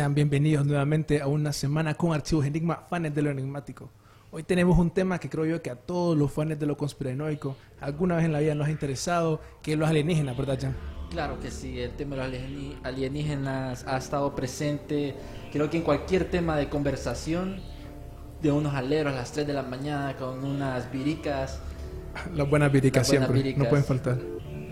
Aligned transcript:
Sean 0.00 0.14
bienvenidos 0.14 0.64
nuevamente 0.64 1.20
a 1.20 1.26
una 1.26 1.52
semana 1.52 1.92
con 1.92 2.14
Archivos 2.14 2.46
Enigma, 2.46 2.86
fans 2.88 3.14
de 3.14 3.20
lo 3.20 3.28
enigmático. 3.28 3.90
Hoy 4.30 4.42
tenemos 4.44 4.78
un 4.78 4.90
tema 4.90 5.18
que 5.18 5.28
creo 5.28 5.44
yo 5.44 5.60
que 5.60 5.68
a 5.68 5.76
todos 5.76 6.16
los 6.16 6.32
fans 6.32 6.58
de 6.58 6.64
lo 6.64 6.74
conspiranoico 6.74 7.54
alguna 7.82 8.16
vez 8.16 8.24
en 8.24 8.32
la 8.32 8.38
vida 8.40 8.54
nos 8.54 8.68
ha 8.68 8.70
interesado, 8.70 9.42
que 9.60 9.74
es 9.74 9.78
los 9.78 9.86
alienígenas, 9.90 10.38
¿verdad, 10.38 10.58
Jan? 10.58 10.74
Claro 11.10 11.38
que 11.38 11.50
sí, 11.50 11.78
el 11.78 11.90
tema 11.96 12.16
de 12.16 12.40
los 12.40 12.76
alienígenas 12.82 13.86
ha 13.86 13.98
estado 13.98 14.34
presente, 14.34 15.16
creo 15.52 15.68
que 15.68 15.76
en 15.76 15.82
cualquier 15.82 16.30
tema 16.30 16.56
de 16.56 16.70
conversación, 16.70 17.60
de 18.40 18.52
unos 18.52 18.72
aleros 18.74 19.12
a 19.12 19.16
las 19.16 19.32
3 19.32 19.46
de 19.48 19.52
la 19.52 19.64
mañana 19.64 20.16
con 20.16 20.42
unas 20.42 20.90
viricas, 20.90 21.60
Las 22.34 22.48
buenas 22.48 22.72
viricas 22.72 23.02
Las 23.02 23.08
buenas 23.10 23.28
siempre, 23.28 23.42
viricas. 23.42 23.64
no 23.64 23.68
pueden 23.68 23.84
faltar. 23.84 24.18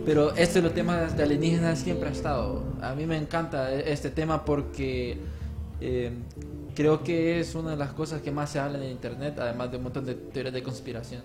Pero 0.08 0.34
este 0.36 0.60
de 0.60 0.62
los 0.62 0.74
temas 0.74 1.16
de 1.16 1.22
alienígenas 1.22 1.78
siempre 1.80 2.08
ha 2.08 2.12
estado. 2.12 2.62
A 2.80 2.94
mí 2.94 3.06
me 3.06 3.16
encanta 3.16 3.72
e- 3.72 3.92
este 3.92 4.10
tema 4.10 4.44
porque 4.44 5.18
eh, 5.80 6.10
creo 6.74 7.02
que 7.04 7.38
es 7.40 7.54
una 7.54 7.70
de 7.72 7.76
las 7.76 7.92
cosas 7.92 8.22
que 8.22 8.30
más 8.30 8.50
se 8.50 8.58
habla 8.58 8.78
en 8.82 8.90
internet, 8.90 9.38
además 9.38 9.70
de 9.70 9.76
un 9.76 9.82
montón 9.84 10.04
de 10.06 10.14
teorías 10.14 10.54
de 10.54 10.62
conspiración. 10.62 11.22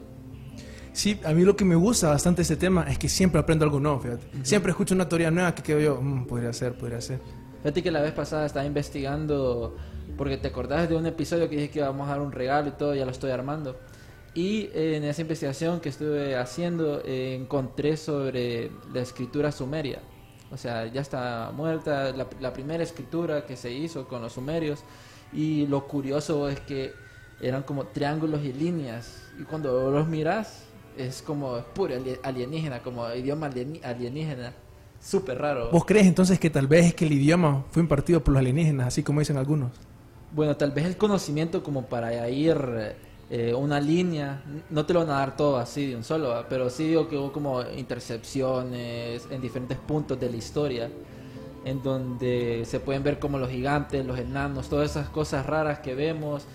Sí, 0.91 1.19
a 1.23 1.31
mí 1.33 1.43
lo 1.43 1.55
que 1.55 1.65
me 1.65 1.75
gusta 1.75 2.09
bastante 2.09 2.43
este 2.43 2.55
tema 2.55 2.83
es 2.87 2.99
que 2.99 3.09
siempre 3.09 3.39
aprendo 3.41 3.65
algo 3.65 3.79
nuevo, 3.79 3.99
fíjate. 3.99 4.27
Siempre 4.43 4.71
escucho 4.71 4.93
una 4.93 5.07
teoría 5.09 5.31
nueva 5.31 5.55
que 5.55 5.63
quedo 5.63 5.79
yo, 5.79 5.99
"Mm, 6.01 6.25
podría 6.27 6.53
ser, 6.53 6.77
podría 6.77 7.01
ser. 7.01 7.19
Fíjate 7.63 7.81
que 7.81 7.89
la 7.89 8.01
vez 8.01 8.11
pasada 8.11 8.45
estaba 8.45 8.65
investigando, 8.65 9.75
porque 10.17 10.37
te 10.37 10.49
acordás 10.49 10.89
de 10.89 10.95
un 10.95 11.05
episodio 11.07 11.49
que 11.49 11.55
dije 11.55 11.69
que 11.69 11.79
íbamos 11.79 12.07
a 12.07 12.11
dar 12.11 12.21
un 12.21 12.31
regalo 12.31 12.67
y 12.67 12.71
todo, 12.73 12.93
ya 12.93 13.05
lo 13.05 13.11
estoy 13.11 13.31
armando. 13.31 13.75
Y 14.35 14.69
eh, 14.73 14.97
en 14.97 15.03
esa 15.03 15.21
investigación 15.21 15.79
que 15.79 15.89
estuve 15.89 16.35
haciendo, 16.35 17.01
eh, 17.05 17.35
encontré 17.35 17.97
sobre 17.97 18.71
la 18.93 19.01
escritura 19.01 19.51
sumeria. 19.51 19.99
O 20.51 20.57
sea, 20.57 20.85
ya 20.87 21.01
está 21.01 21.51
muerta 21.55 22.11
la, 22.11 22.27
la 22.39 22.53
primera 22.53 22.83
escritura 22.83 23.45
que 23.45 23.55
se 23.55 23.71
hizo 23.71 24.07
con 24.07 24.21
los 24.21 24.33
sumerios. 24.33 24.83
Y 25.31 25.67
lo 25.67 25.87
curioso 25.87 26.49
es 26.49 26.59
que 26.59 26.93
eran 27.41 27.63
como 27.63 27.85
triángulos 27.85 28.43
y 28.43 28.53
líneas. 28.53 29.31
Y 29.39 29.43
cuando 29.43 29.91
los 29.91 30.07
miras, 30.07 30.65
es 30.97 31.21
como 31.21 31.57
puro 31.73 31.95
ali- 31.95 32.19
alienígena, 32.23 32.81
como 32.81 33.11
idioma 33.13 33.49
alienígena. 33.83 34.53
Súper 35.01 35.37
raro. 35.39 35.69
¿Vos 35.71 35.85
crees 35.85 36.07
entonces 36.07 36.39
que 36.39 36.49
tal 36.49 36.67
vez 36.67 36.85
es 36.85 36.93
que 36.93 37.05
el 37.05 37.11
idioma 37.11 37.65
fue 37.71 37.81
impartido 37.81 38.23
por 38.23 38.33
los 38.33 38.39
alienígenas, 38.39 38.87
así 38.87 39.03
como 39.03 39.19
dicen 39.19 39.37
algunos? 39.37 39.71
Bueno, 40.31 40.55
tal 40.55 40.71
vez 40.71 40.85
el 40.85 40.97
conocimiento 40.97 41.61
como 41.61 41.85
para 41.87 42.29
ir 42.29 42.55
eh, 43.35 43.51
una 43.51 43.79
línea, 43.79 44.43
no 44.69 44.85
te 44.85 44.93
lo 44.93 44.99
van 44.99 45.09
a 45.09 45.13
dar 45.13 45.35
todo 45.35 45.57
así 45.57 45.87
de 45.87 45.95
un 45.95 46.03
solo, 46.03 46.29
¿va? 46.29 46.47
pero 46.47 46.69
sí 46.69 46.87
digo 46.87 47.09
que 47.09 47.17
hubo 47.17 47.31
como 47.31 47.63
intercepciones 47.63 49.27
en 49.31 49.41
diferentes 49.41 49.75
puntos 49.79 50.19
de 50.19 50.29
la 50.29 50.37
historia, 50.37 50.91
en 51.65 51.81
donde 51.81 52.63
se 52.67 52.79
pueden 52.79 53.01
ver 53.01 53.17
como 53.17 53.39
los 53.39 53.49
gigantes, 53.49 54.05
los 54.05 54.19
enanos, 54.19 54.69
todas 54.69 54.91
esas 54.91 55.09
cosas 55.09 55.47
raras 55.47 55.79
que 55.79 55.95
vemos. 55.95 56.45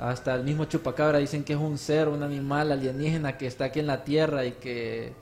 Hasta 0.00 0.34
el 0.34 0.42
mismo 0.42 0.64
chupacabra 0.64 1.18
dicen 1.18 1.44
que 1.44 1.52
es 1.52 1.58
un 1.60 1.78
ser, 1.78 2.08
un 2.08 2.24
animal 2.24 2.72
alienígena 2.72 3.38
que 3.38 3.46
está 3.46 3.66
aquí 3.66 3.78
en 3.78 3.86
la 3.86 4.02
tierra 4.02 4.44
y 4.44 4.52
que 4.54 5.12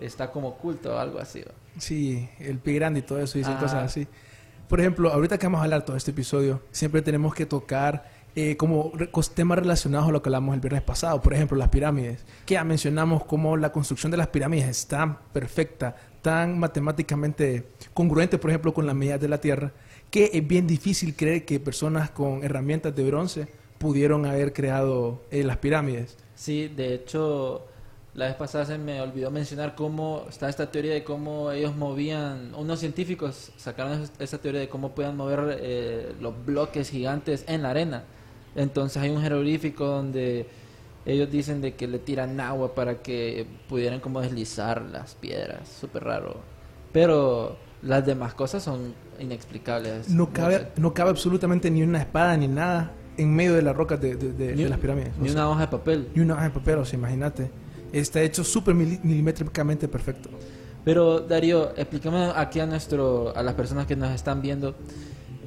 está 0.00 0.30
como 0.30 0.48
oculto 0.48 0.96
o 0.96 0.98
algo 0.98 1.18
así. 1.18 1.40
¿va? 1.40 1.52
Sí, 1.78 2.28
el 2.40 2.58
pie 2.58 2.74
grande 2.74 3.00
y 3.00 3.02
todo 3.04 3.18
eso, 3.20 3.38
dicen 3.38 3.54
Ajá. 3.54 3.62
cosas 3.62 3.84
así. 3.84 4.06
Por 4.68 4.80
ejemplo, 4.80 5.10
ahorita 5.10 5.38
que 5.38 5.46
vamos 5.46 5.60
a 5.60 5.64
hablar 5.64 5.82
todo 5.86 5.96
este 5.96 6.10
episodio, 6.10 6.60
siempre 6.72 7.00
tenemos 7.00 7.34
que 7.34 7.46
tocar 7.46 8.17
eh, 8.40 8.56
como 8.56 8.92
temas 9.34 9.58
relacionados 9.58 10.08
a 10.08 10.12
lo 10.12 10.22
que 10.22 10.28
hablamos 10.28 10.54
el 10.54 10.60
viernes 10.60 10.82
pasado. 10.82 11.20
Por 11.20 11.34
ejemplo, 11.34 11.56
las 11.58 11.68
pirámides. 11.70 12.24
Que 12.46 12.62
mencionamos 12.62 13.24
cómo 13.24 13.56
la 13.56 13.72
construcción 13.72 14.10
de 14.12 14.16
las 14.16 14.28
pirámides 14.28 14.68
es 14.68 14.86
tan 14.86 15.18
perfecta, 15.32 15.96
tan 16.22 16.56
matemáticamente 16.58 17.64
congruente, 17.94 18.38
por 18.38 18.50
ejemplo, 18.50 18.72
con 18.72 18.86
las 18.86 18.94
medidas 18.94 19.20
de 19.20 19.28
la 19.28 19.40
Tierra, 19.40 19.72
que 20.10 20.30
es 20.32 20.46
bien 20.46 20.66
difícil 20.66 21.16
creer 21.16 21.44
que 21.44 21.58
personas 21.58 22.10
con 22.10 22.44
herramientas 22.44 22.94
de 22.94 23.04
bronce 23.04 23.48
pudieron 23.78 24.24
haber 24.24 24.52
creado 24.52 25.22
eh, 25.30 25.42
las 25.42 25.56
pirámides. 25.56 26.16
Sí, 26.34 26.68
de 26.68 26.94
hecho, 26.94 27.66
la 28.14 28.26
vez 28.26 28.34
pasada 28.36 28.64
se 28.66 28.78
me 28.78 29.00
olvidó 29.00 29.30
mencionar 29.32 29.74
cómo 29.74 30.26
está 30.28 30.48
esta 30.48 30.70
teoría 30.70 30.92
de 30.94 31.02
cómo 31.02 31.50
ellos 31.50 31.74
movían, 31.76 32.54
unos 32.54 32.78
científicos 32.80 33.50
sacaron 33.56 34.02
es- 34.02 34.12
esa 34.20 34.38
teoría 34.38 34.60
de 34.60 34.68
cómo 34.68 34.94
podían 34.94 35.16
mover 35.16 35.58
eh, 35.60 36.12
los 36.20 36.34
bloques 36.46 36.90
gigantes 36.90 37.44
en 37.48 37.62
la 37.62 37.70
arena. 37.70 38.04
Entonces 38.56 39.00
hay 39.02 39.10
un 39.10 39.20
jeroglífico 39.22 39.86
donde 39.86 40.46
ellos 41.06 41.30
dicen 41.30 41.60
de 41.60 41.74
que 41.74 41.86
le 41.86 41.98
tiran 41.98 42.38
agua 42.40 42.74
para 42.74 43.02
que 43.02 43.46
pudieran 43.68 44.00
como 44.00 44.20
deslizar 44.20 44.82
las 44.82 45.14
piedras, 45.14 45.68
súper 45.80 46.04
raro. 46.04 46.36
Pero 46.92 47.56
las 47.82 48.04
demás 48.04 48.34
cosas 48.34 48.62
son 48.62 48.94
inexplicables. 49.20 50.08
No 50.10 50.32
cabe, 50.32 50.68
no 50.76 50.92
cabe 50.94 51.10
absolutamente 51.10 51.70
ni 51.70 51.82
una 51.82 52.00
espada 52.00 52.36
ni 52.36 52.48
nada 52.48 52.92
en 53.16 53.34
medio 53.34 53.54
de 53.54 53.62
las 53.62 53.76
rocas 53.76 54.00
de, 54.00 54.16
de- 54.16 54.32
de- 54.32 54.54
de 54.54 54.68
las 54.68 54.78
pirámides. 54.78 55.10
O 55.18 55.22
Ni 55.22 55.28
sea, 55.28 55.40
una 55.42 55.50
hoja 55.50 55.60
de 55.62 55.68
papel. 55.68 56.08
Ni 56.14 56.22
una 56.22 56.34
hoja 56.34 56.44
de 56.44 56.50
papel, 56.50 56.78
o 56.78 56.84
sea, 56.84 56.98
imagínate. 56.98 57.50
Está 57.92 58.20
hecho 58.22 58.44
súper 58.44 58.74
mili- 58.74 59.00
milimétricamente 59.02 59.88
perfecto. 59.88 60.28
Pero 60.84 61.20
Darío, 61.20 61.70
explícame 61.76 62.32
aquí 62.34 62.60
a 62.60 62.66
nuestro, 62.66 63.34
a 63.36 63.42
las 63.42 63.54
personas 63.54 63.86
que 63.86 63.96
nos 63.96 64.10
están 64.12 64.40
viendo, 64.42 64.74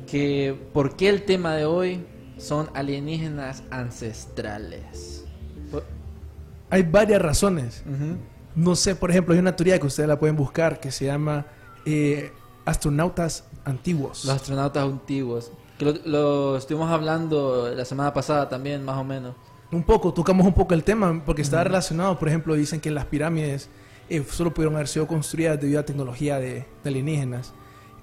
que 0.09 0.55
por 0.73 0.95
qué 0.95 1.09
el 1.09 1.23
tema 1.23 1.55
de 1.55 1.65
hoy 1.65 2.03
son 2.41 2.69
alienígenas 2.73 3.63
ancestrales. 3.69 5.25
Hay 6.69 6.83
varias 6.83 7.21
razones. 7.21 7.83
Ujú. 7.85 8.17
No 8.55 8.75
sé, 8.75 8.95
por 8.95 9.11
ejemplo, 9.11 9.33
hay 9.33 9.39
una 9.39 9.55
teoría 9.55 9.79
que 9.79 9.87
ustedes 9.87 10.09
la 10.09 10.19
pueden 10.19 10.35
buscar 10.35 10.79
que 10.79 10.91
se 10.91 11.05
llama 11.05 11.45
eh, 11.85 12.31
astronautas 12.65 13.45
antiguos. 13.65 14.25
Los 14.25 14.35
astronautas 14.35 14.83
antiguos. 14.83 15.51
Que 15.77 15.85
lo, 15.85 15.93
lo 16.05 16.57
estuvimos 16.57 16.89
hablando 16.89 17.69
la 17.73 17.85
semana 17.85 18.13
pasada 18.13 18.49
también, 18.49 18.83
más 18.83 18.97
o 18.97 19.03
menos. 19.03 19.35
Un 19.71 19.83
poco, 19.83 20.13
tocamos 20.13 20.45
un 20.45 20.53
poco 20.53 20.73
el 20.73 20.83
tema 20.83 21.21
porque 21.25 21.41
está 21.41 21.63
relacionado, 21.63 22.17
por 22.19 22.27
ejemplo, 22.27 22.55
dicen 22.55 22.81
que 22.81 22.91
las 22.91 23.05
pirámides 23.05 23.69
eh, 24.09 24.23
solo 24.29 24.53
pudieron 24.53 24.75
haber 24.75 24.87
sido 24.87 25.07
construidas 25.07 25.59
debido 25.59 25.79
a 25.79 25.83
tecnología 25.83 26.39
de, 26.39 26.65
de 26.83 26.89
alienígenas. 26.89 27.53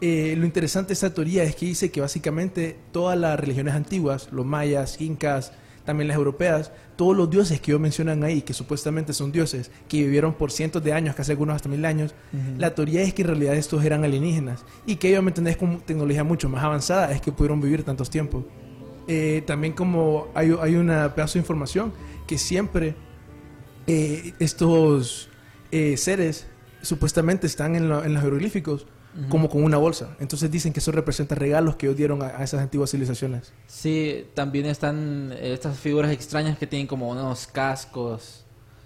Eh, 0.00 0.34
lo 0.38 0.44
interesante 0.46 0.88
de 0.88 0.94
esta 0.94 1.12
teoría 1.12 1.42
es 1.42 1.56
que 1.56 1.66
dice 1.66 1.90
que 1.90 2.00
básicamente 2.00 2.76
todas 2.92 3.18
las 3.18 3.38
religiones 3.38 3.74
antiguas, 3.74 4.28
los 4.30 4.46
mayas, 4.46 5.00
incas, 5.00 5.52
también 5.84 6.06
las 6.08 6.16
europeas, 6.18 6.70
todos 6.96 7.16
los 7.16 7.30
dioses 7.30 7.60
que 7.60 7.70
ellos 7.72 7.80
mencionan 7.80 8.22
ahí, 8.22 8.42
que 8.42 8.52
supuestamente 8.52 9.12
son 9.14 9.32
dioses, 9.32 9.70
que 9.88 10.02
vivieron 10.02 10.34
por 10.34 10.52
cientos 10.52 10.84
de 10.84 10.92
años, 10.92 11.14
casi 11.16 11.32
algunos 11.32 11.56
hasta 11.56 11.68
mil 11.70 11.84
años, 11.84 12.14
la 12.58 12.74
teoría 12.74 13.00
es 13.02 13.14
que 13.14 13.22
en 13.22 13.28
realidad 13.28 13.54
estos 13.54 13.82
eran 13.84 14.04
alienígenas 14.04 14.64
y 14.86 14.96
que 14.96 15.08
ellos, 15.08 15.22
¿me 15.24 15.30
entendés?, 15.30 15.56
con 15.56 15.80
tecnología 15.80 16.24
mucho 16.24 16.48
más 16.50 16.62
avanzada 16.62 17.10
es 17.12 17.20
que 17.22 17.32
pudieron 17.32 17.60
vivir 17.60 17.84
tantos 17.84 18.10
tiempos. 18.10 18.44
Eh, 19.08 19.42
también 19.46 19.72
como 19.72 20.28
hay, 20.34 20.54
hay 20.60 20.74
una 20.74 21.14
pedazo 21.14 21.34
de 21.34 21.38
información 21.40 21.92
que 22.26 22.36
siempre 22.36 22.94
eh, 23.86 24.34
estos 24.38 25.30
eh, 25.72 25.96
seres 25.96 26.46
supuestamente 26.82 27.46
están 27.46 27.74
en, 27.74 27.88
lo- 27.88 28.04
en 28.04 28.12
los 28.12 28.22
jeroglíficos 28.22 28.86
como 29.28 29.48
con 29.48 29.64
una 29.64 29.76
bolsa. 29.78 30.16
Entonces 30.20 30.50
dicen 30.50 30.72
que 30.72 30.80
eso 30.80 30.92
representa 30.92 31.34
regalos 31.34 31.76
que 31.76 31.86
ellos 31.86 31.96
dieron 31.96 32.22
a, 32.22 32.26
a 32.38 32.44
esas 32.44 32.60
antiguas 32.60 32.90
civilizaciones. 32.90 33.52
Sí, 33.66 34.26
también 34.34 34.66
están 34.66 35.32
eh, 35.32 35.52
estas 35.52 35.78
figuras 35.78 36.10
extrañas 36.12 36.56
que 36.58 36.66
tienen 36.66 36.86
como 36.86 37.08
unos 37.10 37.46
cascos, 37.46 38.44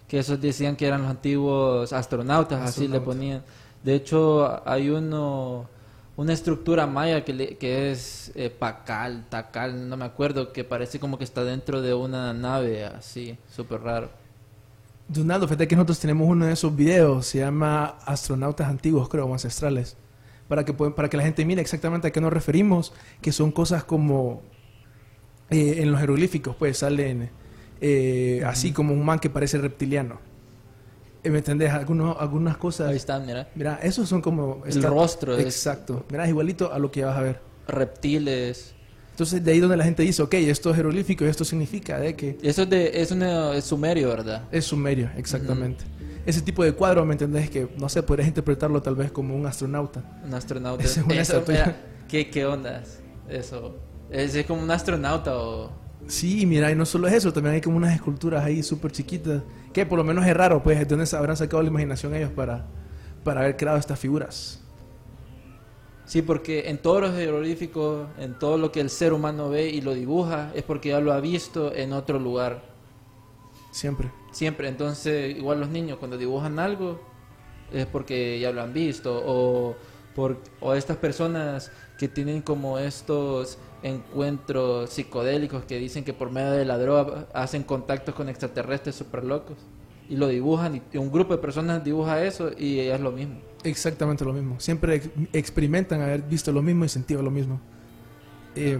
que 0.09 0.19
esos 0.19 0.41
decían 0.41 0.77
que 0.77 0.87
eran 0.87 1.03
los 1.03 1.11
antiguos 1.11 1.93
astronautas, 1.93 2.61
así 2.61 2.89
le 2.89 2.97
Astronautas. 2.97 3.15
ponían. 3.15 3.43
De 3.83 3.95
hecho, 3.95 4.63
hay 4.69 4.91
uno, 4.91 5.67
una 6.17 6.33
estructura 6.33 6.87
maya 6.87 7.25
que, 7.25 7.33
le- 7.33 7.57
que 7.57 7.91
es 7.91 8.31
eh, 8.35 8.49
pacal, 8.51 9.25
tacal, 9.29 9.89
no 9.89 9.97
me 9.97 10.05
acuerdo, 10.05 10.53
que 10.53 10.65
parece 10.65 11.01
como 11.01 11.19
que 11.19 11.25
está 11.25 11.45
dentro 11.45 11.83
de 11.83 11.93
una 11.95 12.33
nave 12.33 12.85
así, 12.85 13.37
súper 13.55 13.81
raro. 13.83 14.09
Donaldo, 15.09 15.47
fíjate 15.47 15.69
que 15.69 15.77
nosotros 15.77 15.99
tenemos 15.99 16.29
uno 16.29 16.47
de 16.47 16.53
esos 16.53 16.75
videos, 16.75 17.27
se 17.27 17.39
llama 17.39 17.97
Astronautas 18.07 18.69
Antiguos, 18.69 19.09
creo, 19.09 19.27
o 19.27 19.33
ancestrales, 19.33 19.97
para 20.49 20.65
que, 20.65 20.73
para 20.75 21.09
que 21.09 21.17
la 21.17 21.23
gente 21.23 21.45
mire 21.45 21.61
exactamente 21.61 22.09
a 22.09 22.11
qué 22.13 22.21
nos 22.21 22.33
referimos, 22.33 22.93
que 23.21 23.33
son 23.33 23.53
cosas 23.53 23.85
como 23.85 24.43
eh, 25.51 25.77
en 25.79 25.91
los 25.93 26.01
jeroglíficos, 26.01 26.57
pues 26.57 26.79
salen 26.79 27.31
eh, 27.81 28.43
así 28.47 28.73
como 28.73 28.93
un 28.95 29.05
man 29.05 29.19
que 29.19 29.31
parece 29.31 29.59
reptiliano. 29.59 30.21
Eh, 31.25 31.31
¿Me 31.31 31.39
entendés? 31.39 31.71
Algunos, 31.71 32.17
algunas 32.19 32.57
cosas... 32.57 32.89
Ahí 32.91 32.97
están, 32.97 33.25
mira. 33.27 33.49
Mira, 33.55 33.79
esos 33.83 34.09
son 34.09 34.21
como... 34.23 34.63
El 34.67 34.83
rostro 34.83 35.37
es- 35.37 35.45
Exacto. 35.45 36.05
Mira, 36.11 36.25
es 36.25 36.31
igualito 36.31 36.73
a 36.73 36.79
lo 36.79 36.91
que 36.91 37.05
vas 37.05 37.17
a 37.17 37.23
ver. 37.23 37.41
Reptiles. 37.69 38.75
Entonces, 39.11 39.45
de 39.45 39.53
ahí 39.53 39.61
donde 39.61 39.77
la 39.77 39.85
gente 39.85 40.03
dice, 40.03 40.23
ok, 40.23 40.35
esto 40.35 40.71
es 40.71 40.77
jeroglífico, 40.77 41.25
esto 41.25 41.45
significa 41.45 41.99
de 41.99 42.17
que 42.17 42.39
Eso 42.43 42.63
es, 42.63 42.71
de, 42.71 42.91
es, 43.03 43.11
una- 43.13 43.55
es 43.55 43.65
sumerio, 43.65 44.09
¿verdad? 44.09 44.45
es 44.51 44.65
sumerio, 44.65 45.11
exactamente. 45.17 45.85
Ese 46.25 46.41
tipo 46.41 46.63
de 46.63 46.73
cuadro, 46.73 47.05
¿me 47.05 47.13
entendés? 47.15 47.51
Que, 47.51 47.69
no 47.77 47.89
sé, 47.89 48.03
podrías 48.03 48.29
interpretarlo 48.29 48.81
tal 48.81 48.95
vez 48.95 49.11
como 49.11 49.35
un 49.35 49.47
astronauta. 49.47 50.03
Un 50.25 50.35
astronauta. 50.35 50.85
Es 50.85 50.97
una 50.99 51.15
Eso, 51.15 51.43
mira, 51.47 51.77
¿qué, 52.09 52.31
¿Qué 52.31 52.47
ondas? 52.47 53.01
Eso. 53.29 53.77
Es, 54.11 54.35
es 54.35 54.47
como 54.47 54.63
un 54.63 54.71
astronauta 54.71 55.37
o... 55.37 55.73
Sí, 56.07 56.47
mira, 56.47 56.71
y 56.71 56.75
no 56.75 56.85
solo 56.85 57.07
es 57.07 57.15
eso, 57.15 57.33
también 57.33 57.55
hay 57.55 57.61
como 57.61 57.77
unas 57.77 57.95
esculturas 57.95 58.45
ahí 58.45 58.63
súper 58.63 58.91
chiquitas, 58.91 59.43
que 59.73 59.87
por 59.87 59.99
lo 59.99 60.05
menos 60.05 60.27
es 60.27 60.37
raro, 60.37 60.63
pues, 60.63 60.79
de 60.79 60.85
dónde 60.85 61.09
habrán 61.17 61.37
sacado 61.37 61.63
la 61.63 61.69
imaginación 61.69 62.15
ellos 62.15 62.31
para, 62.31 62.67
para 63.25 63.41
haber 63.41 63.57
creado 63.57 63.79
estas 63.79 63.99
figuras. 63.99 64.61
Sí, 66.05 66.21
porque 66.21 66.69
en 66.69 66.79
todos 66.79 67.01
los 67.01 67.15
jeroglíficos, 67.15 68.09
en 68.19 68.39
todo 68.39 68.59
lo 68.59 68.73
que 68.73 68.81
el 68.81 68.91
ser 68.91 69.13
humano 69.13 69.49
ve 69.49 69.71
y 69.71 69.81
lo 69.81 69.95
dibuja, 69.95 70.51
es 70.55 70.63
porque 70.63 70.91
ya 70.91 71.01
lo 71.01 71.13
ha 71.13 71.21
visto 71.21 71.73
en 71.75 71.93
otro 71.93 72.19
lugar. 72.19 72.63
Siempre. 73.71 74.11
Siempre. 74.33 74.69
Entonces, 74.69 75.37
igual 75.37 75.61
los 75.61 75.69
niños 75.69 75.99
cuando 75.99 76.19
dibujan 76.19 76.59
algo, 76.59 77.01
es 77.73 77.87
porque 77.87 78.39
ya 78.41 78.51
lo 78.53 78.63
han 78.63 78.73
visto. 78.73 79.23
O, 79.25 79.77
por, 80.15 80.39
o 80.61 80.75
estas 80.75 80.97
personas 80.99 81.71
que 81.99 82.09
tienen 82.09 82.43
como 82.43 82.79
estos 82.79 83.59
encuentros 83.83 84.91
psicodélicos 84.91 85.65
que 85.65 85.79
dicen 85.79 86.05
que 86.05 86.13
por 86.13 86.31
medio 86.31 86.51
de 86.53 86.65
la 86.65 86.77
droga 86.79 87.27
hacen 87.33 87.63
contactos 87.63 88.15
con 88.15 88.29
extraterrestres 88.29 88.95
súper 88.97 89.25
locos. 89.25 89.57
Y 90.09 90.17
lo 90.17 90.29
dibujan, 90.29 90.83
y- 90.93 90.99
un 90.99 91.11
grupo 91.11 91.35
de 91.35 91.39
personas 91.41 91.83
dibuja 91.85 92.23
eso 92.25 92.51
y 92.59 92.81
es 92.81 93.01
lo 93.01 93.13
mismo. 93.13 93.37
Exactamente 93.65 94.25
lo 94.25 94.33
mismo. 94.33 94.59
Siempre 94.61 94.97
ex- 94.97 95.09
experimentan 95.33 96.03
haber 96.03 96.23
visto 96.23 96.53
lo 96.53 96.61
mismo 96.61 96.85
y 96.85 96.89
sentido 96.89 97.23
lo 97.23 97.31
mismo. 97.31 97.61
Eh, 98.57 98.79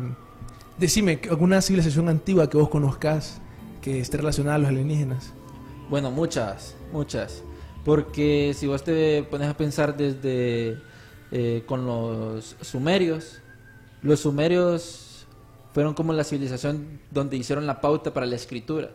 decime, 0.79 1.21
¿alguna 1.31 1.63
civilización 1.63 2.09
antigua 2.09 2.51
que 2.51 2.59
vos 2.59 2.69
conozcas 2.69 3.41
que 3.81 4.01
esté 4.01 4.19
relacionada 4.19 4.57
a 4.57 4.59
los 4.59 4.69
alienígenas? 4.69 5.33
Bueno, 5.93 6.11
muchas, 6.11 6.75
muchas. 6.91 7.43
Porque 7.85 8.55
si 8.55 8.67
vos 8.67 8.83
te 8.83 9.25
pones 9.25 9.51
a 9.51 9.55
pensar 9.55 9.95
desde 9.95 10.79
eh, 11.31 11.65
con 11.67 11.85
los 11.85 12.57
sumerios, 12.63 13.43
los 14.01 14.21
sumerios 14.21 15.27
fueron 15.75 15.93
como 15.93 16.15
la 16.15 16.25
civilización 16.25 16.99
donde 17.11 17.37
hicieron 17.37 17.67
la 17.67 17.83
pauta 17.83 18.15
para 18.15 18.25
la 18.25 18.37
escritura, 18.37 18.93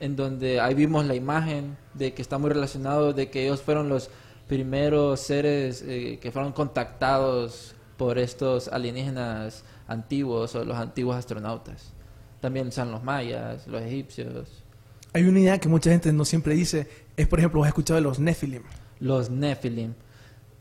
en 0.00 0.16
donde 0.16 0.62
ahí 0.62 0.72
vimos 0.72 1.04
la 1.04 1.14
imagen 1.14 1.76
de 1.92 2.14
que 2.14 2.22
está 2.22 2.38
muy 2.38 2.48
relacionado 2.48 3.12
de 3.12 3.28
que 3.28 3.44
ellos 3.44 3.60
fueron 3.60 3.90
los 3.90 4.08
primeros 4.48 5.20
seres 5.20 5.84
eh, 5.86 6.18
que 6.22 6.32
fueron 6.32 6.52
contactados 6.52 7.74
por 7.98 8.18
estos 8.18 8.68
alienígenas 8.68 9.62
antiguos 9.86 10.54
o 10.54 10.64
los 10.64 10.78
antiguos 10.78 11.16
astronautas. 11.16 11.92
También 12.40 12.68
están 12.68 12.90
los 12.90 13.04
mayas, 13.04 13.66
los 13.66 13.82
egipcios. 13.82 14.64
Hay 15.12 15.24
una 15.24 15.40
idea 15.40 15.58
que 15.58 15.68
mucha 15.68 15.90
gente 15.90 16.12
no 16.12 16.24
siempre 16.24 16.54
dice, 16.54 16.86
es 17.16 17.26
por 17.26 17.38
ejemplo, 17.40 17.62
has 17.62 17.68
escuchado 17.68 17.96
de 17.96 18.02
los 18.02 18.18
Nephilim. 18.18 18.62
los 19.00 19.28
Nephilim. 19.30 19.94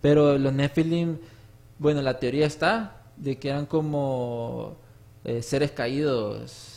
Pero 0.02 0.38
los 0.38 0.54
Nephilim, 0.54 1.18
bueno, 1.78 2.02
la 2.02 2.20
teoría 2.20 2.46
está 2.48 3.04
de 3.18 3.38
que 3.38 3.50
eran 3.50 3.66
como 3.66 4.78
eh, 5.26 5.42
seres 5.42 5.72
caídos. 5.72 6.76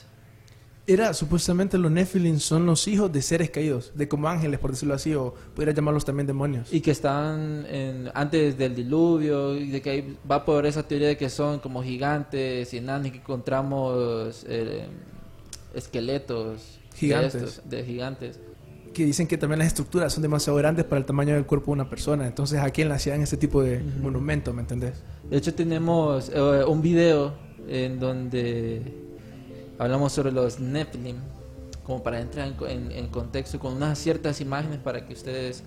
Era 0.84 1.14
supuestamente 1.14 1.78
los 1.78 1.92
Nephilim 1.92 2.40
son 2.40 2.66
los 2.66 2.88
hijos 2.88 3.10
de 3.12 3.22
seres 3.22 3.48
caídos, 3.50 3.92
de 3.94 4.08
como 4.08 4.28
ángeles, 4.28 4.58
por 4.58 4.72
decirlo 4.72 4.94
así, 4.94 5.14
o 5.14 5.32
podría 5.54 5.72
llamarlos 5.72 6.04
también 6.04 6.26
demonios. 6.26 6.72
Y 6.72 6.80
que 6.80 6.90
estaban 6.90 7.64
en- 7.70 8.10
antes 8.12 8.58
del 8.58 8.74
diluvio, 8.74 9.56
y 9.56 9.70
de 9.70 9.80
que 9.80 9.90
ahí 9.90 10.18
va 10.28 10.44
por 10.44 10.66
esa 10.66 10.82
teoría 10.82 11.06
de 11.08 11.16
que 11.16 11.30
son 11.30 11.60
como 11.60 11.82
gigantes 11.84 12.74
y 12.74 12.78
enanos, 12.78 13.06
y 13.06 13.10
que 13.12 13.18
encontramos 13.18 14.44
eh, 14.48 14.86
esqueletos 15.74 16.80
de 16.92 16.98
Gigantes. 16.98 17.34
estos, 17.34 17.68
de 17.70 17.84
gigantes. 17.84 18.40
que 18.94 19.04
dicen 19.06 19.26
que 19.26 19.38
también 19.38 19.58
las 19.60 19.68
estructuras 19.68 20.12
son 20.12 20.22
demasiado 20.22 20.58
grandes 20.58 20.84
para 20.84 20.98
el 20.98 21.06
tamaño 21.06 21.34
del 21.34 21.46
cuerpo 21.46 21.66
de 21.72 21.80
una 21.80 21.88
persona. 21.88 22.26
Entonces, 22.26 22.58
¿a 22.60 22.70
quién 22.70 22.88
le 22.88 22.94
hacían 22.94 23.22
este 23.22 23.36
tipo 23.38 23.62
de 23.62 23.80
monumento, 24.00 24.52
me 24.52 24.60
entendés? 24.62 25.02
De 25.30 25.36
hecho, 25.38 25.54
tenemos 25.54 26.30
eh, 26.34 26.64
un 26.66 26.82
video 26.82 27.34
en 27.68 27.98
donde 27.98 28.82
hablamos 29.78 30.12
sobre 30.12 30.30
los 30.32 30.60
Nephilim, 30.60 31.16
como 31.84 32.02
para 32.02 32.20
entrar 32.20 32.46
en, 32.48 32.68
en- 32.68 32.92
en 32.92 33.06
contexto 33.08 33.58
con 33.58 33.72
unas 33.74 33.98
ciertas 33.98 34.40
imágenes 34.40 34.78
para 34.78 35.06
que 35.06 35.14
ustedes 35.14 35.62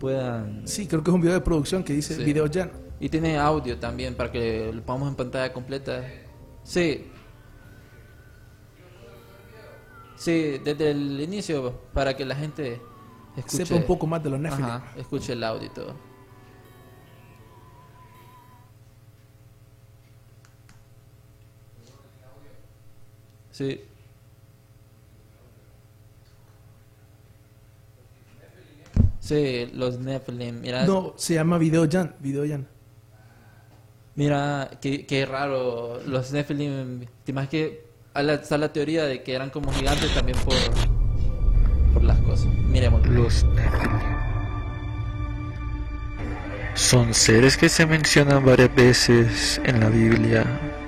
puedan... 0.00 0.62
Sí, 0.66 0.86
creo 0.86 1.02
que 1.02 1.10
es 1.10 1.14
un 1.14 1.20
video 1.20 1.34
de 1.34 1.40
producción 1.40 1.82
que 1.84 1.92
dice 1.92 2.14
Sí. 2.16 2.24
video 2.24 2.46
ya. 2.46 2.70
Y 2.98 3.08
tiene 3.10 3.36
audio 3.38 3.78
también 3.78 4.14
para 4.14 4.32
que 4.32 4.70
lo 4.72 4.82
pongamos 4.82 5.10
en 5.10 5.14
pantalla 5.16 5.52
completa. 5.52 6.02
Sí. 6.64 7.06
Sí, 10.16 10.58
desde 10.64 10.90
el 10.90 11.20
inicio, 11.20 11.72
para 11.92 12.16
que 12.16 12.24
la 12.24 12.34
gente 12.34 12.80
escuche, 13.36 13.66
Sepa 13.66 13.78
un 13.80 13.86
poco 13.86 14.06
más 14.06 14.22
de 14.22 14.30
los 14.30 14.40
Nephilim. 14.40 14.64
Ajá, 14.64 14.92
escuche 14.96 15.34
el 15.34 15.44
audio 15.44 15.66
y 15.66 15.70
todo. 15.70 15.94
Sí. 23.50 23.80
Sí, 29.20 29.70
los 29.74 29.98
Nephilim. 29.98 30.60
Mira, 30.60 30.86
No, 30.86 31.14
se 31.16 31.34
llama 31.34 31.58
video 31.58 31.86
Jan, 31.90 32.14
video 32.20 32.46
Jan. 32.46 32.66
mira 34.14 34.70
qué, 34.80 35.04
qué 35.06 35.26
raro. 35.26 36.00
Los 36.06 36.32
Nephilim. 36.32 37.06
¿Te 37.24 37.32
imaginas 37.32 37.48
que 37.50 37.85
está 38.20 38.58
la 38.58 38.72
teoría 38.72 39.04
de 39.04 39.22
que 39.22 39.34
eran 39.34 39.50
como 39.50 39.72
gigantes 39.72 40.12
también 40.14 40.38
por, 40.38 40.54
por 41.92 42.02
las 42.02 42.18
cosas? 42.20 42.46
Miremos. 42.68 43.06
Los. 43.06 43.44
Son 46.74 47.14
seres 47.14 47.56
que 47.56 47.68
se 47.68 47.86
mencionan 47.86 48.44
varias 48.44 48.74
veces 48.74 49.60
en 49.64 49.80
la 49.80 49.88
Biblia. 49.88 50.44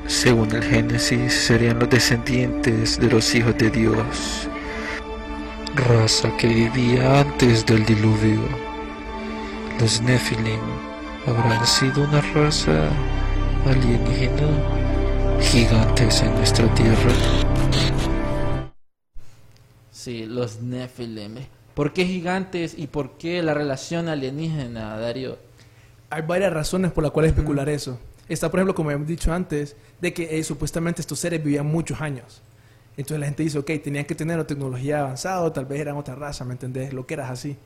Según 0.06 0.54
el 0.54 0.62
Génesis, 0.62 1.32
serían 1.35 1.78
los 1.78 1.90
descendientes 1.90 2.99
de 2.99 3.11
los 3.11 3.35
hijos 3.35 3.56
de 3.58 3.70
Dios, 3.70 4.49
raza 5.75 6.35
que 6.38 6.47
vivía 6.47 7.20
antes 7.20 7.66
del 7.66 7.85
diluvio. 7.85 8.40
Los 9.80 10.00
Nephilim 10.00 10.61
habrán 11.26 11.66
sido 11.66 12.04
una 12.04 12.20
raza 12.20 12.88
alienígena 13.66 14.88
gigantes 15.40 16.23
en 16.23 16.35
nuestra 16.35 16.73
tierra. 16.75 17.12
Sí, 19.90 20.26
los 20.26 20.61
Nephilim. 20.61 21.37
¿Por 21.75 21.92
qué 21.92 22.04
gigantes 22.04 22.75
y 22.76 22.87
por 22.87 23.18
qué 23.18 23.42
la 23.42 23.54
relación 23.54 24.09
alienígena, 24.09 24.97
Darío? 24.97 25.38
Hay 26.11 26.23
varias 26.23 26.52
razones 26.52 26.92
por 26.92 27.04
las 27.04 27.12
cuales 27.12 27.33
especular 27.33 27.68
eso. 27.68 27.99
Está, 28.28 28.50
por 28.50 28.61
ejemplo, 28.61 28.75
como 28.75 28.90
hemos 28.90 29.07
dicho 29.07 29.33
antes, 29.33 29.76
de 30.00 30.12
que 30.12 30.38
eh, 30.38 30.45
supuestamente 30.45 31.00
estos 31.00 31.18
seres 31.18 31.42
vivían 31.42 31.66
muchos 31.66 32.00
años. 32.00 32.42
Entonces 32.97 33.21
la 33.21 33.26
gente 33.26 33.45
dice, 33.45 33.59
ok, 33.59 33.71
tenían 33.83 34.04
que 34.04 34.14
tener 34.14 34.42
tecnología 34.45 35.00
avanzada, 35.00 35.42
o 35.42 35.52
tal 35.52 35.66
vez 35.66 35.80
eran 35.80 35.97
otra 35.97 36.14
raza, 36.14 36.45
¿me 36.45 36.52
entendés? 36.52 36.92
Lo 36.92 37.07
que 37.07 37.14
eras 37.14 37.30
así. 37.30 37.57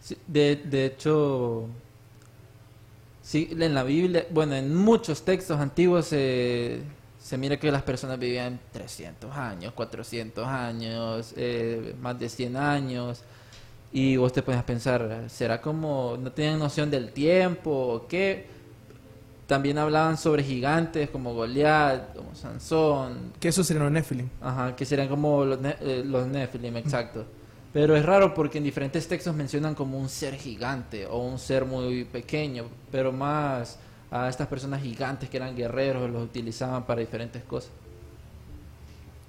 Sí, 0.00 0.16
de, 0.26 0.56
de 0.56 0.86
hecho, 0.86 1.68
sí, 3.22 3.48
en 3.52 3.74
la 3.74 3.84
Biblia, 3.84 4.26
bueno, 4.30 4.56
en 4.56 4.74
muchos 4.74 5.24
textos 5.24 5.60
antiguos 5.60 6.06
se, 6.06 6.80
se 7.22 7.38
mira 7.38 7.56
que 7.56 7.70
las 7.70 7.82
personas 7.82 8.18
vivían 8.18 8.58
300 8.72 9.34
años, 9.36 9.72
400 9.74 10.46
años, 10.46 11.32
eh, 11.36 11.94
más 12.00 12.18
de 12.18 12.28
100 12.28 12.56
años. 12.56 13.22
Y 13.92 14.16
vos 14.16 14.32
te 14.32 14.42
pones 14.42 14.60
a 14.60 14.66
pensar, 14.66 15.24
¿será 15.28 15.60
como 15.60 16.16
no 16.18 16.32
tenían 16.32 16.58
noción 16.58 16.90
del 16.90 17.12
tiempo 17.12 17.70
o 17.70 18.06
qué? 18.08 18.46
También 19.46 19.76
hablaban 19.76 20.16
sobre 20.16 20.42
gigantes 20.42 21.10
como 21.10 21.34
Goliat, 21.34 22.14
como 22.16 22.34
Sansón, 22.34 23.32
Que 23.38 23.48
eso 23.48 23.62
serían 23.62 23.84
los 23.84 23.92
Nephilim. 23.92 24.28
Ajá, 24.40 24.74
que 24.74 24.84
serían 24.86 25.08
como 25.08 25.44
los, 25.44 25.60
ne- 25.60 25.76
eh, 25.80 26.02
los 26.06 26.26
Nephilim, 26.26 26.76
exacto. 26.78 27.26
Pero 27.72 27.94
es 27.96 28.04
raro 28.04 28.32
porque 28.34 28.58
en 28.58 28.64
diferentes 28.64 29.06
textos 29.06 29.34
mencionan 29.34 29.74
como 29.74 29.98
un 29.98 30.08
ser 30.08 30.34
gigante 30.36 31.06
o 31.06 31.18
un 31.18 31.38
ser 31.38 31.64
muy 31.66 32.04
pequeño, 32.04 32.64
pero 32.90 33.12
más 33.12 33.78
a 34.12 34.28
estas 34.28 34.46
personas 34.46 34.82
gigantes 34.82 35.28
que 35.30 35.38
eran 35.38 35.56
guerreros, 35.56 36.08
los 36.10 36.22
utilizaban 36.22 36.84
para 36.84 37.00
diferentes 37.00 37.42
cosas. 37.44 37.70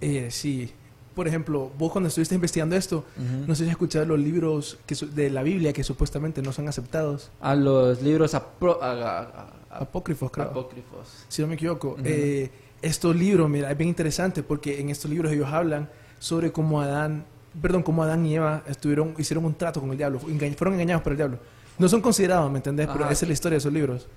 Eh, 0.01 0.27
sí. 0.29 0.71
Por 1.15 1.27
ejemplo, 1.27 1.71
vos 1.77 1.91
cuando 1.91 2.07
estuviste 2.07 2.33
investigando 2.35 2.75
esto, 2.75 3.05
Ujú. 3.17 3.45
no 3.47 3.55
sé 3.55 3.63
si 3.63 3.69
has 3.69 3.71
escuchado 3.71 4.05
los 4.05 4.19
libros 4.19 4.77
que 4.85 4.95
de 4.95 5.29
la 5.29 5.43
Biblia 5.43 5.71
que 5.71 5.83
supuestamente 5.83 6.41
no 6.41 6.51
son 6.51 6.67
aceptados. 6.67 7.29
A 7.39 7.55
los 7.55 8.01
libros 8.01 8.33
apro- 8.33 8.79
a- 8.81 8.91
a- 8.91 9.19
a- 9.19 9.53
a- 9.69 9.77
Apócrifos, 9.79 10.31
creo. 10.31 10.47
apócrifos. 10.47 11.25
si 11.29 11.41
no 11.43 11.47
me 11.47 11.53
equivoco. 11.55 11.89
Ujú. 11.91 12.01
Eh, 12.03 12.51
estos 12.81 13.15
libros, 13.15 13.47
mira, 13.49 13.71
es 13.71 13.77
bien 13.77 13.89
interesante 13.89 14.41
porque 14.43 14.81
en 14.81 14.89
estos 14.89 15.09
libros 15.09 15.31
ellos 15.31 15.47
hablan 15.49 15.87
sobre 16.19 16.51
cómo 16.51 16.81
Adán, 16.81 17.25
perdón, 17.61 17.83
cómo 17.83 18.01
Adán 18.03 18.25
y 18.25 18.35
Eva 18.35 18.63
estuvieron, 18.67 19.13
hicieron 19.19 19.45
un 19.45 19.53
trato 19.53 19.79
con 19.79 19.91
el 19.91 19.97
diablo, 19.97 20.19
enga- 20.21 20.53
fueron 20.55 20.73
engañados 20.73 21.03
por 21.03 21.13
el 21.13 21.17
diablo. 21.17 21.37
No 21.77 21.87
son 21.87 22.01
considerados, 22.01 22.51
¿me 22.51 22.57
entendés? 22.57 22.87
Pero 22.91 23.05
Ajá. 23.05 23.13
esa 23.13 23.25
es 23.25 23.29
la 23.29 23.33
historia 23.33 23.53
de 23.55 23.59
esos 23.59 23.73
libros. 23.73 24.07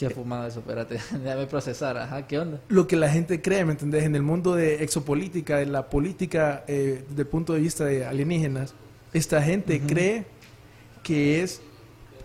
Qué 0.00 0.08
fumada 0.08 0.48
eso, 0.48 0.60
espérate, 0.60 0.94
déjame 1.22 1.46
procesar, 1.46 1.98
ajá, 1.98 2.26
¿qué 2.26 2.38
onda? 2.38 2.58
Lo 2.68 2.86
que 2.86 2.96
la 2.96 3.10
gente 3.10 3.42
cree, 3.42 3.66
¿me 3.66 3.72
entendés? 3.72 4.04
En 4.04 4.16
el 4.16 4.22
mundo 4.22 4.54
de 4.54 4.82
exopolítica, 4.82 5.58
de 5.58 5.66
la 5.66 5.90
política 5.90 6.64
eh, 6.68 7.04
desde 7.10 7.20
el 7.20 7.28
punto 7.28 7.52
de 7.52 7.60
vista 7.60 7.84
de 7.84 8.06
alienígenas, 8.06 8.72
esta 9.12 9.42
gente 9.42 9.78
cree 9.78 10.24
que 11.02 11.42
es 11.42 11.60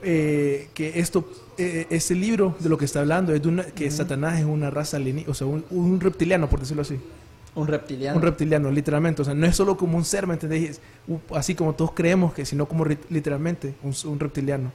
eh, 0.03 0.69
que 0.73 0.99
esto 0.99 1.29
eh, 1.57 1.87
este 1.89 2.15
libro 2.15 2.55
de 2.59 2.69
lo 2.69 2.77
que 2.77 2.85
está 2.85 3.01
hablando 3.01 3.33
es 3.33 3.41
de 3.41 3.49
una, 3.49 3.65
que 3.65 3.91
Satanás 3.91 4.39
es 4.39 4.45
una 4.45 4.69
raza 4.69 4.95
alienígena, 4.95 5.31
o 5.31 5.33
sea, 5.33 5.47
un, 5.47 5.65
un 5.69 5.99
reptiliano, 5.99 6.49
por 6.49 6.61
decirlo 6.61 6.83
así. 6.83 6.97
Un 7.55 7.67
reptiliano. 7.67 8.15
Un 8.15 8.23
reptiliano, 8.23 8.71
literalmente. 8.71 9.21
O 9.21 9.25
sea, 9.25 9.33
no 9.33 9.45
es 9.45 9.55
solo 9.55 9.75
como 9.75 9.97
un 9.97 10.05
ser, 10.05 10.27
¿me 10.27 10.35
entendés? 10.35 10.79
Así 11.33 11.55
como 11.55 11.73
todos 11.73 11.91
creemos 11.91 12.33
que, 12.33 12.45
sino 12.45 12.67
como 12.67 12.85
literalmente 12.85 13.75
un, 13.83 13.93
un 14.05 14.19
reptiliano. 14.19 14.71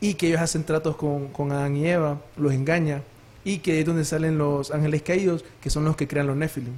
Y 0.00 0.14
que 0.14 0.28
ellos 0.28 0.40
hacen 0.40 0.64
tratos 0.64 0.96
con, 0.96 1.28
con 1.28 1.52
Adán 1.52 1.76
y 1.76 1.86
Eva, 1.86 2.20
los 2.36 2.52
engaña. 2.52 3.02
Y 3.44 3.58
que 3.58 3.80
es 3.80 3.86
donde 3.86 4.04
salen 4.04 4.38
los 4.38 4.70
ángeles 4.70 5.02
caídos, 5.02 5.44
que 5.60 5.70
son 5.70 5.84
los 5.84 5.96
que 5.96 6.06
crean 6.08 6.26
los 6.26 6.36
Nephilim. 6.36 6.74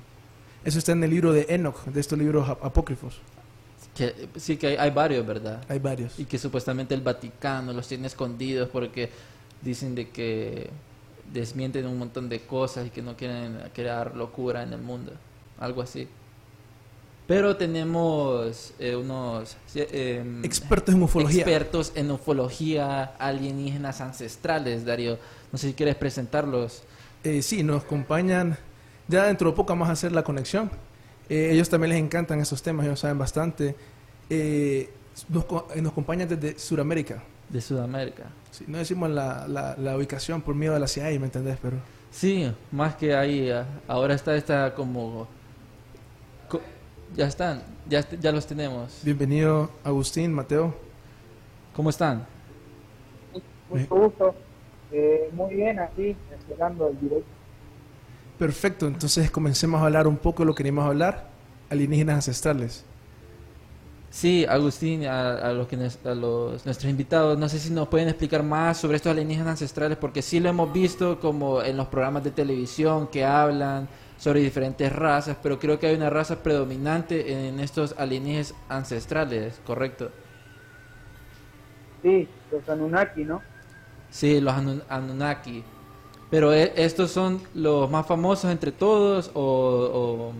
Eso 0.65 0.79
está 0.79 0.93
en 0.93 1.03
el 1.03 1.11
libro 1.11 1.33
de 1.33 1.47
Enoch, 1.49 1.85
de 1.87 2.01
estos 2.01 2.19
libros 2.19 2.49
ap- 2.49 2.65
apócrifos. 2.65 3.19
Que- 3.97 4.29
sí 4.37 4.57
que 4.57 4.69
hay, 4.69 4.77
hay 4.77 4.91
varios, 4.91 5.27
¿verdad? 5.27 5.65
Hay 5.69 5.79
varios. 5.79 6.19
Y 6.19 6.25
que 6.27 6.39
supuestamente 6.39 6.95
el 6.95 7.01
Vaticano 7.01 7.73
los 7.73 7.89
tiene 7.89 8.07
escondidos 8.07 8.69
porque 8.69 9.11
dicen 9.63 9.95
de 9.95 10.11
que 10.11 10.69
desmienten 11.33 11.87
un 11.87 11.99
montón 11.99 12.29
de 12.29 12.41
cosas 12.41 12.87
y 12.87 12.91
que 12.91 13.03
no 13.03 13.17
quieren 13.17 13.59
crear 13.75 14.15
locura 14.15 14.63
en 14.63 14.73
el 14.73 14.81
mundo. 14.81 15.13
Algo 15.59 15.83
así. 15.83 16.07
Pero 17.29 17.57
tenemos 17.57 18.73
eh, 18.81 18.97
unos 18.97 19.57
eh, 19.75 20.19
em, 20.23 20.45
Expertos 20.45 20.95
en 20.95 21.03
ufología. 21.03 21.43
expertos 21.43 21.93
en 21.95 22.11
ufología 22.11 23.05
alienígenas 23.19 24.01
ancestrales, 24.01 24.85
Darío. 24.85 25.19
No 25.53 25.59
sé 25.59 25.69
si 25.69 25.75
quieres 25.75 25.95
presentarlos. 25.95 26.83
Eh, 27.23 27.43
sí, 27.43 27.63
nos 27.63 27.85
acompañan. 27.85 28.57
Ya 29.09 29.27
dentro 29.27 29.51
de 29.51 29.57
poco 29.57 29.69
vamos 29.75 29.89
a 29.89 29.93
hacer 29.93 30.11
la 30.13 30.23
conexión. 30.23 30.71
Eh, 31.29 31.51
ellos 31.53 31.69
también 31.69 31.91
les 31.91 32.01
encantan 32.01 32.41
esos 32.41 32.63
temas, 32.63 32.87
ellos 32.87 32.99
saben 33.01 33.19
bastante. 33.19 33.77
Eh, 34.31 34.89
nos, 35.29 35.45
eh, 35.75 35.83
nos 35.83 35.93
acompañan 35.93 36.29
desde 36.29 36.59
Sudamérica. 36.59 37.23
De 37.51 37.61
Sudamérica. 37.61 38.25
Sí, 38.51 38.65
no 38.67 38.79
decimos 38.79 39.11
la, 39.11 39.47
la, 39.47 39.77
la 39.79 39.97
ubicación 39.99 40.41
por 40.41 40.55
miedo 40.55 40.75
a 40.75 40.79
la 40.79 40.89
CIA, 40.89 41.11
¿me 41.21 41.27
entendés? 41.27 41.59
Pero 41.61 41.77
Sí, 42.11 42.51
más 42.73 42.95
que 42.95 43.15
ahí, 43.15 43.51
ah, 43.51 43.67
ahora 43.87 44.15
está 44.15 44.35
esta 44.35 44.75
como... 44.75 45.29
Ya 47.17 47.27
están, 47.27 47.63
ya, 47.89 48.07
ya 48.21 48.33
los 48.33 48.47
tenemos. 48.47 49.01
bienvenido 49.03 49.71
Agustín, 49.83 50.33
Mateo. 50.33 50.75
¿Cómo 51.75 51.91
están? 51.91 52.27
Mucho 53.71 53.87
gusto. 53.95 54.35
Eh, 54.93 55.29
muy 55.33 55.55
bien, 55.55 55.79
aquí, 55.81 56.17
esperando 56.39 56.89
el 56.89 57.01
directo. 57.01 57.29
Perfecto, 58.39 58.87
entonces 58.87 59.31
comencemos 59.31 59.81
a 59.81 59.87
hablar 59.87 60.07
un 60.07 60.17
poco 60.17 60.43
de 60.43 60.47
lo 60.47 60.55
que 60.55 60.59
queríamos 60.59 60.87
hablar, 60.87 61.29
alienígenas 61.71 62.17
ancestrales. 62.17 62.85
Sí, 64.11 64.47
Agustín, 64.49 65.05
a, 65.07 65.33
a 65.37 65.53
los 65.53 65.67
que 65.69 65.77
nos- 65.77 65.99
a 66.07 66.15
los, 66.15 66.65
nuestros 66.65 66.91
invitados, 66.91 67.39
no 67.39 67.49
sé 67.49 67.59
si 67.59 67.71
nos 67.71 67.89
pueden 67.89 68.09
explicar 68.09 68.43
más 68.43 68.79
sobre 68.79 68.97
estos 68.97 69.11
alienígenas 69.13 69.51
ancestrales, 69.53 69.99
porque 69.99 70.23
sí 70.23 70.41
lo 70.41 70.49
hemos 70.49 70.73
visto 70.73 71.21
como 71.21 71.63
en 71.63 71.77
los 71.77 71.89
programas 71.89 72.25
de 72.25 72.31
televisión 72.31 73.09
que 73.09 73.25
hablan 73.25 73.89
sobre 74.19 74.41
diferentes 74.41 74.93
razas, 74.95 75.37
pero 75.43 75.59
creo 75.59 75.79
que 75.79 75.87
hay 75.87 75.95
una 75.97 76.11
raza 76.11 76.43
predominante 76.43 77.49
en 77.49 77.61
estos 77.61 77.95
alienígenas 77.99 78.53
ancestrales, 78.69 79.61
¿correcto? 79.65 80.11
Sí, 82.03 82.29
los 82.51 82.69
Anunnaki, 82.69 83.25
¿no? 83.25 83.41
Sí, 84.11 84.41
los 84.41 84.53
Anun- 84.55 84.83
Anunnaki. 84.89 85.63
Pero 86.31 86.53
¿e- 86.53 86.73
estos 86.77 87.11
son 87.11 87.41
los 87.55 87.89
más 87.91 88.07
famosos 88.07 88.51
entre 88.51 88.73
todos 88.73 89.31
o, 89.35 90.33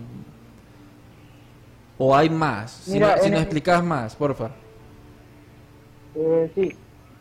o, 1.97 2.05
o 2.05 2.15
hay 2.15 2.29
más. 2.29 2.71
Si, 2.71 2.91
Mira, 2.91 3.15
nos 3.15 3.25
el- 3.25 3.33
explicas 3.35 3.83
más, 3.83 4.15
porfa. 4.15 4.49
Eh, 6.15 6.51
sí. 6.55 6.75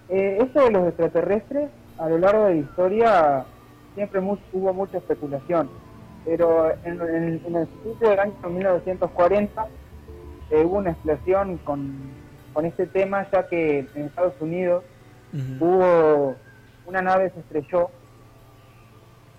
Eh, 0.09 0.38
esto 0.41 0.65
de 0.65 0.71
los 0.71 0.88
extraterrestres, 0.88 1.71
a 1.99 2.09
lo 2.09 2.19
largo 2.19 2.45
de 2.45 2.55
la 2.55 2.61
historia, 2.61 3.45
siempre 3.95 4.21
mu- 4.21 4.38
hubo 4.53 4.73
mucha 4.73 4.99
especulación. 4.99 5.69
Pero 6.28 6.70
en, 6.85 7.00
en- 7.00 7.42
en 7.47 7.56
el 7.56 7.66
principio 7.66 8.11
del 8.11 8.18
año 8.20 8.35
1940 8.50 9.66
eh, 10.50 10.62
hubo 10.62 10.76
una 10.76 10.90
explosión 10.90 11.56
con, 11.58 11.97
con 12.52 12.66
este 12.66 12.87
tema, 12.87 13.26
ya 13.32 13.49
que 13.49 13.87
en 13.94 14.04
Estados 14.04 14.35
Unidos 14.38 14.85
hubo 15.58 16.37
una 16.87 17.00
nave 17.00 17.30
se 17.30 17.40
estrelló 17.40 17.88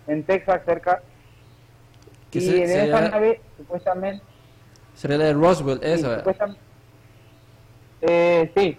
en 0.08 0.24
Texas 0.24 0.62
cerca. 0.65 1.03
Y 2.31 2.41
se- 2.41 2.63
en 2.63 2.69
esa 2.89 3.01
nave 3.12 3.41
supuestamente 3.58 4.24
Sería 4.96 5.17
la 5.19 5.25
de 5.25 5.34
Roswell, 5.34 5.79
Sí, 5.79 5.88
esa. 5.88 6.24
Eh, 8.01 8.51
sí, 8.58 8.77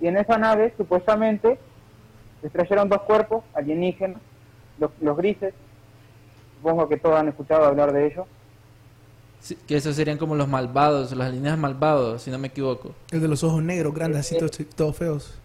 y 0.00 0.06
en 0.06 0.16
esa 0.16 0.38
nave 0.38 0.72
supuestamente 0.78 1.58
se 2.40 2.46
estrellaron 2.46 2.88
dos 2.88 3.02
cuerpos 3.02 3.44
alienígenas, 3.54 4.20
los, 4.78 4.90
los 5.00 5.16
grises, 5.16 5.52
supongo 6.60 6.88
que 6.88 6.96
todos 6.98 7.16
han 7.18 7.28
escuchado 7.28 7.64
hablar 7.64 7.92
de 7.92 8.06
ellos. 8.06 8.26
Sí, 9.40 9.56
que 9.66 9.76
esos 9.76 9.96
serían 9.96 10.18
como 10.18 10.34
los 10.34 10.46
malvados, 10.48 11.12
los 11.12 11.26
alienígenas 11.26 11.58
malvados, 11.58 12.22
si 12.22 12.30
no 12.30 12.38
me 12.38 12.48
equivoco. 12.48 12.92
El 13.10 13.22
de 13.22 13.28
los 13.28 13.42
ojos 13.42 13.62
negros, 13.62 13.94
grandes, 13.94 14.20
así 14.20 14.36
todos, 14.38 14.52
todos 14.76 14.96
feos. 14.96 15.38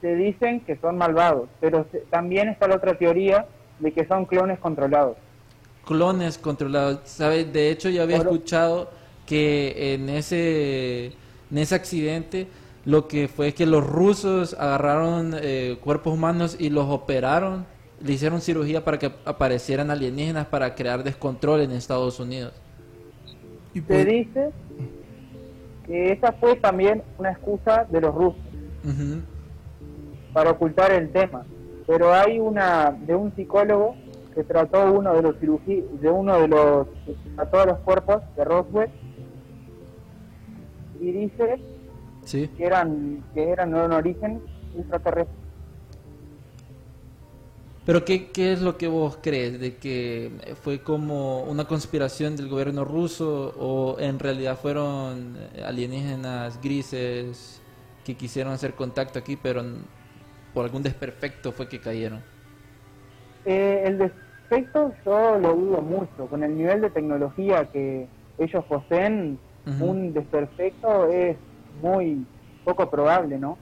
Se 0.00 0.14
dicen 0.14 0.60
que 0.60 0.76
son 0.76 0.96
malvados, 0.96 1.48
pero 1.60 1.86
se- 1.90 1.98
también 2.10 2.48
está 2.48 2.68
la 2.68 2.76
otra 2.76 2.96
teoría 2.96 3.46
de 3.80 3.92
que 3.92 4.06
son 4.06 4.24
clones 4.26 4.60
controlados. 4.60 5.16
Clones 5.84 6.38
controlados. 6.38 7.00
¿Sabes? 7.04 7.52
De 7.52 7.70
hecho, 7.70 7.88
yo 7.88 8.02
había 8.04 8.18
escuchado 8.18 8.90
que 9.26 9.94
en 9.94 10.08
ese, 10.08 11.06
en 11.50 11.58
ese 11.58 11.74
accidente 11.74 12.46
lo 12.84 13.08
que 13.08 13.26
fue 13.28 13.54
que 13.54 13.66
los 13.66 13.84
rusos 13.84 14.54
agarraron 14.54 15.34
eh, 15.40 15.78
cuerpos 15.82 16.12
humanos 16.14 16.56
y 16.60 16.68
los 16.70 16.88
operaron, 16.90 17.66
le 18.02 18.12
hicieron 18.12 18.40
cirugía 18.40 18.84
para 18.84 18.98
que 18.98 19.12
aparecieran 19.24 19.90
alienígenas 19.90 20.46
para 20.46 20.74
crear 20.74 21.02
descontrol 21.02 21.60
en 21.60 21.70
Estados 21.72 22.18
Unidos. 22.20 22.52
Y 23.72 23.80
Se 23.80 23.86
pues, 23.86 24.06
dice 24.06 24.50
que 25.86 26.12
esa 26.12 26.32
fue 26.32 26.56
también 26.56 27.02
una 27.18 27.32
excusa 27.32 27.84
de 27.90 28.00
los 28.00 28.14
rusos. 28.14 28.40
Para 30.32 30.50
ocultar 30.50 30.92
el 30.92 31.10
tema. 31.10 31.44
Pero 31.86 32.12
hay 32.12 32.38
una 32.38 32.90
de 32.90 33.14
un 33.14 33.34
psicólogo 33.34 33.94
que 34.34 34.42
trató 34.42 34.92
uno 34.92 35.12
de 35.14 35.22
los 35.22 35.38
cirugí 35.38 35.84
de 36.00 36.10
uno 36.10 36.40
de 36.40 36.48
los 36.48 36.86
que 37.06 37.14
trató 37.36 37.66
los 37.66 37.78
cuerpos 37.80 38.22
de 38.36 38.44
Roswell 38.44 38.90
y 41.00 41.12
dice 41.12 41.60
Sí. 42.24 42.48
que 42.56 42.64
eran 42.64 43.22
que 43.34 43.48
eran 43.50 43.70
de 43.72 43.84
un 43.84 43.92
origen 43.92 44.40
extraterrestre. 44.76 45.36
Pero 47.86 48.04
¿qué, 48.04 48.30
¿qué 48.30 48.52
es 48.52 48.62
lo 48.62 48.78
que 48.78 48.88
vos 48.88 49.18
crees? 49.20 49.60
¿De 49.60 49.76
que 49.76 50.30
fue 50.62 50.80
como 50.80 51.42
una 51.42 51.66
conspiración 51.66 52.34
del 52.34 52.48
gobierno 52.48 52.84
ruso 52.84 53.54
o 53.58 53.98
en 53.98 54.18
realidad 54.18 54.56
fueron 54.56 55.36
eh, 55.54 55.62
alienígenas 55.62 56.60
grises 56.62 57.60
que 58.04 58.14
quisieron 58.14 58.54
hacer 58.54 58.74
contacto 58.74 59.18
aquí, 59.18 59.36
pero 59.36 59.62
por 60.54 60.64
algún 60.64 60.82
desperfecto 60.82 61.52
fue 61.52 61.68
que 61.68 61.78
cayeron? 61.78 62.22
Eh, 63.44 63.82
el 63.84 63.98
defecto 63.98 64.94
yo 65.04 65.38
lo 65.38 65.54
dudo 65.54 65.82
mucho. 65.82 66.26
Con 66.30 66.42
el 66.42 66.56
nivel 66.56 66.80
de 66.80 66.90
tecnología 66.90 67.70
que 67.70 68.08
ellos 68.38 68.64
poseen, 68.64 69.38
un 69.80 70.12
desperfecto 70.12 71.08
es 71.08 71.36
muy 71.82 72.26
poco 72.64 72.90
probable, 72.90 73.38
¿no? 73.38 73.56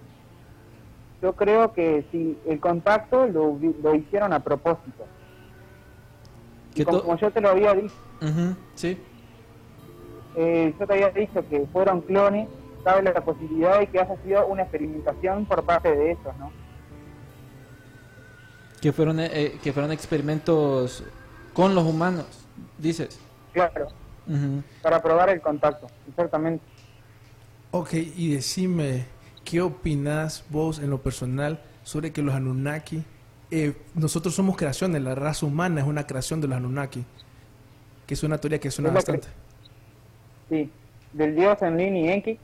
Yo 1.22 1.34
creo 1.34 1.72
que 1.72 2.04
si 2.10 2.36
el 2.46 2.58
contacto 2.58 3.26
lo, 3.28 3.56
lo 3.82 3.94
hicieron 3.94 4.32
a 4.32 4.40
propósito. 4.40 5.06
Y 6.74 6.84
como, 6.84 7.16
yo 7.16 7.30
te 7.30 7.40
lo 7.40 7.50
había 7.50 7.74
dicho, 7.74 7.94
Sí. 8.74 8.98
eh, 10.36 10.74
yo 10.78 10.86
te 10.86 10.92
había 10.94 11.10
dicho 11.10 11.46
que 11.48 11.64
fueron 11.72 12.00
clones, 12.00 12.48
cabe 12.82 13.02
la 13.02 13.20
posibilidad 13.20 13.78
de 13.78 13.86
que 13.86 14.00
haya 14.00 14.16
sido 14.24 14.46
una 14.46 14.62
experimentación 14.62 15.46
por 15.46 15.62
parte 15.64 15.94
de 15.94 16.12
ellos, 16.12 16.36
¿no? 16.38 16.50
Que 18.80 18.92
fueron, 18.92 19.20
eh, 19.20 19.58
que 19.62 19.72
fueron 19.72 19.92
experimentos 19.92 21.04
con 21.52 21.74
los 21.74 21.84
humanos, 21.84 22.26
dices. 22.78 23.20
Claro, 23.52 23.88
para 24.82 25.00
probar 25.00 25.28
el 25.28 25.40
contacto, 25.40 25.86
exactamente. 26.08 26.64
Ok, 27.70 27.92
y 27.92 28.34
decime, 28.34 29.06
¿qué 29.44 29.60
opinás 29.60 30.44
vos 30.50 30.78
en 30.78 30.90
lo 30.90 31.02
personal 31.02 31.60
sobre 31.84 32.12
que 32.12 32.22
los 32.22 32.34
Anunnaki, 32.34 33.02
eh, 33.50 33.74
nosotros 33.94 34.34
somos 34.34 34.56
creaciones, 34.56 35.02
la 35.02 35.14
raza 35.14 35.46
humana 35.46 35.80
es 35.80 35.86
una 35.86 36.06
creación 36.06 36.40
de 36.40 36.48
los 36.48 36.56
Anunnaki, 36.56 37.04
que 38.06 38.14
es 38.14 38.22
una 38.22 38.38
teoría 38.38 38.58
que 38.58 38.70
suena 38.70 38.90
bastante. 38.90 39.28
Sí, 40.48 40.70
del 41.12 41.34
dios 41.34 41.60
Enlil 41.62 41.96
y 41.96 42.08
Enki, 42.08 42.38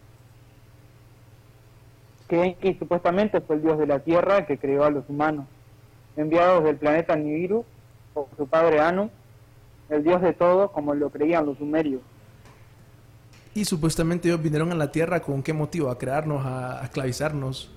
que 2.28 2.42
Enki 2.42 2.74
supuestamente 2.74 3.40
fue 3.40 3.56
el 3.56 3.62
dios 3.62 3.78
de 3.78 3.86
la 3.86 4.00
tierra 4.00 4.46
que 4.46 4.58
creó 4.58 4.84
a 4.84 4.90
los 4.90 5.08
humanos, 5.08 5.46
enviados 6.16 6.64
del 6.64 6.76
planeta 6.76 7.16
Nibiru 7.16 7.64
por 8.12 8.28
su 8.36 8.46
padre 8.46 8.80
Anu, 8.80 9.10
el 9.88 10.04
dios 10.04 10.20
de 10.20 10.32
todo 10.34 10.70
como 10.72 10.94
lo 10.94 11.10
creían 11.10 11.46
los 11.46 11.58
sumerios. 11.58 12.02
Y 13.58 13.64
supuestamente 13.64 14.28
ellos 14.28 14.40
vinieron 14.40 14.70
a 14.70 14.76
la 14.76 14.92
Tierra 14.92 15.18
con 15.18 15.42
qué 15.42 15.52
motivo, 15.52 15.90
a 15.90 15.98
crearnos, 15.98 16.46
a, 16.46 16.80
a 16.80 16.84
esclavizarnos. 16.84 17.68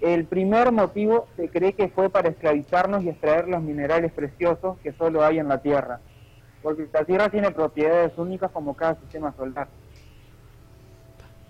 El 0.00 0.24
primer 0.24 0.72
motivo 0.72 1.28
se 1.36 1.50
cree 1.50 1.74
que 1.74 1.88
fue 1.88 2.08
para 2.08 2.30
esclavizarnos 2.30 3.02
y 3.04 3.10
extraer 3.10 3.46
los 3.46 3.62
minerales 3.62 4.10
preciosos 4.10 4.78
que 4.82 4.94
solo 4.94 5.22
hay 5.22 5.38
en 5.38 5.48
la 5.48 5.58
Tierra, 5.60 6.00
porque 6.62 6.88
la 6.90 7.04
Tierra 7.04 7.28
tiene 7.28 7.50
propiedades 7.50 8.12
únicas 8.16 8.50
como 8.52 8.74
cada 8.74 8.94
sistema 9.00 9.34
solar. 9.36 9.68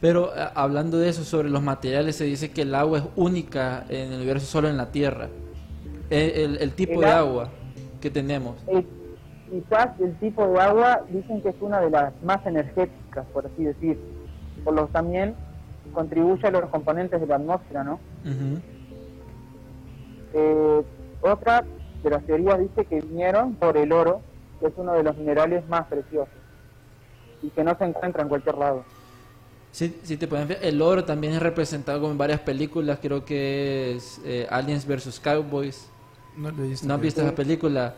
Pero 0.00 0.32
a- 0.34 0.46
hablando 0.60 0.98
de 0.98 1.08
eso, 1.10 1.22
sobre 1.22 1.50
los 1.50 1.62
materiales, 1.62 2.16
se 2.16 2.24
dice 2.24 2.50
que 2.50 2.62
el 2.62 2.74
agua 2.74 2.98
es 2.98 3.04
única 3.14 3.84
en 3.88 4.10
el 4.10 4.16
universo, 4.16 4.46
solo 4.46 4.68
en 4.68 4.76
la 4.76 4.90
Tierra. 4.90 5.28
El, 6.10 6.30
el- 6.32 6.56
el 6.58 6.72
tipo 6.72 6.94
El 6.94 7.00
de 7.02 7.06
agua 7.06 7.48
que 8.00 8.10
tenemos. 8.10 8.56
Eh, 8.66 8.84
quizás 9.50 9.88
el 9.98 10.16
tipo 10.18 10.46
de 10.46 10.60
agua 10.60 11.02
dicen 11.10 11.40
que 11.42 11.50
es 11.50 11.56
una 11.60 11.80
de 11.80 11.90
las 11.90 12.12
más 12.22 12.44
energéticas, 12.46 13.26
por 13.32 13.46
así 13.46 13.64
decir, 13.64 13.98
por 14.64 14.74
lo 14.74 14.86
que 14.86 14.92
también 14.92 15.34
contribuye 15.92 16.46
a 16.46 16.50
los 16.50 16.66
componentes 16.66 17.20
de 17.20 17.26
la 17.26 17.36
atmósfera, 17.36 17.82
¿no? 17.82 17.94
Ujú. 18.24 18.60
Eh, 20.34 20.82
otra 21.22 21.66
de 22.02 22.10
las 22.10 22.24
teorías 22.24 22.58
dice 22.60 22.84
que 22.86 23.00
vinieron 23.00 23.54
por 23.56 23.76
el 23.76 23.92
oro, 23.92 24.22
que 24.60 24.68
es 24.68 24.72
uno 24.76 24.92
de 24.92 25.02
los 25.02 25.16
minerales 25.16 25.66
más 25.68 25.86
preciosos 25.86 26.28
y 27.42 27.48
que 27.50 27.64
no 27.64 27.76
se 27.76 27.84
encuentra 27.84 28.22
en 28.22 28.28
cualquier 28.28 28.56
lado. 28.56 28.84
Sí, 29.72 30.00
sí 30.02 30.16
te 30.16 30.26
pueden 30.26 30.48
ver. 30.48 30.58
El 30.62 30.82
oro 30.82 31.04
también 31.04 31.32
es 31.32 31.40
representado 31.40 32.00
como 32.00 32.12
en 32.12 32.18
varias 32.18 32.40
películas. 32.40 32.98
Creo 33.00 33.24
que 33.24 33.96
es 33.96 34.20
eh, 34.24 34.46
Aliens 34.50 34.86
vs. 34.86 35.20
Cowboys. 35.20 35.88
No, 36.36 36.50
lo 36.50 36.64
he 36.64 36.68
visto, 36.68 36.86
¿No 36.86 36.94
has 36.94 37.00
visto 37.00 37.22
esa 37.22 37.34
película? 37.34 37.94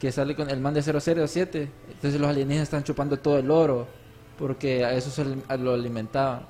Que 0.00 0.12
sale 0.12 0.34
con 0.36 0.48
el 0.50 0.60
man 0.60 0.74
de 0.74 0.82
007. 0.82 1.68
Entonces 1.94 2.20
los 2.20 2.28
alienígenas 2.30 2.64
están 2.64 2.84
chupando 2.84 3.18
todo 3.18 3.38
el 3.38 3.50
oro. 3.50 3.86
Porque 4.38 4.84
a 4.84 4.92
eso 4.94 5.10
se 5.10 5.24
lo 5.58 5.74
alimentaban. 5.74 6.42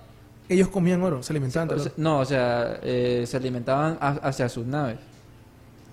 Ellos 0.49 0.69
comían 0.69 1.03
oro, 1.03 1.23
se 1.23 1.33
alimentaban 1.33 1.71
O 1.71 1.79
sea, 1.79 1.93
no, 1.97 2.19
o 2.21 2.25
sea, 2.25 2.79
eh, 2.83 3.25
se 3.27 3.37
alimentaban 3.37 3.97
a- 4.01 4.29
hacia 4.29 4.49
sus 4.49 4.67
naves. 4.67 4.99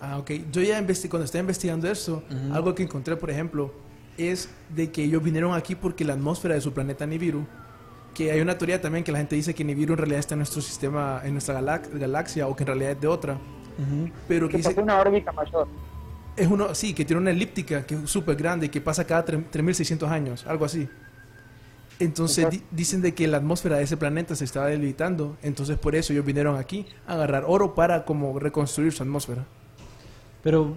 Ah, 0.02 0.18
ok. 0.18 0.32
Yo 0.52 0.62
ya 0.62 0.78
cuando 1.10 1.24
estaba 1.26 1.40
investigando 1.42 1.90
eso, 1.90 2.22
Ujú. 2.30 2.54
algo 2.54 2.76
que 2.76 2.84
encontré, 2.84 3.16
por 3.16 3.30
ejemplo, 3.32 3.72
es 4.18 4.50
de 4.70 4.92
que 4.92 5.04
ellos 5.04 5.24
vinieron 5.24 5.54
aquí 5.54 5.76
porque 5.76 6.04
la 6.06 6.14
atmósfera 6.14 6.56
de 6.56 6.62
su 6.62 6.74
planeta 6.74 7.06
Nibiru, 7.06 7.46
que 8.14 8.32
hay 8.32 8.40
una 8.42 8.58
teoría 8.58 8.80
también 8.82 9.04
que 9.04 9.12
la 9.12 9.18
gente 9.18 9.36
dice 9.36 9.54
que 9.54 9.64
Nibiru 9.64 9.94
en 9.94 9.98
realidad 10.00 10.20
está 10.20 10.36
en 10.36 10.40
nuestro 10.40 10.62
sistema, 10.62 11.22
en 11.24 11.32
nuestra 11.34 11.60
galac- 11.60 11.90
galaxia, 11.98 12.48
o 12.48 12.56
que 12.56 12.64
en 12.64 12.68
realidad 12.68 12.92
es 12.92 13.02
de 13.02 13.08
otra, 13.08 13.38
pero 14.28 14.48
que 14.48 14.54
Que 14.62 14.70
dice, 14.70 14.80
una 14.82 15.00
órbita 15.00 15.32
mayor. 15.34 15.68
Es 16.38 16.48
uno, 16.48 16.76
sí, 16.76 16.94
que 16.94 17.06
tiene 17.06 17.22
una 17.22 17.32
elíptica 17.32 17.86
que 17.86 17.96
es 17.96 18.10
súper 18.10 18.36
grande 18.36 18.68
y 18.68 18.70
que 18.70 18.82
pasa 18.82 19.06
cada 19.06 19.26
tre- 19.26 19.46
3600 19.50 20.10
años, 20.12 20.46
algo 20.48 20.66
así. 20.66 20.88
Entonces 21.98 22.50
di- 22.50 22.62
dicen 22.72 23.02
de 23.02 23.14
que 23.14 23.26
la 23.28 23.38
atmósfera 23.38 23.78
de 23.78 23.84
ese 23.84 23.96
planeta 23.96 24.36
se 24.36 24.44
estaba 24.44 24.68
debilitando, 24.68 25.38
entonces 25.42 25.78
por 25.78 25.96
eso 25.96 26.12
ellos 26.12 26.26
vinieron 26.26 26.58
aquí 26.58 26.86
a 27.08 27.14
agarrar 27.14 27.46
oro 27.48 27.74
para 27.74 28.04
como 28.04 28.38
reconstruir 28.38 28.92
su 28.92 29.02
atmósfera. 29.04 29.46
Pero 30.44 30.76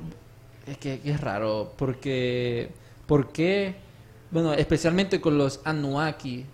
es 0.67 0.79
que, 0.79 1.01
que 1.01 1.11
es 1.11 1.21
raro, 1.21 1.73
porque, 1.77 2.71
¿por 3.07 3.33
qué? 3.33 3.77
Bueno, 4.31 4.53
especialmente 4.55 5.21
con 5.21 5.37
los 5.39 5.61
Anuaki, 5.65 6.47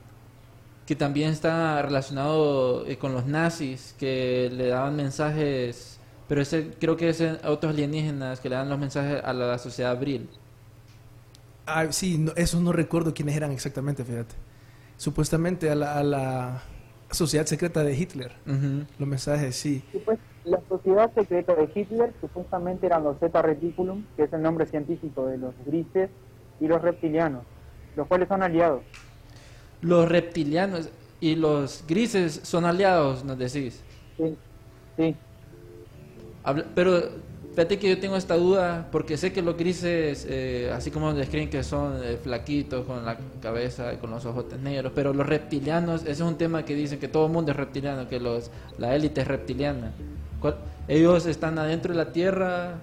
que 0.87 0.97
también 0.97 1.31
está 1.31 1.83
relacionado 1.83 2.87
eh, 2.87 2.97
con 2.97 3.13
los 3.13 3.27
nazis, 3.27 3.95
que 3.99 4.51
le 4.53 4.69
daban 4.69 4.97
mensajes, 4.97 5.94
pero 6.29 6.41
ese, 6.41 6.71
creo 6.81 6.97
que 6.97 7.09
es 7.09 7.21
otros 7.45 7.73
alienígenas 7.73 8.41
que 8.41 8.49
le 8.49 8.57
dan 8.57 8.69
los 8.69 8.79
mensajes 8.79 9.23
a 9.23 9.33
la 9.33 9.59
sociedad 9.59 9.93
abril. 9.93 10.29
Ah, 11.67 11.91
sí, 11.91 12.19
no, 12.19 12.33
eso 12.37 12.61
no 12.61 12.73
recuerdo 12.73 13.15
quiénes 13.15 13.37
eran 13.37 13.51
exactamente, 13.51 14.05
fíjate. 14.05 14.35
Supuestamente 14.97 15.71
a 15.71 15.75
la, 15.75 15.99
a 15.99 16.03
la 16.03 16.63
sociedad 17.11 17.47
secreta 17.47 17.83
de 17.83 17.97
Hitler. 17.97 18.33
Ujú. 18.47 18.85
Los 18.99 19.09
mensajes, 19.09 19.57
sí. 19.57 19.83
Y 19.93 19.99
pues, 19.99 20.19
la 20.45 20.61
sociedad 20.69 21.11
secreta 21.15 21.55
de 21.55 21.71
Hitler 21.75 22.13
supuestamente 22.21 22.87
eran 22.87 23.05
los 23.05 23.19
Zeta 23.19 23.41
Reticulum, 23.43 24.05
que 24.17 24.25
es 24.25 24.33
el 24.33 24.43
nombre 24.43 24.67
científico 24.67 25.27
de 25.27 25.39
los 25.39 25.55
grises, 25.65 26.11
y 26.61 26.69
los 26.69 26.81
reptilianos, 26.81 27.43
los 27.97 28.07
cuales 28.07 28.29
son 28.29 28.43
aliados. 28.43 28.83
Los 29.81 30.09
reptilianos 30.09 30.89
y 31.21 31.35
los 31.35 31.85
grises 31.87 32.41
son 32.43 32.65
aliados, 32.65 33.25
nos 33.25 33.39
decís. 33.39 33.83
Sí, 34.17 34.37
sí. 34.97 35.17
Habla- 36.45 36.65
pero 36.75 37.01
fíjate 37.51 37.79
que 37.79 37.89
yo 37.89 37.99
tengo 38.01 38.17
esta 38.17 38.37
duda 38.37 38.87
porque 38.93 39.17
sé 39.17 39.33
que 39.33 39.43
los 39.43 39.57
grises, 39.57 40.27
eh, 40.29 40.71
así 40.75 40.91
como 40.91 41.13
describen 41.15 41.49
que 41.51 41.63
son 41.63 41.95
eh, 42.05 42.17
flaquitos 42.23 42.85
con 42.85 43.05
la 43.05 43.17
cabeza 43.41 43.93
y 43.95 43.97
con 43.97 44.11
los 44.11 44.25
ojos 44.27 44.47
negros, 44.63 44.93
pero 44.95 45.13
los 45.15 45.27
reptilianos, 45.27 46.03
ese 46.03 46.13
es 46.13 46.21
un 46.21 46.37
tema 46.37 46.65
que 46.65 46.75
dicen 46.75 46.99
que 46.99 47.09
todo 47.09 47.27
el 47.27 47.33
mundo 47.33 47.51
es 47.53 47.57
reptiliano, 47.57 48.09
que 48.09 48.21
los 48.21 48.51
la 48.79 48.95
élite 48.95 49.23
es 49.23 49.29
reptiliana. 49.29 49.93
¿Cuál- 50.41 50.57
Ellos 50.87 51.25
están 51.25 51.59
adentro 51.59 51.93
de 51.95 51.99
la 52.05 52.13
Tierra, 52.13 52.75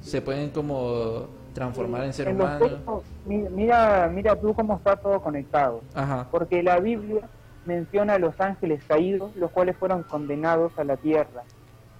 se 0.00 0.20
pueden 0.20 0.50
como 0.50 1.26
transformar 1.54 2.02
en 2.04 2.12
ser 2.12 2.26
En 2.28 2.34
humano. 2.40 2.58
textos, 2.66 3.02
mi- 3.26 3.36
mira, 3.48 4.10
mira 4.12 4.34
tú 4.34 4.52
cómo 4.54 4.74
está 4.76 4.96
todo 4.96 5.20
conectado. 5.20 5.82
Ajá. 5.94 6.26
Porque 6.32 6.62
la 6.64 6.80
Biblia 6.80 7.20
menciona 7.64 8.14
a 8.14 8.18
los 8.18 8.40
ángeles 8.40 8.82
caídos, 8.88 9.36
los 9.36 9.52
cuales 9.52 9.76
fueron 9.76 10.02
condenados 10.02 10.76
a 10.78 10.82
la 10.82 10.96
tierra, 10.96 11.44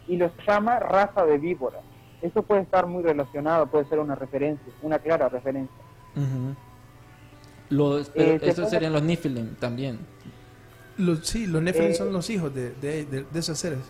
y 0.09 0.17
los 0.17 0.33
llama 0.47 0.79
raza 0.79 1.25
de 1.25 1.38
víboras. 1.38 1.81
Eso 2.21 2.43
puede 2.43 2.62
estar 2.62 2.87
muy 2.87 3.03
relacionado, 3.03 3.67
puede 3.67 3.85
ser 3.87 3.99
una 3.99 4.15
referencia, 4.15 4.73
una 4.83 4.99
clara 4.99 5.29
referencia. 5.29 5.75
Los, 7.71 8.11
pero 8.11 8.33
Eh, 8.33 8.38
te 8.38 8.51
esos 8.51 8.69
serían 8.71 8.93
los 8.93 9.03
Nephilim 9.03 9.55
también. 9.57 9.99
Los, 10.99 11.27
sí, 11.27 11.47
los 11.47 11.62
Nephilim 11.62 11.91
Eh, 11.91 11.95
son 11.95 12.12
los 12.12 12.29
hijos 12.31 12.55
de, 12.55 12.71
de, 12.75 13.05
de- 13.07 13.25
de 13.25 13.38
esos 13.38 13.59
seres. 13.59 13.81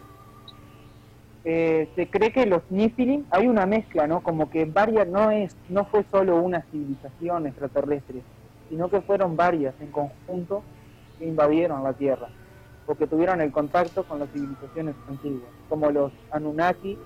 Eh, 1.45 1.91
se 1.97 2.09
cree 2.09 2.33
que 2.33 2.47
los 2.47 2.63
Nephilim, 2.71 3.25
hay 3.31 3.49
una 3.49 3.67
mezcla, 3.67 4.07
¿no? 4.07 4.23
Como 4.23 4.49
que 4.49 4.65
varias, 4.65 5.09
no 5.09 5.31
es, 5.33 5.57
no 5.69 5.85
fue 5.87 6.05
solo 6.11 6.37
una 6.37 6.63
civilización 6.71 7.49
extraterrestre, 7.49 8.23
sino 8.71 8.89
que 8.89 9.01
fueron 9.01 9.37
varias 9.37 9.75
en 9.81 9.89
conjunto 9.91 10.63
que 11.19 11.27
invadieron 11.27 11.83
la 11.83 11.93
Tierra, 11.95 12.29
o 12.87 12.95
que 12.95 13.07
tuvieron 13.07 13.41
el 13.41 13.53
contacto 13.53 14.05
con 14.05 14.19
las 14.19 14.31
civilizaciones 14.31 14.95
antiguas, 15.09 15.51
como 15.69 15.91
los 15.91 16.13
Anunnaki, 16.33 16.99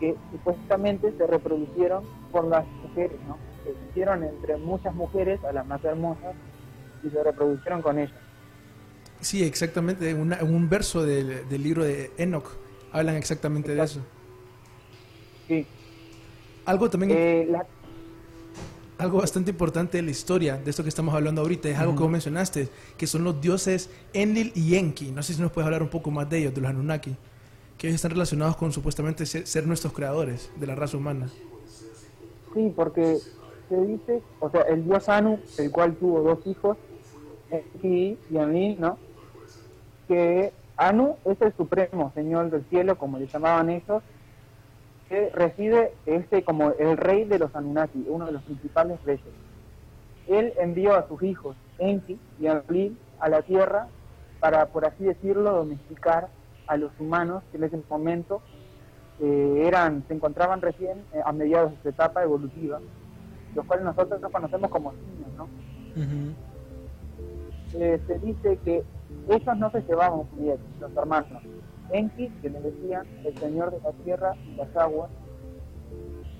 que 0.00 0.16
supuestamente 0.32 1.12
se 1.16 1.26
reproducieron 1.26 2.04
por 2.32 2.44
las 2.46 2.66
mujeres, 2.82 3.18
¿no? 3.28 3.38
Se 3.64 3.70
hicieron 3.90 4.24
entre 4.24 4.56
muchas 4.56 4.94
mujeres 4.94 5.42
a 5.44 5.52
las 5.52 5.64
más 5.66 5.82
hermosas 5.84 6.34
y 7.04 7.10
se 7.10 7.22
reproducieron 7.22 7.82
con 7.82 7.98
ellas. 7.98 8.18
Sí, 9.20 9.44
exactamente. 9.44 10.10
En, 10.10 10.20
una- 10.20 10.42
un 10.42 10.68
verso 10.68 11.04
del, 11.06 11.48
del 11.48 11.62
libro 11.62 11.84
de 11.84 12.10
Enoch 12.18 12.48
hablan 12.92 13.14
exactamente 13.14 13.72
de 13.74 13.82
eso. 13.82 14.00
Sí. 15.46 15.66
Algo 16.64 16.90
también, 16.90 17.12
Eh, 17.14 17.46
la- 17.48 17.66
algo 19.02 19.18
bastante 19.18 19.50
importante 19.50 19.98
de 19.98 20.02
la 20.02 20.10
historia, 20.10 20.56
de 20.56 20.70
esto 20.70 20.82
que 20.82 20.88
estamos 20.88 21.14
hablando 21.14 21.42
ahorita, 21.42 21.68
es 21.68 21.76
algo 21.76 21.94
que 21.94 22.02
vos 22.02 22.10
mencionaste, 22.10 22.68
que 22.96 23.06
son 23.06 23.24
los 23.24 23.40
dioses 23.40 23.90
Enlil 24.12 24.52
y 24.54 24.76
Enki. 24.76 25.10
No 25.10 25.22
sé 25.22 25.34
si 25.34 25.42
nos 25.42 25.50
puedes 25.50 25.66
hablar 25.66 25.82
un 25.82 25.88
poco 25.88 26.10
más 26.10 26.30
de 26.30 26.38
ellos, 26.38 26.54
de 26.54 26.60
los 26.60 26.70
Anunnaki, 26.70 27.16
que 27.76 27.88
están 27.88 28.12
relacionados 28.12 28.56
con 28.56 28.72
supuestamente 28.72 29.26
ser, 29.26 29.46
ser 29.46 29.66
nuestros 29.66 29.92
creadores 29.92 30.50
de 30.56 30.66
la 30.66 30.76
raza 30.76 30.96
humana. 30.96 31.28
Sí, 32.54 32.72
porque 32.74 33.18
se 33.68 33.86
dice, 33.86 34.22
o 34.38 34.50
sea, 34.50 34.62
el 34.62 34.84
dios 34.84 35.08
Anu, 35.08 35.40
el 35.58 35.70
cual 35.72 35.96
tuvo 35.96 36.22
dos 36.22 36.46
hijos, 36.46 36.76
Enki 37.50 38.18
y 38.30 38.36
Enlil, 38.36 38.80
¿no? 38.80 38.98
Que 40.06 40.52
Anu 40.76 41.16
es 41.24 41.40
el 41.40 41.52
supremo 41.56 42.12
señor 42.14 42.50
del 42.50 42.64
cielo, 42.70 42.96
como 42.96 43.18
le 43.18 43.26
llamaban 43.26 43.68
ellos, 43.68 44.02
que 45.12 45.28
reside 45.28 45.92
este 46.06 46.42
como 46.42 46.70
el 46.70 46.96
rey 46.96 47.26
de 47.26 47.38
los 47.38 47.54
Anunnaki, 47.54 48.06
uno 48.08 48.24
de 48.24 48.32
los 48.32 48.42
principales 48.44 48.98
reyes. 49.04 49.20
Él 50.26 50.54
envió 50.58 50.94
a 50.94 51.06
sus 51.06 51.22
hijos, 51.22 51.54
Enki 51.78 52.18
y 52.40 52.46
Enlil, 52.46 52.96
a 53.20 53.28
la 53.28 53.42
tierra 53.42 53.88
para, 54.40 54.64
por 54.68 54.86
así 54.86 55.04
decirlo, 55.04 55.52
domesticar 55.52 56.28
a 56.66 56.78
los 56.78 56.92
humanos 56.98 57.42
que 57.50 57.58
en 57.58 57.64
ese 57.64 57.78
momento 57.90 58.40
eh, 59.20 59.64
eran, 59.66 60.02
se 60.08 60.14
encontraban 60.14 60.62
recién 60.62 61.04
eh, 61.12 61.20
a 61.22 61.30
mediados 61.30 61.72
de 61.72 61.82
su 61.82 61.88
etapa 61.90 62.22
evolutiva, 62.22 62.80
los 63.54 63.66
cuales 63.66 63.84
nosotros 63.84 64.18
nos 64.18 64.32
conocemos 64.32 64.70
como 64.70 64.92
niños, 64.92 65.28
¿no? 65.36 65.48
Eh, 67.74 68.00
se 68.06 68.18
dice 68.18 68.58
que 68.64 68.82
ellos 69.28 69.56
no 69.58 69.70
se 69.72 69.82
llevaban 69.82 70.22
bien, 70.38 70.56
los 70.80 70.96
hermanos. 70.96 71.42
Enki, 71.90 72.28
que 72.40 72.50
le 72.50 72.60
decían 72.60 73.06
el 73.24 73.38
señor 73.38 73.70
de 73.70 73.80
la 73.80 73.92
tierra 74.04 74.34
y 74.46 74.54
las 74.56 74.74
aguas, 74.76 75.10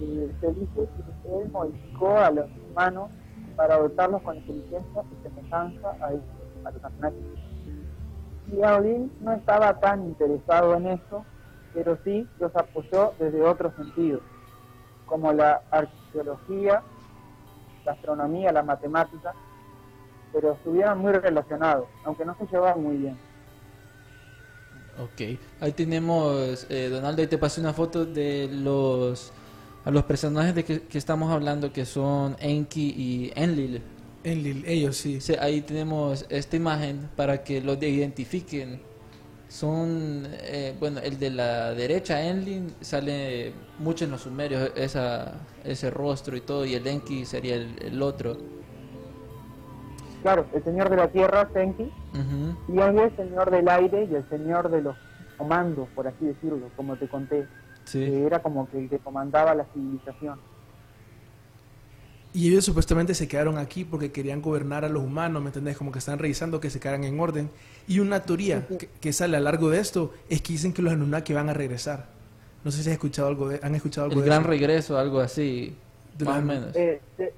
eh, 0.01 0.33
se 0.41 0.53
dice 0.53 0.89
que 1.23 1.39
él 1.39 1.51
modificó 1.51 2.17
a 2.17 2.31
los 2.31 2.47
humanos 2.71 3.11
para 3.57 3.79
dotarlos 3.79 4.23
con 4.23 4.37
inteligencia 4.37 5.03
y 5.03 5.23
semejanza 5.23 5.97
a, 6.01 6.13
ellos, 6.13 6.25
a 6.65 6.71
los. 6.71 7.13
Y 8.53 8.63
Odín 8.63 9.13
no 9.21 9.33
estaba 9.33 9.79
tan 9.79 10.05
interesado 10.05 10.75
en 10.75 10.89
eso, 10.89 11.25
pero 11.73 11.97
sí 12.05 12.29
los 12.39 12.55
apoyó 12.57 13.15
desde 13.19 13.43
otros 13.43 13.75
sentidos, 13.77 14.23
como 15.07 15.33
la 15.33 15.63
arqueología, 15.71 16.83
la 17.85 17.93
astronomía, 17.93 18.53
la 18.53 18.63
matemática, 18.63 19.35
pero 20.33 20.53
estuvieron 20.53 20.99
muy 20.99 21.13
relacionados, 21.13 21.87
aunque 22.05 22.25
no 22.25 22.35
se 22.37 22.47
llevaban 22.47 22.83
muy 22.83 22.97
bien. 22.97 23.32
Ok, 24.99 25.39
ahí 25.61 25.73
tenemos, 25.73 26.67
eh, 26.69 26.89
Donaldo, 26.91 27.23
ahí 27.23 27.29
te 27.29 27.39
pasé 27.39 27.61
una 27.61 27.73
foto 27.73 28.05
de 28.05 28.49
los 28.53 29.33
a 29.85 29.91
los 29.91 30.05
personajes 30.05 30.55
de 30.55 30.65
que, 30.65 30.83
que 30.83 30.99
estamos 30.99 31.33
hablando 31.33 31.73
que 31.73 31.85
son 31.85 32.37
Enki 32.41 32.95
y 32.97 33.33
Enlil. 33.35 33.83
Enlil, 34.23 34.65
ellos 34.67 34.97
sí. 34.97 35.21
Sí, 35.21 35.35
ahí 35.41 35.63
tenemos 35.63 36.25
esta 36.29 36.57
imagen 36.57 37.09
para 37.17 37.43
que 37.43 37.61
los 37.61 37.83
identifiquen. 37.83 38.81
Son, 39.49 40.27
eh, 40.31 40.75
bueno, 40.79 41.01
el 41.01 41.19
de 41.19 41.31
la 41.31 41.75
derecha, 41.75 42.23
Enlil, 42.23 42.73
sale 42.81 43.53
mucho 43.79 44.05
en 44.05 44.13
los 44.13 44.23
sumerios 44.23 44.71
esa, 44.77 45.35
ese 45.65 45.91
rostro 45.91 46.37
y 46.37 46.41
todo, 46.41 46.65
y 46.65 46.75
el 46.75 46.87
Enki 46.87 47.27
sería 47.27 47.57
el, 47.57 47.77
el 47.83 48.01
otro. 48.03 48.52
Claro, 50.23 50.47
el 50.55 50.63
señor 50.65 50.89
de 50.89 50.97
la 50.97 51.09
tierra, 51.09 51.49
Senki, 51.53 51.83
Ujú. 51.83 52.73
y 52.73 52.79
hoy 52.79 52.99
el 52.99 53.17
señor 53.17 53.51
del 53.51 53.69
aire 53.69 54.09
y 54.11 54.15
el 54.15 54.29
señor 54.29 54.71
de 54.71 54.83
los 54.83 54.97
comandos, 55.37 55.89
por 55.95 56.07
así 56.07 56.25
decirlo, 56.27 56.69
como 56.77 56.97
te 56.97 57.09
conté, 57.09 57.47
Sí. 57.85 57.99
que 57.99 58.25
era 58.27 58.41
como 58.41 58.69
que 58.71 58.79
el 58.79 58.89
que 58.89 58.99
comandaba 59.01 59.55
la 59.55 59.65
civilización. 59.75 60.39
Y 62.35 62.49
ellos 62.49 62.65
supuestamente 62.65 63.15
se 63.15 63.29
quedaron 63.29 63.59
aquí 63.59 63.85
porque 63.85 64.11
querían 64.11 64.41
gobernar 64.41 64.85
a 64.87 64.89
los 64.89 65.03
humanos, 65.03 65.43
¿me 65.43 65.49
entendés? 65.49 65.77
Como 65.77 65.93
que 65.93 65.99
están 65.99 66.19
revisando 66.19 66.61
que 66.61 66.71
se 66.71 66.81
quedaran 66.81 67.05
en 67.05 67.19
orden. 67.21 67.51
Y 67.87 67.99
una 67.99 68.21
teoría 68.23 68.67
que, 68.69 68.89
que 68.89 69.13
sale 69.13 69.37
a 69.37 69.41
lo 69.41 69.45
largo 69.45 69.69
de 69.69 69.81
esto 69.81 70.15
es 70.31 70.41
que 70.41 70.53
dicen 70.55 70.73
que 70.73 70.81
los 70.81 70.93
Anunnaki 70.95 71.35
van 71.35 71.51
a 71.51 71.53
regresar. 71.53 72.07
No 72.65 72.71
sé 72.71 72.83
si 72.83 72.89
has 72.89 72.95
escuchado 72.95 73.29
algo 73.29 73.49
de, 73.51 73.61
han 73.63 73.75
escuchado 73.75 74.07
algo 74.07 74.21
El 74.21 74.25
de 74.25 74.27
gran 74.31 74.43
eso. 74.43 74.49
regreso, 74.51 74.97
algo 74.99 75.21
así, 75.21 75.77
De 76.17 76.25
más 76.25 76.39
o 76.39 76.43
menos. 76.43 76.75
Eh, 76.77 77.01
eh, 77.19 77.35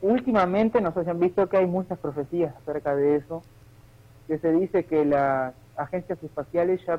últimamente, 0.00 0.80
no 0.80 0.92
sé 0.92 1.04
si 1.04 1.10
han 1.10 1.18
visto 1.20 1.48
que 1.48 1.56
hay 1.58 1.66
muchas 1.66 1.98
profecías 1.98 2.54
acerca 2.56 2.94
de 2.94 3.16
eso, 3.16 3.42
que 4.26 4.38
se 4.38 4.52
dice 4.52 4.84
que 4.84 5.04
las 5.04 5.54
agencias 5.76 6.18
espaciales 6.22 6.80
ya, 6.86 6.98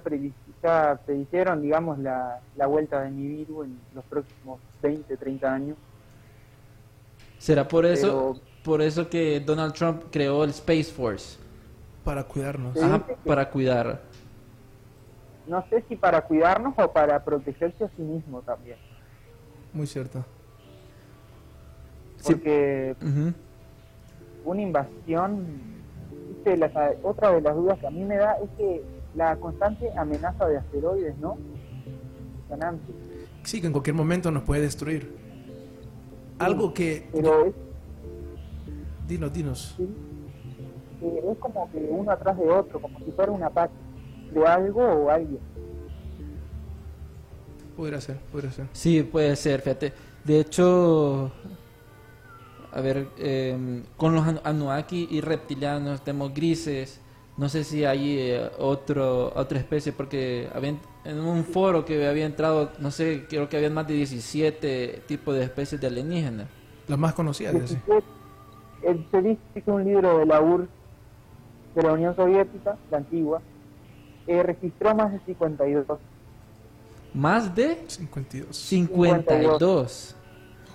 predijeron, 1.06 1.62
digamos, 1.62 2.00
la, 2.00 2.40
la 2.56 2.68
vuelta 2.68 3.02
de 3.02 3.12
Nibiru 3.12 3.64
en 3.64 3.80
los 3.94 4.06
próximos 4.06 4.60
20, 4.82 5.18
30 5.18 5.54
años. 5.54 5.78
¿Será 7.38 7.68
por 7.68 7.86
eso, 7.86 8.34
pero- 8.34 8.48
por 8.64 8.82
eso 8.82 9.10
que 9.10 9.40
Donald 9.40 9.74
Trump 9.74 10.04
creó 10.12 10.44
el 10.44 10.52
Space 10.52 10.86
Force? 10.92 11.38
Para 12.04 12.24
cuidarnos. 12.24 12.82
Ajá, 12.82 13.06
para 13.26 13.50
cuidar. 13.50 14.02
No 15.46 15.66
sé 15.70 15.84
si 15.88 15.96
para 15.96 16.22
cuidarnos 16.22 16.74
o 16.78 16.92
para 16.92 17.24
protegerse 17.24 17.86
a 17.86 17.90
sí 17.90 18.02
mismo 18.02 18.42
también. 18.42 18.78
Muy 19.74 19.88
cierto. 19.88 20.26
Sí. 22.28 22.34
Porque 22.34 22.96
una 24.46 24.62
invasión, 24.62 25.46
viste, 26.30 26.58
las- 26.58 26.72
otra 27.04 27.32
de 27.34 27.42
las 27.42 27.56
dudas 27.56 27.78
que 27.80 27.88
a 27.88 27.92
mí 27.92 28.04
me 28.04 28.18
da 28.18 28.34
es 28.44 28.50
que 28.58 28.84
la 29.16 29.36
constante 29.38 29.90
amenaza 29.98 30.48
de 30.48 30.58
asteroides, 30.58 31.18
¿no? 31.18 31.38
Impresionante. 32.36 32.94
Sí, 33.44 33.60
que 33.62 33.68
en 33.68 33.74
cualquier 33.74 33.96
momento 33.96 34.30
nos 34.32 34.44
puede 34.44 34.62
destruir. 34.62 35.16
Algo 36.40 36.74
que... 36.74 37.10
Pero 37.13 37.46
es, 37.46 37.54
Dinos, 39.08 39.34
dinos. 39.34 39.74
sí, 39.78 39.88
que 41.00 41.32
es 41.32 41.38
como 41.40 41.72
que 41.72 41.78
uno 41.90 42.12
atrás 42.12 42.38
de 42.38 42.50
otro, 42.50 42.80
como 42.82 43.00
si 43.00 43.12
fuera 43.12 43.32
un 43.32 43.42
ataque 43.42 43.74
de 44.34 44.46
algo 44.46 44.82
o 44.84 45.10
alguien. 45.10 45.40
Podría 47.76 48.02
ser, 48.02 48.18
podría 48.32 48.52
ser. 48.52 48.66
Sí, 48.74 49.04
puede 49.04 49.36
ser, 49.36 49.62
fíjate. 49.62 49.94
De 50.24 50.40
hecho, 50.42 51.32
a 52.78 52.82
ver, 52.82 53.08
eh, 53.18 53.82
con 53.98 54.13
los 54.13 54.24
Anu- 54.24 54.42
Anunnaki 54.44 55.08
y 55.10 55.20
reptilianos 55.22 56.04
tenemos 56.04 56.32
grises. 56.32 57.00
No 57.36 57.50
sé 57.50 57.63
si 57.63 57.86
hay 57.86 58.20
eh, 58.20 58.52
otro, 58.60 59.34
otra 59.36 59.58
especie, 59.58 59.92
porque 59.94 60.48
habían, 60.54 60.80
en 61.04 61.20
un 61.20 61.44
foro 61.44 61.86
que 61.86 62.08
había 62.08 62.26
entrado, 62.28 62.72
no 62.80 62.92
sé, 62.92 63.26
creo 63.28 63.50
que 63.50 63.58
habían 63.58 63.74
más 63.74 63.88
de 63.88 63.96
17 63.96 65.02
tipos 65.08 65.34
de 65.36 65.44
especies 65.44 65.82
de 65.82 65.88
alienígenas. 65.88 66.48
Las 66.88 67.00
más 67.00 67.13
conocidas, 67.16 67.54
sí. 67.68 67.76
17, 67.88 68.04
el- 68.84 69.06
se 69.10 69.22
dice 69.24 69.42
que 69.66 69.72
un 69.72 69.84
libro 69.84 70.20
de 70.20 70.26
la 70.28 70.40
URSS, 70.40 70.70
de 71.76 71.82
la 71.84 71.94
Unión 71.94 72.16
Soviética, 72.16 72.78
la 72.92 72.98
antigua, 72.98 73.42
eh, 74.28 74.44
registró 74.44 74.94
más 74.94 75.13
de 75.13 75.20
52. 75.26 76.00
Más 77.16 77.56
de 77.56 77.84
52. 77.88 78.56
52. 78.56 79.92
Sí, 79.92 80.16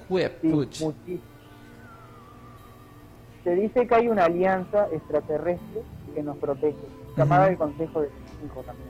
Juepuch. 0.08 0.80
muchísimo. 0.80 1.31
Se 3.44 3.54
dice 3.54 3.86
que 3.86 3.94
hay 3.94 4.08
una 4.08 4.24
alianza 4.26 4.86
extraterrestre 4.92 5.82
que 6.14 6.22
nos 6.22 6.36
protege, 6.38 6.76
llamada 7.16 7.44
Ujú. 7.44 7.50
el 7.52 7.58
Consejo 7.58 8.02
de 8.02 8.10
Cinco 8.40 8.62
también. 8.62 8.88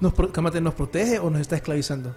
¿Nos, 0.00 0.12
pro- 0.14 0.32
Cámate, 0.32 0.60
¿Nos 0.60 0.74
protege 0.74 1.18
o 1.18 1.30
nos 1.30 1.40
está 1.40 1.56
esclavizando? 1.56 2.14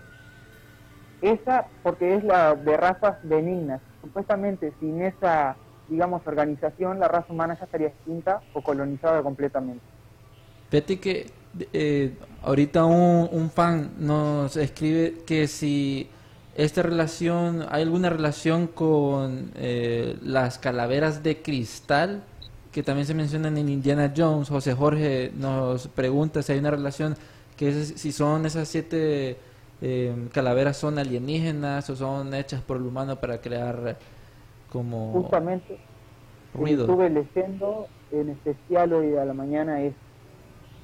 Esa, 1.22 1.66
porque 1.84 2.16
es 2.16 2.24
la 2.24 2.56
de 2.56 2.78
razas 2.78 3.18
benignas. 3.24 3.82
Supuestamente, 4.02 4.72
sin 4.80 5.02
esa, 5.02 5.56
digamos, 5.90 6.22
organización, 6.26 7.00
la 7.00 7.08
raza 7.08 7.34
humana 7.34 7.58
ya 7.58 7.66
estaría 7.66 7.88
extinta 7.88 8.42
o 8.54 8.62
colonizada 8.62 9.22
completamente. 9.24 9.82
Fíjate 10.70 11.00
que 11.00 11.32
eh, 11.74 12.14
ahorita 12.44 12.86
un, 12.86 13.30
un 13.32 13.50
fan 13.50 13.92
nos 13.98 14.56
escribe 14.58 15.16
que 15.26 15.48
si 15.48 16.10
esta 16.58 16.82
relación, 16.82 17.66
hay 17.70 17.84
alguna 17.84 18.10
relación 18.10 18.68
con 18.68 19.52
eh, 19.56 20.18
las 20.24 20.58
calaveras 20.58 21.22
de 21.24 21.42
cristal 21.42 22.24
que 22.72 22.84
también 22.84 23.06
se 23.08 23.14
mencionan 23.14 23.58
en 23.58 23.70
Indiana 23.70 24.12
Jones. 24.16 24.50
José 24.50 24.74
Jorge 24.74 25.32
nos 25.38 25.88
pregunta 25.88 26.42
si 26.42 26.54
hay 26.54 26.60
una 26.60 26.72
relación, 26.72 27.16
que 27.56 27.70
es- 27.70 27.94
si 27.96 28.12
son 28.12 28.46
esas 28.46 28.68
siete 28.68 29.38
eh, 29.82 30.12
calaveras 30.34 30.76
son 30.78 30.98
alienígenas 30.98 31.88
o 31.92 31.96
son 31.96 32.34
hechas 32.34 32.62
por 32.62 32.78
el 32.78 32.84
humano 32.84 33.16
para 33.18 33.40
crear 33.40 33.96
como 34.72 35.12
Justamente, 35.14 35.78
ruido. 36.56 36.86
estuve 36.86 37.10
leyendo 37.12 37.86
en 38.12 38.30
especial 38.30 38.94
hoy 38.94 39.16
a 39.16 39.24
la 39.26 39.34
mañana 39.36 39.82
es 39.82 39.94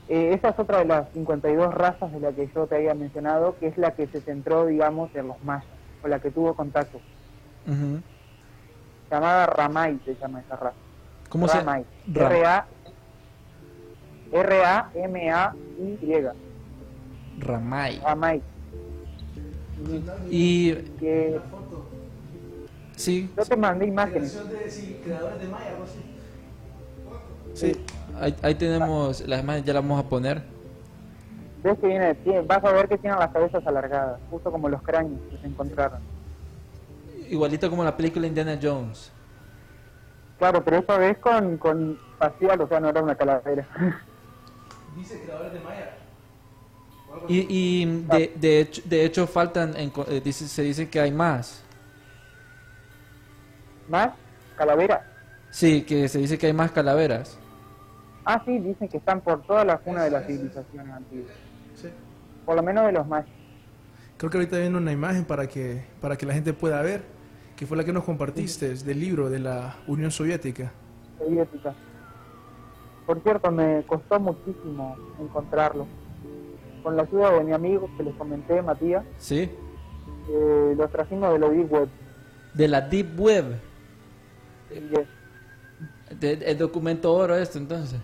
eh, 0.09 0.33
esa 0.33 0.49
es 0.49 0.59
otra 0.59 0.79
de 0.79 0.85
las 0.85 1.09
52 1.13 1.73
razas 1.73 2.11
de 2.11 2.19
la 2.19 2.31
que 2.31 2.49
yo 2.53 2.67
te 2.67 2.75
había 2.75 2.93
mencionado, 2.93 3.55
que 3.59 3.67
es 3.67 3.77
la 3.77 3.91
que 3.91 4.07
se 4.07 4.21
centró, 4.21 4.65
digamos, 4.65 5.09
en 5.15 5.27
los 5.29 5.41
mayas, 5.43 5.65
con 6.01 6.11
la 6.11 6.19
que 6.19 6.31
tuvo 6.31 6.53
contacto. 6.55 6.99
Llamada 9.11 9.45
Ramay 9.45 9.99
se 10.05 10.15
llama 10.15 10.41
esa 10.41 10.55
raza. 10.55 10.75
¿Cómo 11.29 11.47
se 11.47 11.57
Ramay. 11.59 11.85
Ra- 12.13 12.27
R-A 12.29 12.65
R-A-M-A-Y. 14.31 16.27
Ramay. 17.39 17.99
Ramay. 17.99 18.41
Y 20.29 20.73
Que 20.99 21.39
sí, 22.95 23.29
yo 23.37 23.43
te 23.45 23.55
mandé 23.55 23.85
imágenes. 23.85 24.31
Sí. 27.53 27.73
Ahí, 28.19 28.35
ahí 28.41 28.55
tenemos 28.55 29.21
las 29.27 29.41
imágenes, 29.43 29.65
ya 29.65 29.73
las 29.73 29.83
vamos 29.83 30.03
a 30.03 30.09
poner. 30.09 30.41
Ves 31.63 31.77
que 31.79 31.87
viene, 31.87 32.17
vas 32.45 32.63
a 32.63 32.71
ver 32.73 32.87
que 32.89 32.97
tienen 32.97 33.19
las 33.19 33.31
cabezas 33.31 33.65
alargadas, 33.65 34.19
justo 34.29 34.51
como 34.51 34.67
los 34.69 34.81
cráneos 34.81 35.19
que 35.31 35.37
se 35.37 35.47
encontraron. 35.47 35.99
Igualito 37.29 37.69
como 37.69 37.83
la 37.83 37.95
película 37.95 38.27
Indiana 38.27 38.59
Jones. 38.61 39.11
Claro, 40.37 40.63
pero 40.63 40.77
esta 40.77 40.97
vez 40.97 41.17
con, 41.19 41.57
con 41.57 41.97
facial, 42.19 42.61
o 42.61 42.67
sea, 42.67 42.79
no 42.79 42.89
era 42.89 43.01
una 43.01 43.15
calavera. 43.15 43.65
Dice 44.97 45.19
creadores 45.21 45.53
de 45.53 45.59
Maya. 45.59 45.89
Y, 47.27 47.47
y 47.49 47.85
de, 48.09 48.33
de, 48.35 48.59
hecho, 48.59 48.81
de 48.85 49.05
hecho 49.05 49.25
faltan, 49.27 49.75
en 49.77 49.89
co- 49.89 50.05
eh, 50.09 50.21
dice- 50.23 50.47
se 50.47 50.61
dice 50.63 50.89
que 50.89 50.99
hay 50.99 51.11
más. 51.11 51.63
¿Más? 53.87 54.09
¿Calavera? 54.57 55.03
Sí, 55.51 55.83
que 55.83 56.07
se 56.09 56.19
dice 56.19 56.37
que 56.37 56.47
hay 56.47 56.53
más 56.53 56.71
calaveras. 56.71 57.37
Ah, 58.25 58.41
sí, 58.45 58.57
dicen 58.59 58.87
que 58.87 58.97
están 58.97 59.21
por 59.21 59.41
toda 59.43 59.65
la 59.65 59.77
cuna 59.77 60.03
de 60.03 60.11
las 60.11 60.25
civilizaciones 60.25 60.93
antiguas. 60.93 61.33
Sí. 61.75 61.89
Por 62.45 62.55
lo 62.55 62.63
menos 62.63 62.85
de 62.85 62.91
los 62.93 63.07
mayas. 63.07 63.29
Creo 64.17 64.29
que 64.29 64.37
ahorita 64.37 64.57
viene 64.59 64.77
una 64.77 64.91
imagen 64.91 65.25
para 65.25 65.47
que, 65.47 65.83
para 65.99 66.15
que 66.17 66.25
la 66.25 66.33
gente 66.33 66.53
pueda 66.53 66.81
ver, 66.81 67.03
que 67.55 67.65
fue 67.65 67.75
la 67.77 67.83
que 67.83 67.91
nos 67.93 68.03
compartiste 68.03 68.73
del 68.75 68.99
libro 68.99 69.29
de 69.29 69.39
la 69.39 69.75
Unión 69.87 70.11
Soviética. 70.11 70.71
soviética. 71.19 71.73
Por 73.05 73.21
cierto, 73.21 73.51
me 73.51 73.83
costó 73.85 74.19
muchísimo 74.19 74.95
encontrarlo. 75.19 75.85
Con 76.83 76.95
la 76.95 77.03
ayuda 77.03 77.31
de 77.31 77.43
mi 77.43 77.51
amigo 77.53 77.89
que 77.97 78.03
les 78.03 78.15
comenté, 78.15 78.61
Matías, 78.61 79.03
Sí. 79.17 79.49
eh, 80.29 80.73
lo 80.77 80.87
trajimos 80.87 81.33
de 81.33 81.39
la 81.39 81.49
Deep 81.49 81.71
Web. 81.73 81.89
De 82.53 82.67
la 82.67 82.81
Deep 82.81 83.19
Web. 83.19 83.45
Y 84.71 84.99
es- 84.99 86.19
De- 86.19 86.33
el 86.33 86.57
documento 86.57 87.13
oro 87.13 87.35
esto, 87.35 87.57
entonces. 87.57 87.99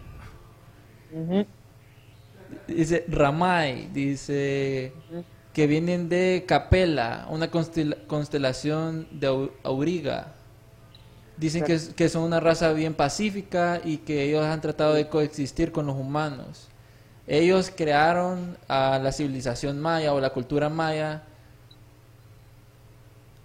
Dice 2.67 3.06
Ramay, 3.08 3.89
dice 3.93 4.93
que 5.54 5.67
vienen 5.67 6.10
de 6.10 6.45
Capella, 6.48 7.26
una 7.30 7.50
constel- 7.52 7.98
constelación 8.08 9.08
de 9.12 9.28
Au- 9.28 9.52
Auriga. 9.63 10.36
Dicen 11.38 11.63
que, 11.63 11.80
que 11.95 12.10
son 12.10 12.24
una 12.24 12.39
raza 12.39 12.74
bien 12.74 12.93
pacífica 12.93 13.82
y 13.84 13.98
que 14.00 14.24
ellos 14.24 14.45
han 14.45 14.62
tratado 14.62 14.93
de 14.93 15.08
coexistir 15.08 15.72
con 15.72 15.86
los 15.88 15.95
humanos. 15.95 16.67
Ellos 17.28 17.72
crearon 17.76 18.58
a 18.67 19.00
la 19.02 19.12
civilización 19.12 19.80
maya 19.80 20.13
o 20.13 20.19
la 20.19 20.32
cultura 20.32 20.69
maya 20.69 21.24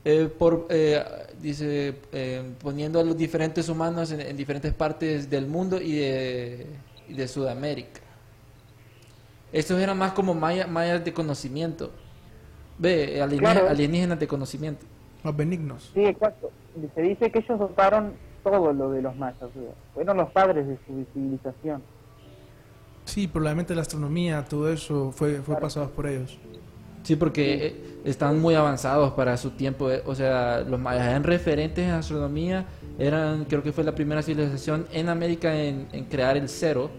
eh, 0.05 0.29
por, 0.39 0.67
eh, 0.71 1.03
dice, 1.41 1.97
eh, 2.13 2.43
poniendo 2.63 3.01
a 3.01 3.05
los 3.05 3.17
diferentes 3.17 3.69
humanos 3.69 4.11
en, 4.11 4.21
en 4.21 4.37
diferentes 4.37 4.73
partes 4.75 5.31
del 5.31 5.47
mundo 5.47 5.81
y 5.81 5.93
de, 5.97 6.67
y 7.09 7.15
de 7.15 7.29
Sudamérica. 7.29 8.01
Estos 9.53 9.81
eran 9.81 9.97
más 9.99 10.13
como 10.13 10.35
maya- 10.35 10.67
mayas 10.67 11.05
de 11.05 11.13
conocimiento. 11.13 11.93
Ve, 12.79 13.21
alienígenas, 13.23 13.53
Claro. 13.55 13.69
alienígenas 13.71 14.19
de 14.19 14.27
conocimiento. 14.27 14.85
Más 15.23 15.37
benignos. 15.37 15.91
Sí, 15.95 16.05
exacto. 16.05 16.51
Se 16.95 17.03
dice 17.03 17.31
que 17.31 17.39
ellos 17.39 17.59
dotaron 17.59 18.15
todo 18.43 18.73
lo 18.73 18.91
de 18.91 19.01
los 19.03 19.15
mayas. 19.17 19.41
o 19.43 19.51
sea, 19.53 19.63
fueron 19.95 20.17
los 20.17 20.31
padres 20.33 20.67
de 20.67 20.77
su 20.87 21.05
civilización. 21.15 21.83
Sí, 23.05 23.29
probablemente 23.29 23.75
la 23.75 23.83
astronomía, 23.83 24.45
todo 24.45 24.73
eso 24.73 25.13
fue, 25.13 25.35
fue 25.43 25.57
pasado 25.59 25.91
por 25.91 26.07
ellos. 26.07 26.39
Sí, 27.05 27.17
porque 27.17 27.67
eh, 27.67 28.01
están 28.05 28.41
muy 28.41 28.55
avanzados 28.55 29.13
para 29.13 29.37
su 29.37 29.51
tiempo. 29.51 29.91
eh, 29.91 30.03
O 30.07 30.15
sea, 30.15 30.61
los 30.61 30.81
mayas 30.81 31.07
eran 31.07 31.23
referentes 31.23 31.85
en 31.87 31.93
astronomía. 31.93 32.65
Eran, 32.99 33.45
creo 33.47 33.63
que 33.63 33.73
fue 33.73 33.85
la 33.85 33.95
primera 33.95 34.23
civilización 34.23 34.87
en 34.93 35.09
América 35.09 35.55
en, 35.55 35.87
en 35.93 36.05
crear 36.05 36.37
el 36.37 36.49
cero, 36.49 36.91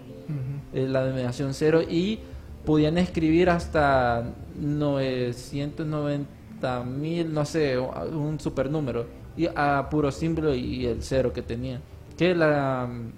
eh, 0.73 0.88
la 0.88 1.05
denominación 1.05 1.53
cero, 1.53 1.81
y 1.81 2.19
podían 2.65 2.97
escribir 2.97 3.49
hasta 3.49 4.34
990 4.60 6.84
mil, 6.84 7.34
no 7.34 7.45
sé, 7.45 7.77
un 7.77 8.39
supernúmero, 8.39 9.05
y 9.38 9.47
a 9.53 9.88
puro 9.89 10.12
símbolo 10.12 10.55
y 10.55 10.86
el 10.86 11.03
cero 11.03 11.31
que 11.31 11.41
tenían. 11.41 11.81
Que 12.17 12.36
la, 12.36 12.88
mm, 12.89 13.12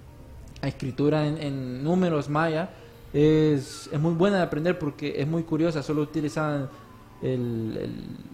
la 0.62 0.68
escritura 0.68 1.26
en, 1.26 1.38
en 1.38 1.84
números 1.84 2.28
maya 2.28 2.70
es, 3.12 3.88
es 3.92 4.00
muy 4.00 4.14
buena 4.14 4.38
de 4.38 4.42
aprender 4.42 4.78
porque 4.78 5.20
es 5.20 5.26
muy 5.26 5.42
curiosa, 5.42 5.82
solo 5.82 6.02
utilizaban 6.02 6.68
el, 7.22 7.78
el 7.80 7.92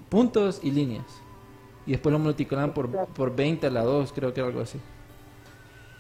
puntos 0.09 0.61
y 0.63 0.71
líneas. 0.71 1.05
Y 1.87 1.93
después 1.93 2.13
lo 2.13 2.19
multiplicaban 2.19 2.73
por, 2.73 2.89
por 2.89 3.35
20 3.37 3.67
a 3.67 3.71
la 3.71 3.83
2, 3.83 4.13
creo 4.13 4.33
que 4.33 4.41
era 4.41 4.49
algo 4.49 4.61
así. 4.61 4.81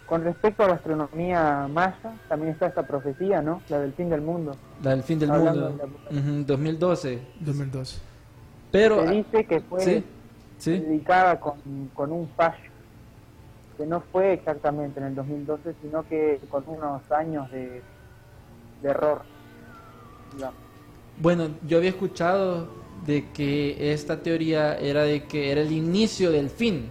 Con 0.06 0.22
respecto 0.22 0.62
a 0.64 0.68
la 0.68 0.74
astronomía 0.74 1.66
maya, 1.68 2.14
también 2.28 2.52
está 2.52 2.66
esta 2.66 2.86
profecía, 2.86 3.40
¿no? 3.42 3.62
La 3.68 3.80
del 3.80 3.94
fin 3.94 4.08
del 4.08 4.20
mundo. 4.20 4.52
La 4.82 4.90
del 4.90 5.02
fin 5.02 5.18
del 5.18 5.30
Hablando 5.30 5.66
mundo, 5.66 5.78
de 5.78 5.88
la- 6.10 6.20
Ujú, 6.20 6.44
2012. 6.46 7.18
2012. 7.40 7.98
Pero, 8.70 9.02
Se 9.02 9.08
dice 9.08 9.46
que 9.46 9.60
fue 9.60 9.84
sí, 9.84 10.04
sí. 10.58 10.70
dedicada 10.72 11.38
con, 11.40 11.88
con 11.90 12.12
un 12.12 12.28
fallo, 12.34 12.58
que 13.76 13.86
no 13.86 14.00
fue 14.12 14.32
exactamente 14.34 15.00
en 15.00 15.06
el 15.06 15.14
2012, 15.14 15.74
sino 15.80 16.04
que 16.04 16.40
con 16.48 16.64
unos 16.66 17.10
años 17.10 17.50
de, 17.50 17.84
de 18.80 18.90
error. 18.90 19.26
digamos. 20.30 20.60
Bueno, 21.16 21.48
yo 21.66 21.78
había 21.78 21.90
escuchado 21.90 22.83
de 23.06 23.30
que 23.32 23.92
esta 23.92 24.22
teoría 24.22 24.76
era 24.78 25.02
de 25.02 25.24
que 25.24 25.50
era 25.50 25.60
el 25.60 25.72
inicio 25.72 26.30
del 26.30 26.50
fin. 26.50 26.90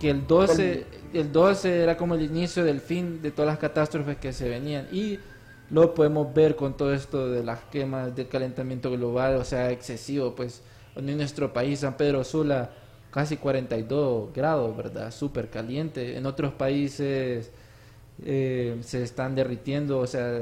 Que 0.00 0.10
el 0.10 0.26
12, 0.26 0.86
el 1.12 1.32
12 1.32 1.82
era 1.82 1.96
como 1.96 2.14
el 2.14 2.22
inicio 2.22 2.64
del 2.64 2.80
fin 2.80 3.22
de 3.22 3.30
todas 3.30 3.46
las 3.46 3.58
catástrofes 3.58 4.16
que 4.16 4.32
se 4.32 4.48
venían. 4.48 4.88
Y 4.92 5.18
lo 5.70 5.94
podemos 5.94 6.32
ver 6.34 6.56
con 6.56 6.76
todo 6.76 6.92
esto 6.92 7.30
de 7.30 7.42
las 7.42 7.60
quemas, 7.64 8.14
del 8.14 8.28
calentamiento 8.28 8.90
global, 8.90 9.36
o 9.36 9.44
sea, 9.44 9.70
excesivo. 9.70 10.34
Pues 10.34 10.62
en 10.96 11.16
nuestro 11.16 11.52
país, 11.52 11.80
San 11.80 11.96
Pedro 11.96 12.24
Sula, 12.24 12.70
casi 13.10 13.36
42 13.36 14.32
grados, 14.34 14.76
¿verdad? 14.76 15.10
Súper 15.10 15.48
caliente. 15.50 16.16
En 16.16 16.26
otros 16.26 16.52
países 16.52 17.50
eh, 18.24 18.76
se 18.82 19.02
están 19.02 19.34
derritiendo, 19.34 19.98
o 19.98 20.06
sea, 20.06 20.40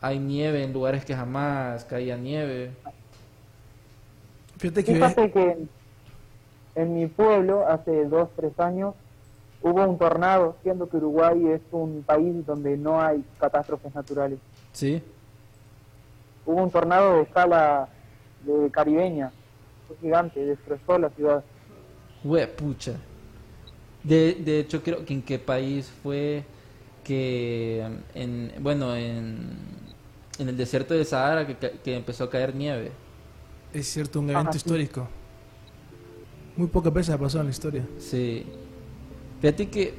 hay 0.00 0.18
nieve 0.18 0.62
en 0.62 0.72
lugares 0.72 1.04
que 1.04 1.14
jamás 1.14 1.84
caía 1.84 2.16
nieve. 2.16 2.70
Fíjate 4.58 4.84
que 4.84 4.94
Fíjate 4.94 5.30
que 5.30 5.42
en, 5.52 5.68
en 6.74 6.94
mi 6.94 7.06
pueblo, 7.06 7.66
hace 7.66 8.04
dos, 8.06 8.28
tres 8.36 8.58
años, 8.58 8.94
hubo 9.62 9.84
un 9.84 9.98
tornado, 9.98 10.56
siendo 10.62 10.88
que 10.88 10.96
Uruguay 10.96 11.46
es 11.48 11.60
un 11.70 12.02
país 12.02 12.44
donde 12.46 12.76
no 12.76 13.00
hay 13.00 13.24
catástrofes 13.38 13.94
naturales. 13.94 14.38
Sí, 14.72 15.02
Hubo 16.44 16.62
un 16.62 16.70
tornado 16.70 17.16
de 17.16 17.22
escala 17.22 17.88
de 18.44 18.70
caribeña, 18.70 19.30
fue 19.86 19.96
gigante, 19.98 20.44
destrozó 20.44 20.98
la 20.98 21.10
ciudad. 21.10 21.44
pucha. 22.56 22.94
De, 24.02 24.34
de 24.34 24.60
hecho, 24.60 24.82
creo 24.82 25.04
que 25.04 25.12
en 25.12 25.22
qué 25.22 25.38
país 25.38 25.92
fue 26.02 26.44
que, 27.04 27.86
en, 28.14 28.52
bueno, 28.60 28.96
en, 28.96 29.58
en 30.38 30.48
el 30.48 30.56
desierto 30.56 30.94
del 30.94 31.04
Sahara 31.04 31.46
que, 31.46 31.54
que 31.84 31.96
empezó 31.96 32.24
a 32.24 32.30
caer 32.30 32.54
nieve. 32.54 32.92
Es 33.72 33.86
cierto, 33.86 34.20
un 34.20 34.26
evento 34.30 34.40
Ajá, 34.40 34.52
sí. 34.52 34.58
histórico. 34.58 35.08
Muy 36.56 36.66
pocas 36.66 36.92
veces 36.92 37.14
ha 37.14 37.18
pasado 37.18 37.40
en 37.40 37.46
la 37.46 37.52
historia. 37.52 37.86
Sí. 37.98 38.44
Fíjate 39.40 39.68
que 39.68 39.94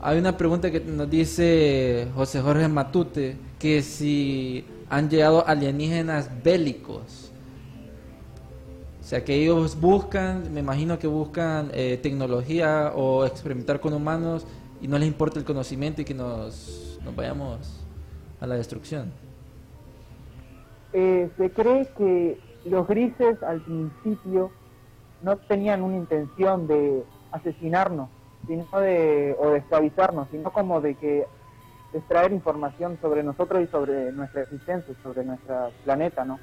hay 0.00 0.18
una 0.18 0.36
pregunta 0.36 0.70
que 0.70 0.80
nos 0.80 1.10
dice 1.10 2.08
José 2.14 2.40
Jorge 2.40 2.68
Matute, 2.68 3.36
que 3.58 3.82
si 3.82 4.64
han 4.88 5.10
llegado 5.10 5.46
alienígenas 5.46 6.30
bélicos. 6.42 7.32
O 9.00 9.04
sea, 9.04 9.24
que 9.24 9.34
ellos 9.34 9.80
buscan, 9.80 10.52
me 10.52 10.60
imagino 10.60 10.98
que 10.98 11.06
buscan 11.06 11.70
eh, 11.72 11.98
tecnología 12.02 12.92
o 12.94 13.24
experimentar 13.24 13.80
con 13.80 13.94
humanos 13.94 14.46
y 14.80 14.86
no 14.86 14.98
les 14.98 15.08
importa 15.08 15.38
el 15.38 15.44
conocimiento 15.44 16.02
y 16.02 16.04
que 16.04 16.14
nos, 16.14 16.98
nos 17.02 17.16
vayamos 17.16 17.58
a 18.40 18.46
la 18.46 18.54
destrucción. 18.54 19.10
Eh, 20.92 21.28
se 21.36 21.50
cree 21.50 21.88
que 21.96 22.38
los 22.64 22.86
grises 22.86 23.42
al 23.42 23.60
principio 23.62 24.50
no 25.22 25.36
tenían 25.36 25.82
una 25.82 25.96
intención 25.96 26.66
de 26.66 27.04
asesinarnos, 27.32 28.08
sino 28.46 28.80
de, 28.80 29.36
o 29.38 29.50
de 29.50 29.58
esclavizarnos, 29.58 30.28
sino 30.30 30.50
como 30.52 30.80
de 30.80 30.94
que 30.94 31.26
extraer 31.92 32.32
información 32.32 32.98
sobre 33.00 33.22
nosotros 33.22 33.62
y 33.62 33.66
sobre 33.68 34.12
nuestra 34.12 34.42
existencia, 34.42 34.94
sobre 35.02 35.24
nuestro 35.24 35.70
planeta, 35.84 36.24
¿no? 36.24 36.38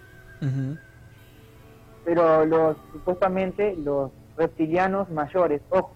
Pero 2.03 2.45
los 2.45 2.77
supuestamente 2.91 3.75
los 3.77 4.11
reptilianos 4.37 5.09
mayores, 5.09 5.61
ojo, 5.69 5.91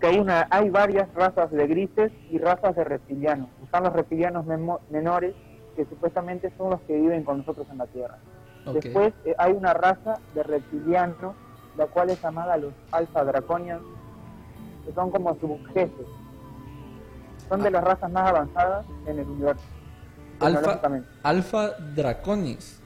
que 0.00 0.06
hay 0.06 0.18
una 0.18 0.46
hay 0.50 0.70
varias 0.70 1.12
razas 1.14 1.50
de 1.50 1.66
grises 1.66 2.12
y 2.30 2.38
razas 2.38 2.74
de 2.76 2.84
reptilianos. 2.84 3.48
Están 3.62 3.84
los 3.84 3.92
reptilianos 3.92 4.46
menores 4.90 5.34
que 5.76 5.84
supuestamente 5.84 6.52
son 6.56 6.70
los 6.70 6.80
que 6.82 6.96
viven 6.96 7.24
con 7.24 7.38
nosotros 7.38 7.66
en 7.70 7.78
la 7.78 7.86
Tierra. 7.86 8.18
Después 8.66 9.12
eh, 9.24 9.34
hay 9.38 9.52
una 9.52 9.72
raza 9.74 10.18
de 10.34 10.42
reptilianos, 10.42 11.34
la 11.76 11.86
cual 11.86 12.10
es 12.10 12.22
llamada 12.22 12.56
los 12.56 12.72
Alpha 12.92 13.24
Draconians, 13.24 13.82
que 14.86 14.92
son 14.92 15.10
como 15.10 15.34
subjefes. 15.40 16.06
Son 17.48 17.62
de 17.62 17.70
las 17.70 17.82
razas 17.82 18.10
más 18.12 18.28
avanzadas 18.28 18.86
en 19.06 19.18
el 19.18 19.28
universo. 19.28 19.64
Alfa. 20.38 20.80
Alfa 21.22 21.70
Draconis, 21.94 22.80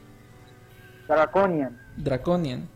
Draconian, 1.06 1.78
Draconian. 1.96 2.68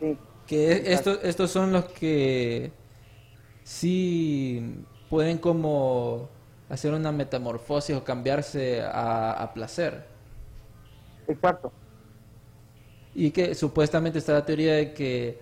sí. 0.00 0.18
Que 0.46 0.72
e- 0.72 0.92
estos, 0.94 1.20
estos 1.22 1.50
son 1.50 1.72
los 1.72 1.84
que 1.86 2.72
sí 3.62 4.84
pueden 5.08 5.38
como 5.38 6.28
hacer 6.68 6.92
una 6.92 7.12
metamorfosis 7.12 7.96
o 7.96 8.04
cambiarse 8.04 8.82
a, 8.82 9.32
a 9.32 9.54
placer. 9.54 10.06
Exacto. 11.28 11.72
Y 13.14 13.30
que 13.30 13.54
supuestamente 13.54 14.18
está 14.18 14.32
la 14.32 14.44
teoría 14.44 14.74
de 14.74 14.92
que 14.92 15.38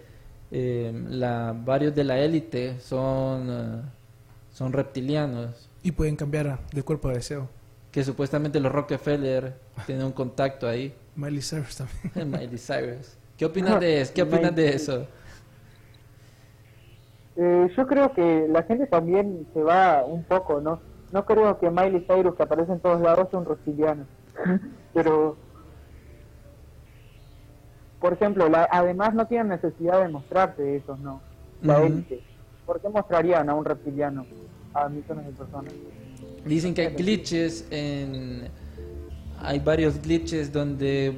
eh, 0.50 0.92
la, 1.08 1.54
varios 1.56 1.94
de 1.94 2.04
la 2.04 2.18
élite 2.18 2.78
son, 2.80 3.48
eh, 3.50 3.82
son 4.52 4.72
reptilianos. 4.72 5.68
Y 5.82 5.92
pueden 5.92 6.16
cambiar 6.16 6.58
de 6.72 6.82
cuerpo 6.82 7.08
a 7.08 7.12
deseo. 7.12 7.48
que 7.92 8.04
supuestamente 8.04 8.60
los 8.60 8.72
Rockefeller 8.72 9.54
tienen 9.86 10.04
un 10.04 10.12
contacto 10.12 10.68
ahí. 10.68 10.94
Miley 11.16 11.40
Cyrus 11.40 11.76
también. 11.76 12.30
Miley 12.30 12.58
Cyrus. 12.58 13.16
¿Qué 13.36 13.44
opinas 13.44 13.80
de 13.80 14.00
eso? 14.02 14.12
¿Qué 14.14 14.22
opinas 14.22 14.54
de 14.54 14.68
eso? 14.68 15.06
Eh, 17.36 17.68
yo 17.76 17.86
creo 17.86 18.12
que 18.14 18.46
la 18.48 18.62
gente 18.62 18.86
también 18.86 19.46
se 19.52 19.62
va 19.62 20.04
un 20.04 20.24
poco, 20.24 20.60
¿no? 20.60 20.80
No 21.12 21.24
creo 21.26 21.58
que 21.58 21.70
Miley 21.70 22.06
Cyrus, 22.06 22.34
que 22.34 22.42
aparece 22.42 22.72
en 22.72 22.80
todos 22.80 23.00
lados, 23.00 23.28
sea 23.30 23.38
un 23.38 23.44
reptiliano. 23.44 24.06
Pero, 24.92 25.36
por 28.00 28.12
ejemplo, 28.12 28.48
la, 28.48 28.68
además 28.70 29.14
no 29.14 29.26
tienen 29.26 29.48
necesidad 29.48 30.00
de 30.02 30.08
mostrarte 30.08 30.76
esos, 30.76 30.98
¿no? 30.98 31.20
La 31.62 31.82
élite. 31.82 32.22
¿Por 32.66 32.80
qué 32.80 32.88
mostrarían 32.88 33.48
a 33.48 33.54
un 33.54 33.64
reptiliano 33.64 34.26
a 34.74 34.88
millones 34.88 35.26
de 35.26 35.32
personas? 35.32 35.72
Dicen 36.44 36.74
que 36.74 36.82
hay 36.82 36.94
glitches 36.94 37.66
en... 37.70 38.48
Hay 39.38 39.58
varios 39.60 40.00
glitches 40.00 40.52
donde 40.52 41.14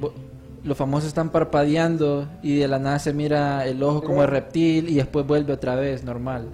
los 0.63 0.77
famosos 0.77 1.07
están 1.07 1.29
parpadeando 1.29 2.27
y 2.41 2.59
de 2.59 2.67
la 2.67 2.77
nada 2.77 2.99
se 2.99 3.13
mira 3.13 3.65
el 3.65 3.81
ojo 3.81 4.03
como 4.03 4.21
de 4.21 4.27
reptil 4.27 4.89
y 4.89 4.95
después 4.95 5.25
vuelve 5.25 5.53
otra 5.53 5.75
vez 5.75 6.03
normal. 6.03 6.49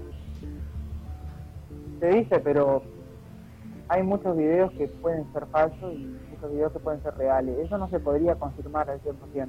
Se 2.00 2.08
dice, 2.08 2.40
pero 2.40 2.84
hay 3.88 4.04
muchos 4.04 4.38
videos 4.38 4.72
que 4.74 4.88
pueden 4.88 5.26
ser 5.34 5.46
falsos 5.48 5.94
y 5.94 6.16
muchos 6.32 6.52
videos 6.52 6.72
que 6.72 6.80
pueden 6.80 7.02
ser 7.02 7.16
reales. 7.16 7.58
Eso 7.58 7.78
no 7.78 7.90
se 7.90 8.00
podría 8.00 8.36
confirmar 8.36 8.90
al 8.90 9.02
100%. 9.02 9.48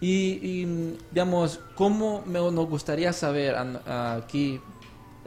Y, 0.00 0.64
digamos, 1.10 1.60
¿cómo 1.74 2.22
me, 2.24 2.38
nos 2.38 2.68
gustaría 2.68 3.12
saber 3.12 3.54
aquí? 3.86 4.60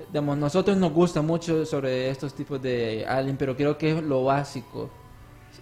Digamos, 0.07 0.38
nosotros 0.38 0.75
nos 0.77 0.91
gusta 0.91 1.21
mucho 1.21 1.65
sobre 1.65 2.09
estos 2.09 2.33
tipos 2.33 2.59
de 2.62 3.05
alien, 3.07 3.38
pero 3.38 3.55
creo 3.55 3.77
que 3.77 3.91
es 3.91 4.03
lo 4.03 4.23
básico 4.23 4.89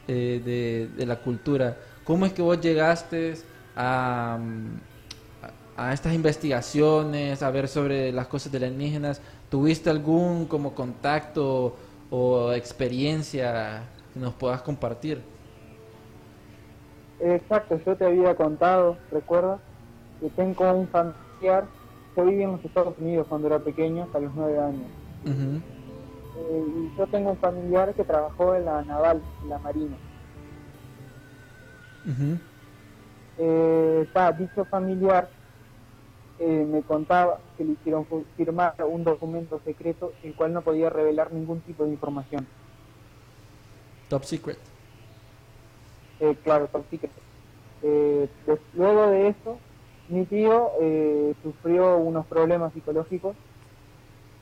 eh, 0.08 0.90
de, 0.98 1.06
la 1.06 1.18
cultura. 1.18 1.78
¿Cómo 2.06 2.26
es 2.26 2.32
que 2.32 2.42
vos 2.42 2.60
llegaste 2.62 3.36
a, 3.76 4.40
a, 5.76 5.94
estas 5.94 6.14
investigaciones, 6.14 7.44
a 7.44 7.52
ver 7.52 7.68
sobre 7.68 8.14
las 8.14 8.28
cosas 8.28 8.52
de 8.54 8.60
las 8.62 8.68
alienígenas? 8.70 9.22
¿Tuviste 9.50 9.90
algún 9.90 10.46
como 10.46 10.74
contacto 10.74 11.76
o 12.10 12.54
experiencia 12.54 13.84
que 14.14 14.20
nos 14.22 14.34
puedas 14.36 14.62
compartir? 14.62 15.31
Exacto, 17.24 17.80
yo 17.86 17.96
te 17.96 18.06
había 18.06 18.36
contado, 18.36 18.98
¿recuerdas? 19.12 19.60
Que 20.20 20.30
tengo 20.30 20.74
un 20.74 20.88
familiar, 20.88 21.66
yo 22.18 22.26
viví 22.26 22.42
en 22.42 22.54
los 22.54 22.66
Estados 22.66 22.98
Unidos 22.98 23.28
cuando 23.30 23.48
era 23.48 23.60
pequeño, 23.60 24.04
hasta 24.04 24.20
los 24.20 24.34
nueve 24.34 24.60
años. 24.60 24.88
Eh, 25.26 26.64
y 26.66 26.98
yo 26.98 27.06
tengo 27.08 27.32
un 27.32 27.38
familiar 27.38 27.94
que 27.94 28.04
trabajó 28.04 28.56
en 28.56 28.66
la 28.66 28.82
naval, 28.82 29.22
en 29.44 29.50
la 29.50 29.60
marina. 29.60 29.96
Eh, 33.38 34.08
dicho 34.38 34.66
familiar 34.66 35.30
eh, 36.40 36.66
me 36.68 36.82
contaba 36.82 37.40
que 37.56 37.64
le 37.64 37.74
hicieron 37.74 38.06
firmar 38.36 38.74
un 38.90 39.04
documento 39.04 39.62
secreto 39.64 40.12
el 40.24 40.34
cual 40.34 40.54
no 40.54 40.62
podía 40.62 40.90
revelar 40.90 41.32
ningún 41.32 41.62
tipo 41.62 41.84
de 41.86 41.92
información. 41.92 42.48
Top 44.10 44.24
secret. 44.24 44.71
Eh, 46.22 46.38
claro, 46.44 46.70
top 46.70 46.88
secret. 46.90 47.16
Eh, 47.82 48.30
des- 48.46 48.62
luego 48.74 49.08
de 49.10 49.30
eso, 49.30 49.64
mi 50.08 50.28
tío 50.28 50.74
eh, 50.82 51.36
sufrió 51.44 51.98
unos 52.00 52.28
problemas 52.28 52.74
psicológicos, 52.74 53.38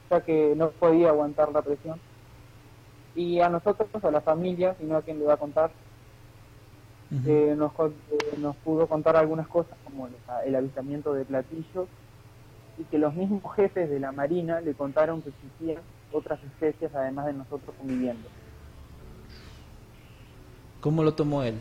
ya 0.10 0.24
que 0.24 0.56
no 0.58 0.74
podía 0.74 1.10
aguantar 1.10 1.52
la 1.54 1.64
presión. 1.64 2.02
Y 3.14 3.40
a 3.40 3.50
nosotros, 3.50 3.92
a 4.04 4.12
la 4.12 4.22
familia, 4.24 4.76
sino 4.80 4.98
a 4.98 5.04
quien 5.04 5.20
le 5.20 5.26
va 5.26 5.36
a 5.36 5.38
contar, 5.38 5.78
eh, 7.24 7.56
nos, 7.56 7.74
nos 8.38 8.58
pudo 8.60 8.88
contar 8.88 9.16
algunas 9.18 9.48
cosas 9.48 9.80
como 9.84 10.08
el, 10.08 10.20
el 10.46 10.56
avistamiento 10.56 11.14
de 11.14 11.26
platillos 11.26 11.90
y 12.78 12.88
que 12.88 13.00
los 13.00 13.16
mismos 13.16 13.56
jefes 13.56 13.90
de 13.90 14.00
la 14.02 14.14
marina 14.14 14.62
le 14.62 14.76
contaron 14.76 15.24
que 15.24 15.32
existían 15.32 15.86
otras 16.12 16.44
especies 16.44 16.94
además 16.96 17.28
de 17.28 17.34
nosotros 17.34 17.76
conviviendo. 17.78 18.32
¿Cómo 20.82 21.04
lo 21.04 21.14
tomó 21.14 21.44
él? 21.44 21.56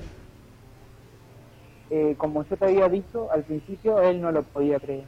Eh, 1.91 2.15
como 2.19 2.45
yo 2.45 2.57
te 2.57 2.67
había 2.67 2.89
dicho, 2.89 3.31
al 3.33 3.43
principio 3.43 4.01
él 4.01 4.21
no 4.21 4.31
lo 4.31 4.43
podía 4.43 4.79
creer. 4.79 5.05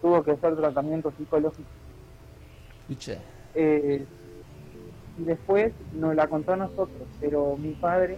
Tuvo 0.00 0.22
que 0.22 0.32
hacer 0.32 0.56
tratamiento 0.56 1.12
psicológico. 1.18 1.68
Eh, 3.54 4.04
y 5.18 5.24
después 5.24 5.72
nos 5.92 6.14
la 6.14 6.26
contó 6.26 6.54
a 6.54 6.56
nosotros, 6.56 7.02
pero 7.20 7.56
mi 7.58 7.72
padre, 7.72 8.16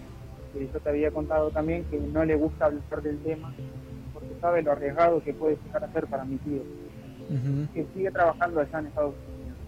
que 0.53 0.69
yo 0.73 0.79
te 0.79 0.89
había 0.89 1.11
contado 1.11 1.51
también, 1.51 1.85
que 1.85 1.99
no 1.99 2.25
le 2.25 2.37
gusta 2.37 2.67
hablar 2.67 3.03
del 3.03 3.19
tema, 3.21 3.53
porque 4.13 4.31
sabe 4.41 4.63
lo 4.63 4.73
arriesgado 4.73 5.23
que 5.23 5.33
puede 5.33 5.59
llegar 5.65 5.85
a 5.85 5.93
ser 5.93 6.07
para 6.07 6.25
mi 6.25 6.37
tío, 6.37 6.63
que 7.73 7.87
sigue 7.95 8.11
trabajando 8.13 8.61
allá 8.61 8.79
en 8.79 8.87
Estados 8.87 9.15
Unidos. 9.15 9.59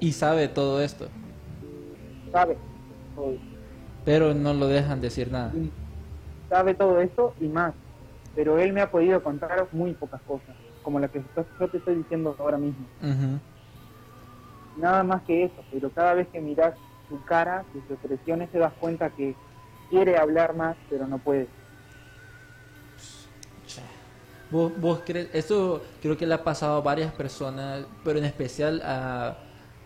Y 0.00 0.12
sabe 0.12 0.48
todo 0.48 0.80
esto, 0.80 1.08
Sabe 2.32 2.56
todo, 3.14 3.34
pero 4.04 4.34
no 4.34 4.54
lo 4.54 4.68
dejan 4.68 5.00
decir 5.00 5.30
nada. 5.30 5.52
y 5.54 5.70
sabe 6.48 6.74
todo 6.74 7.00
esto 7.00 7.34
y 7.40 7.46
más, 7.48 7.74
pero 8.34 8.58
él 8.58 8.72
me 8.72 8.80
ha 8.80 8.90
podido 8.90 9.22
contar 9.22 9.66
muy 9.72 9.92
pocas 9.92 10.20
cosas, 10.22 10.54
como 10.82 10.98
la 10.98 11.08
que 11.08 11.22
yo 11.60 11.68
te 11.68 11.76
estoy 11.76 11.96
diciendo 11.96 12.34
ahora 12.38 12.56
mismo. 12.58 12.86
Nada 14.78 15.02
más 15.02 15.22
que 15.22 15.44
eso, 15.44 15.62
pero 15.72 15.90
cada 15.90 16.14
vez 16.14 16.28
que 16.28 16.40
miras 16.40 16.74
su 17.08 17.22
cara, 17.24 17.64
sus 17.72 17.82
expresiones, 17.96 18.50
te 18.50 18.58
das 18.58 18.72
cuenta 18.80 19.10
que 19.10 19.34
quiere 19.90 20.16
hablar 20.16 20.54
más, 20.54 20.76
pero 20.88 21.06
no 21.06 21.18
puede. 21.18 21.48
¿Vos, 24.50 24.72
vos 24.80 25.02
crees? 25.04 25.28
Eso 25.34 25.82
creo 26.00 26.16
que 26.16 26.26
le 26.26 26.34
ha 26.34 26.42
pasado 26.42 26.78
a 26.78 26.80
varias 26.80 27.12
personas, 27.12 27.84
pero 28.02 28.18
en 28.18 28.24
especial 28.24 28.80
a, 28.82 29.36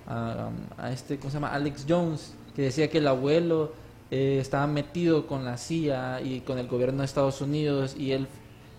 a, 0.06 0.50
a 0.78 0.92
este, 0.92 1.18
¿cómo 1.18 1.30
se 1.30 1.34
llama? 1.34 1.52
Alex 1.52 1.86
Jones, 1.88 2.34
que 2.54 2.62
decía 2.62 2.90
que 2.90 2.98
el 2.98 3.08
abuelo 3.08 3.72
eh, 4.10 4.38
estaba 4.40 4.66
metido 4.66 5.26
con 5.26 5.44
la 5.44 5.56
CIA 5.56 6.20
y 6.20 6.40
con 6.40 6.58
el 6.58 6.68
gobierno 6.68 6.98
de 6.98 7.06
Estados 7.06 7.40
Unidos 7.40 7.96
y 7.96 8.12
él, 8.12 8.28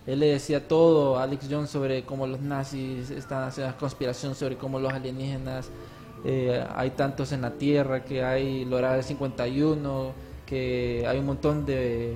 él 0.06 0.20
le 0.20 0.26
decía 0.26 0.68
todo 0.68 1.18
a 1.18 1.24
Alex 1.24 1.48
Jones 1.50 1.70
sobre 1.70 2.04
cómo 2.04 2.26
los 2.28 2.40
nazis 2.40 3.10
están 3.10 3.42
haciendo 3.42 3.76
conspiración 3.76 4.36
sobre 4.36 4.56
cómo 4.56 4.78
los 4.78 4.92
alienígenas 4.92 5.70
eh, 6.24 6.64
hay 6.74 6.90
tantos 6.90 7.32
en 7.32 7.42
la 7.42 7.50
Tierra, 7.50 8.04
que 8.04 8.22
hay 8.22 8.62
el 8.62 8.72
Área 8.72 9.02
51, 9.02 10.12
que 10.46 11.04
hay 11.06 11.18
un 11.18 11.26
montón 11.26 11.66
de, 11.66 12.12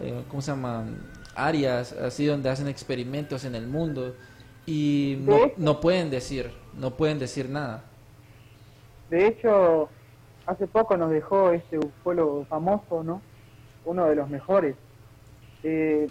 eh, 0.00 0.22
¿cómo 0.28 0.42
se 0.42 0.50
llaman? 0.50 1.10
Áreas 1.34 1.92
así 1.92 2.26
donde 2.26 2.50
hacen 2.50 2.68
experimentos 2.68 3.46
en 3.46 3.54
el 3.54 3.66
mundo 3.66 4.14
y 4.66 5.16
no, 5.20 5.52
no 5.56 5.80
pueden 5.80 6.10
decir, 6.10 6.50
no 6.78 6.98
pueden 6.98 7.18
decir 7.18 7.48
nada. 7.48 7.84
De 9.12 9.26
hecho, 9.26 9.90
hace 10.46 10.66
poco 10.66 10.96
nos 10.96 11.10
dejó 11.10 11.50
este 11.50 11.76
ufólogo 11.76 12.46
famoso, 12.46 13.04
¿no? 13.04 13.20
Uno 13.84 14.06
de 14.06 14.16
los 14.16 14.30
mejores. 14.30 14.74
Eh, 15.62 16.08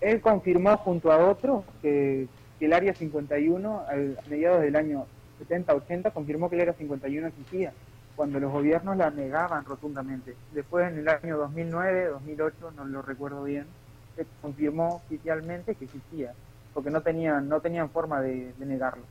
él 0.00 0.20
confirmó 0.20 0.76
junto 0.76 1.10
a 1.10 1.28
otro 1.28 1.64
que, 1.82 2.28
el 2.60 2.72
Área 2.72 2.94
51, 2.94 3.82
al, 3.88 4.16
a 4.24 4.28
mediados 4.28 4.60
del 4.62 4.76
año 4.76 5.06
70-80, 5.40 6.12
confirmó 6.12 6.48
que 6.48 6.54
el 6.54 6.62
Área 6.62 6.74
51 6.74 7.26
existía, 7.26 7.72
cuando 8.14 8.38
los 8.38 8.52
gobiernos 8.52 8.96
la 8.96 9.10
negaban 9.10 9.64
rotundamente. 9.64 10.36
Después, 10.52 10.88
en 10.88 11.00
el 11.00 11.08
año 11.08 11.48
2009-2008, 11.48 12.74
no 12.76 12.84
lo 12.84 13.02
recuerdo 13.02 13.42
bien, 13.42 13.66
se 14.14 14.24
confirmó 14.40 15.02
oficialmente 15.04 15.74
que 15.74 15.86
existía, 15.86 16.32
porque 16.72 16.90
no 16.90 17.00
tenían, 17.00 17.48
no 17.48 17.60
tenían 17.60 17.90
forma 17.90 18.20
de 18.20 18.54
negarlo. 18.60 19.02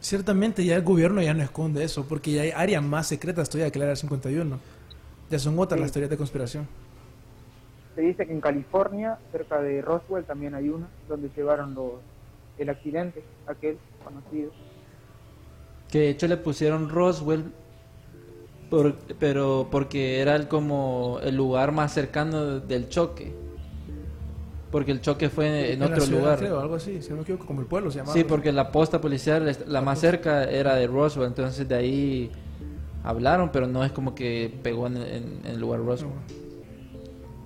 Ciertamente 0.00 0.64
ya 0.64 0.76
el 0.76 0.82
gobierno 0.82 1.20
ya 1.20 1.34
no 1.34 1.42
esconde 1.42 1.82
eso, 1.82 2.04
porque 2.08 2.32
ya 2.32 2.42
hay 2.42 2.50
áreas 2.50 2.82
más 2.82 3.06
secretas 3.08 3.48
todavía 3.50 3.70
que 3.72 3.78
la 3.78 3.86
Área 3.86 3.96
51. 3.96 4.58
Ya 5.30 5.38
son 5.38 5.58
otras 5.58 5.78
Sí. 5.78 5.82
las 5.82 5.92
teorías 5.92 6.10
de 6.10 6.16
conspiración. 6.16 6.68
Se 7.94 8.02
dice 8.02 8.26
que 8.26 8.32
en 8.32 8.40
California, 8.40 9.18
cerca 9.32 9.60
de 9.60 9.82
Roswell, 9.82 10.24
también 10.24 10.54
hay 10.54 10.68
una, 10.68 10.86
donde 11.08 11.30
llevaron 11.36 11.74
los, 11.74 11.92
el 12.58 12.68
accidente, 12.70 13.22
aquel 13.46 13.76
conocido. 14.04 14.52
Que 15.90 15.98
de 16.00 16.10
hecho 16.10 16.28
le 16.28 16.36
pusieron 16.36 16.88
Roswell, 16.90 17.44
por- 18.70 18.94
pero 19.18 19.66
porque 19.70 20.20
era 20.20 20.36
el, 20.36 20.46
como 20.46 21.18
el 21.24 21.34
lugar 21.36 21.72
más 21.72 21.92
cercano 21.92 22.60
del 22.60 22.88
choque. 22.88 23.32
Porque 24.70 24.92
el 24.92 25.00
choque 25.00 25.30
fue 25.30 25.72
en 25.72 25.80
la 25.80 25.86
otro 25.86 26.00
ciudad, 26.02 26.20
lugar. 26.22 26.38
creo, 26.38 26.60
algo 26.60 26.74
así, 26.74 27.00
si 27.00 27.10
no 27.10 27.16
me 27.16 27.22
equivoco, 27.22 27.46
como 27.46 27.60
el 27.62 27.66
pueblo 27.66 27.90
se 27.90 27.98
llama. 27.98 28.12
Sí, 28.12 28.24
porque 28.24 28.52
la 28.52 28.70
posta 28.70 29.00
policial, 29.00 29.50
la 29.66 29.80
más 29.80 29.98
cerca 29.98 30.44
era 30.44 30.74
de 30.74 30.86
Roswell, 30.86 31.26
entonces 31.28 31.66
de 31.66 31.74
ahí 31.74 32.30
hablaron, 33.02 33.50
pero 33.50 33.66
no 33.66 33.82
es 33.82 33.92
como 33.92 34.14
que 34.14 34.58
pegó 34.62 34.86
en, 34.86 34.98
en- 34.98 35.40
en 35.44 35.46
el 35.46 35.58
lugar 35.58 35.80
Roswell. 35.80 36.12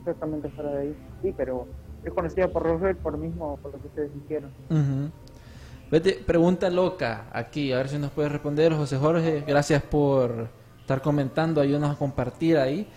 Exactamente 0.00 0.48
fuera 0.50 0.70
de 0.72 0.80
ahí. 0.82 0.96
Sí, 1.22 1.32
pero 1.36 1.68
es 2.02 2.12
conocida 2.12 2.48
por 2.48 2.64
Roswell 2.64 2.96
por 2.96 3.16
mismo, 3.16 3.56
por 3.62 3.72
lo 3.72 3.80
que 3.80 3.86
ustedes 3.86 4.12
dijeron. 4.14 4.52
Ujú. 4.68 5.10
Vete, 5.90 6.14
pregunta 6.26 6.70
loca 6.70 7.28
aquí, 7.32 7.72
a 7.72 7.76
ver 7.76 7.88
si 7.88 7.98
nos 7.98 8.10
puede 8.10 8.30
responder 8.30 8.72
José 8.74 8.96
Jorge. 8.96 9.44
Gracias 9.46 9.82
por 9.82 10.48
estar 10.80 11.00
comentando, 11.02 11.60
ayúdanos 11.60 11.92
a 11.94 11.98
compartir 11.98 12.56
ahí. 12.56 12.88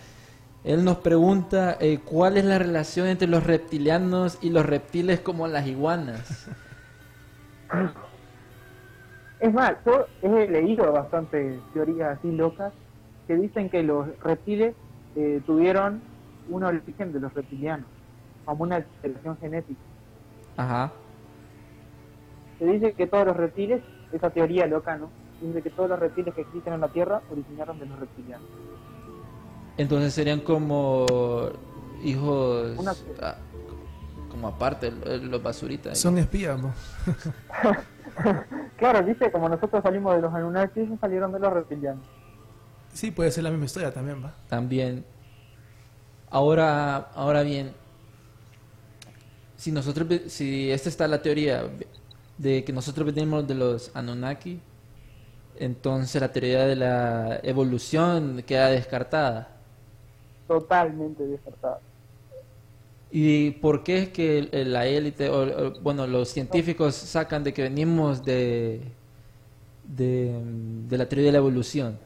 Él 0.66 0.84
nos 0.84 0.96
pregunta 0.98 1.76
eh, 1.80 2.00
cuál 2.04 2.36
es 2.36 2.44
la 2.44 2.58
relación 2.58 3.06
entre 3.06 3.28
los 3.28 3.46
reptilianos 3.46 4.36
y 4.42 4.50
los 4.50 4.66
reptiles 4.66 5.20
como 5.20 5.46
las 5.46 5.64
iguanas. 5.68 6.50
Es 9.38 9.54
más, 9.54 9.76
yo 9.84 10.06
he 10.22 10.48
leído 10.48 10.90
bastante 10.90 11.60
teorías 11.72 12.18
así 12.18 12.32
locas 12.32 12.72
que 13.28 13.36
dicen 13.36 13.70
que 13.70 13.84
los 13.84 14.08
reptiles 14.18 14.74
eh, 15.14 15.40
tuvieron 15.46 16.02
un 16.48 16.64
origen 16.64 17.12
de 17.12 17.20
los 17.20 17.32
reptilianos, 17.32 17.86
como 18.44 18.64
una 18.64 18.76
alteración 18.76 19.36
genética. 19.38 19.80
Ajá. 20.56 20.92
Se 22.58 22.64
dice 22.64 22.92
que 22.92 23.06
todos 23.06 23.24
los 23.24 23.36
reptiles, 23.36 23.82
esa 24.10 24.30
teoría 24.30 24.66
loca, 24.66 24.96
¿no? 24.96 25.10
Dice 25.40 25.62
que 25.62 25.70
todos 25.70 25.90
los 25.90 26.00
reptiles 26.00 26.34
que 26.34 26.40
existen 26.40 26.72
en 26.72 26.80
la 26.80 26.88
Tierra 26.88 27.22
originaron 27.30 27.78
de 27.78 27.86
los 27.86 28.00
reptilianos. 28.00 28.48
Entonces 29.78 30.14
serían 30.14 30.40
como 30.40 31.06
hijos... 32.02 32.78
Una- 32.78 32.94
ah, 33.20 33.36
como 34.30 34.48
aparte, 34.48 34.90
los 34.90 35.42
basuritas. 35.42 35.98
Son 35.98 36.18
espías, 36.18 36.58
mo. 36.60 36.72
Claro, 38.78 39.02
dice, 39.02 39.30
como 39.30 39.48
nosotros 39.48 39.82
salimos 39.82 40.14
de 40.14 40.22
los 40.22 40.32
Anunnaki, 40.32 40.80
ellos 40.80 40.98
salieron 41.00 41.32
de 41.32 41.38
los 41.38 41.52
reptilianos. 41.52 42.04
Sí, 42.92 43.10
puede 43.10 43.30
ser 43.30 43.44
la 43.44 43.50
misma 43.50 43.66
historia 43.66 43.92
también, 43.92 44.22
va. 44.24 44.34
También. 44.48 45.04
Ahora, 46.30 46.96
ahora 47.14 47.42
bien, 47.42 47.72
si 49.56 49.72
nosotros, 49.72 50.06
si 50.28 50.70
esta 50.70 50.88
está 50.88 51.08
la 51.08 51.22
teoría 51.22 51.64
de 52.38 52.64
que 52.64 52.72
nosotros 52.72 53.06
venimos 53.06 53.46
de 53.46 53.54
los 53.54 53.90
Anunnaki, 53.94 54.60
entonces 55.58 56.20
la 56.20 56.32
teoría 56.32 56.66
de 56.66 56.76
la 56.76 57.40
evolución 57.42 58.42
queda 58.46 58.68
descartada. 58.68 59.55
Totalmente 60.46 61.26
descartados. 61.26 61.80
¿Y 63.10 63.52
por 63.52 63.82
qué 63.82 63.98
es 63.98 64.08
que 64.10 64.48
la 64.52 64.86
élite, 64.86 65.30
o, 65.30 65.42
o, 65.42 65.80
bueno, 65.80 66.06
los 66.06 66.28
científicos 66.28 66.94
sacan 66.94 67.44
de 67.44 67.54
que 67.54 67.62
venimos 67.62 68.24
de, 68.24 68.82
de, 69.84 70.40
de 70.88 70.98
la 70.98 71.08
teoría 71.08 71.26
de 71.26 71.32
la 71.32 71.38
evolución? 71.38 71.98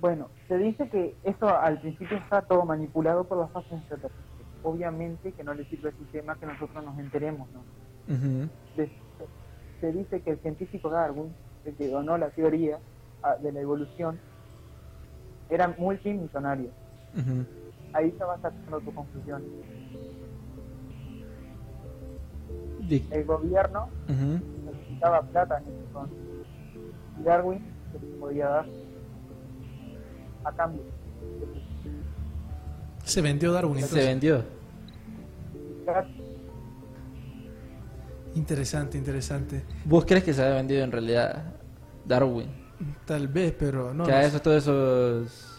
Bueno, 0.00 0.28
se 0.46 0.56
dice 0.58 0.88
que 0.88 1.14
esto 1.24 1.48
al 1.48 1.80
principio 1.80 2.16
está 2.18 2.42
todo 2.42 2.64
manipulado 2.64 3.24
por 3.24 3.38
las 3.38 3.50
fases 3.50 3.72
extraterrestres. 3.72 4.24
Obviamente 4.62 5.32
que 5.32 5.44
no 5.44 5.54
le 5.54 5.64
sirve 5.64 5.90
el 5.90 5.96
sistema 5.96 6.36
que 6.36 6.46
nosotros 6.46 6.84
nos 6.84 6.98
enteremos, 6.98 7.48
¿no? 7.52 7.62
Se 9.80 9.92
dice 9.92 10.20
que 10.22 10.30
el 10.30 10.38
científico 10.38 10.88
Darwin, 10.88 11.34
el 11.64 11.74
que 11.74 11.88
donó 11.88 12.16
la 12.16 12.30
teoría 12.30 12.78
ah, 13.22 13.36
de 13.36 13.52
la 13.52 13.60
evolución, 13.60 14.18
era 15.50 15.74
multimillonario. 15.78 16.70
Ahí 17.92 18.10
se 18.18 18.24
va 18.24 18.36
sacando 18.40 18.80
tu 18.80 18.92
conclusión. 18.94 19.42
De- 22.88 23.02
El 23.10 23.24
gobierno 23.24 23.88
necesitaba 24.08 25.22
plata 25.22 25.58
en 25.58 25.64
ese 25.64 25.78
entonces. 25.86 26.18
Y 27.18 27.22
Darwin 27.24 27.60
se 27.92 28.06
les 28.06 28.14
podía 28.16 28.48
dar 28.48 28.66
a 30.44 30.52
cambio. 30.52 30.82
Se 33.04 33.20
vendió 33.22 33.52
Darwin. 33.52 33.76
Se 33.76 33.80
entonces. 33.84 34.06
vendió. 34.06 34.44
Interesante, 38.34 38.98
interesante. 38.98 39.64
¿Vos 39.84 40.04
crees 40.04 40.22
que 40.24 40.34
se 40.34 40.42
haya 40.42 40.54
vendido 40.56 40.84
en 40.84 40.92
realidad 40.92 41.44
Darwin? 42.04 42.48
Tal 43.04 43.28
vez, 43.28 43.54
pero 43.58 43.94
no. 43.94 44.04
que 44.04 44.12
no 44.12 44.16
a 44.18 44.22
sé. 44.22 44.28
eso, 44.28 44.40
todos 44.42 44.56
esos. 44.62 45.58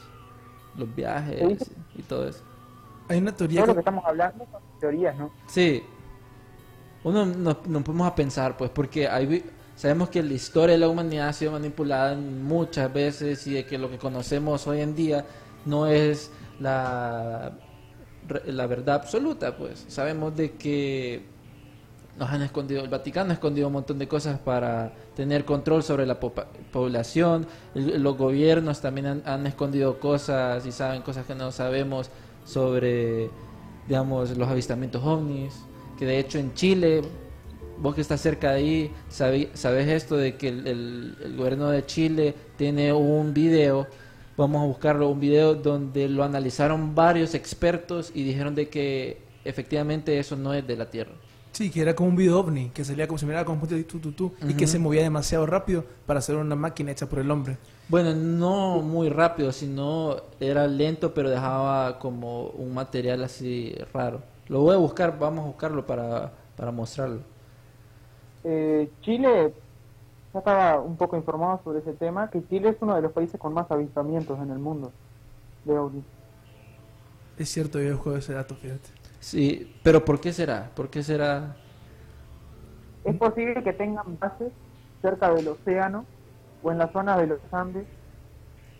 los 0.75 0.95
viajes 0.95 1.59
Sí. 1.59 1.71
y 1.95 2.01
todo 2.03 2.27
eso. 2.27 2.43
Hay 3.09 3.17
una 3.19 3.35
teoría 3.35 3.61
Todo 3.61 3.67
lo 3.67 3.73
que 3.75 3.79
estamos 3.79 4.05
hablando 4.05 4.45
son 4.51 4.61
teorías, 4.79 5.17
¿no? 5.17 5.31
Sí. 5.47 5.83
Uno 7.03 7.25
nos, 7.25 7.65
nos 7.67 7.83
ponemos 7.83 8.07
a 8.07 8.15
pensar, 8.15 8.57
pues, 8.57 8.69
porque 8.69 9.07
hay, 9.07 9.43
sabemos 9.75 10.09
que 10.09 10.21
la 10.21 10.33
historia 10.33 10.73
de 10.73 10.79
la 10.79 10.89
humanidad 10.89 11.29
ha 11.29 11.33
sido 11.33 11.53
manipulada 11.53 12.15
muchas 12.15 12.91
veces 12.93 13.45
y 13.47 13.53
de 13.53 13.65
que 13.65 13.77
lo 13.77 13.89
que 13.89 13.97
conocemos 13.97 14.67
hoy 14.67 14.81
en 14.81 14.93
día 14.95 15.25
no 15.65 15.87
es 15.87 16.31
la, 16.59 17.53
la 18.45 18.67
verdad 18.67 18.95
absoluta, 18.95 19.55
pues. 19.57 19.85
Sabemos 19.87 20.35
de 20.35 20.51
que 20.53 21.25
nos 22.17 22.29
han 22.29 22.41
escondido, 22.41 22.83
el 22.83 22.89
Vaticano 22.89 23.29
ha 23.31 23.33
escondido 23.33 23.67
un 23.67 23.73
montón 23.73 23.99
de 23.99 24.07
cosas 24.07 24.39
para 24.39 24.91
tener 25.15 25.45
control 25.45 25.83
sobre 25.83 26.05
la 26.05 26.19
popa- 26.19 26.47
población, 26.71 27.45
los 27.75 28.17
gobiernos 28.17 28.81
también 28.81 29.21
han, 29.23 29.45
escondido 29.47 29.99
cosas 29.99 30.65
y 30.65 30.71
saben 30.71 31.01
cosas 31.03 31.25
que 31.25 31.35
no 31.35 31.51
sabemos 31.51 32.09
sobre, 32.45 33.29
digamos, 33.87 34.35
los 34.37 34.47
avistamientos 34.49 35.03
ovnis, 35.03 35.53
que 35.99 36.05
de 36.05 36.17
hecho 36.19 36.39
en 36.39 36.53
Chile, 36.55 37.01
vos 37.79 37.93
que 37.93 38.01
estás 38.01 38.19
cerca 38.21 38.51
de 38.51 38.57
ahí, 38.57 38.91
sabi- 39.09 39.49
sabes 39.53 39.87
esto 39.87 40.17
de 40.17 40.35
que 40.37 40.49
el, 40.49 40.65
el- 40.67 41.17
el 41.23 41.37
gobierno 41.37 41.69
de 41.69 41.85
Chile 41.85 42.33
tiene 42.57 42.93
un 42.93 43.33
video, 43.33 43.85
vamos 44.35 44.63
a 44.63 44.65
buscarlo, 44.65 45.09
un 45.09 45.19
video 45.19 45.53
donde 45.53 46.09
lo 46.09 46.23
analizaron 46.23 46.95
varios 46.95 47.35
expertos 47.35 48.11
y 48.15 48.23
dijeron 48.23 48.55
de 48.55 48.69
que 48.69 49.21
efectivamente 49.45 50.17
eso 50.17 50.35
no 50.35 50.53
es 50.53 50.65
de 50.65 50.75
la 50.77 50.89
Tierra. 50.89 51.13
Sí, 51.57 51.71
que 51.71 51.81
era 51.81 51.95
como 51.95 52.09
un 52.09 52.15
video 52.15 52.39
ovni, 52.39 52.69
que 52.69 52.85
salía 52.85 53.07
como 53.07 53.17
si 53.17 53.25
mirara 53.25 53.43
como 53.43 53.59
un 53.59 53.67
tu, 53.67 53.99
tu, 53.99 54.11
tu, 54.11 54.31
y 54.47 54.53
que 54.53 54.67
se 54.67 54.77
movía 54.77 55.01
demasiado 55.01 55.47
rápido 55.47 55.83
para 56.05 56.21
ser 56.21 56.35
una 56.35 56.55
máquina 56.55 56.91
hecha 56.91 57.09
por 57.09 57.17
el 57.17 57.31
hombre. 57.31 57.57
Bueno, 57.89 58.13
no 58.13 58.83
muy 58.83 59.09
rápido, 59.09 59.51
sino 59.51 60.17
era 60.39 60.67
lento, 60.67 61.15
pero 61.15 61.31
dejaba 61.31 61.97
como 61.97 62.49
un 62.49 62.75
material 62.75 63.23
así 63.23 63.73
raro. 63.91 64.21
Lo 64.49 64.61
voy 64.61 64.75
a 64.75 64.77
buscar, 64.77 65.17
vamos 65.17 65.45
a 65.45 65.47
buscarlo 65.47 65.83
para, 65.83 66.31
para 66.55 66.71
mostrarlo. 66.71 67.21
Eh, 68.43 68.91
Chile, 69.01 69.51
ya 70.35 70.37
estaba 70.39 70.79
un 70.79 70.95
poco 70.95 71.17
informado 71.17 71.59
sobre 71.63 71.79
ese 71.79 71.93
tema, 71.93 72.29
que 72.29 72.47
Chile 72.47 72.69
es 72.69 72.77
uno 72.81 72.95
de 72.95 73.01
los 73.01 73.11
países 73.13 73.39
con 73.39 73.55
más 73.55 73.65
avistamientos 73.71 74.37
en 74.39 74.51
el 74.51 74.59
mundo 74.59 74.91
de 75.65 75.75
ovnis. 75.75 76.05
Es 77.39 77.49
cierto, 77.49 77.81
yo 77.81 77.93
busco 77.93 78.15
ese 78.15 78.33
dato, 78.33 78.53
fíjate. 78.53 79.06
Sí, 79.19 79.75
pero 79.83 80.05
¿por 80.05 80.19
qué 80.19 80.31
será? 80.31 80.71
¿Por 80.75 80.89
qué 80.89 81.03
será? 81.03 81.57
Es 83.03 83.15
posible 83.15 83.63
que 83.63 83.73
tengan 83.73 84.17
bases 84.19 84.51
cerca 85.01 85.33
del 85.33 85.47
océano 85.47 86.05
o 86.61 86.71
en 86.71 86.77
la 86.77 86.91
zona 86.91 87.17
de 87.17 87.27
los 87.27 87.39
Andes, 87.51 87.85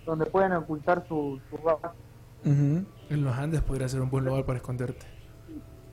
donde 0.06 0.26
pueden 0.26 0.54
ocultar 0.54 1.06
su, 1.08 1.40
su 1.50 1.58
base. 1.58 1.88
Ujú. 2.46 2.86
En 3.10 3.24
los 3.24 3.38
Andes 3.38 3.62
podría 3.62 3.88
ser 3.88 4.02
un 4.02 4.10
buen 4.10 4.26
lugar 4.26 4.46
para 4.46 4.58
esconderte. 4.58 5.06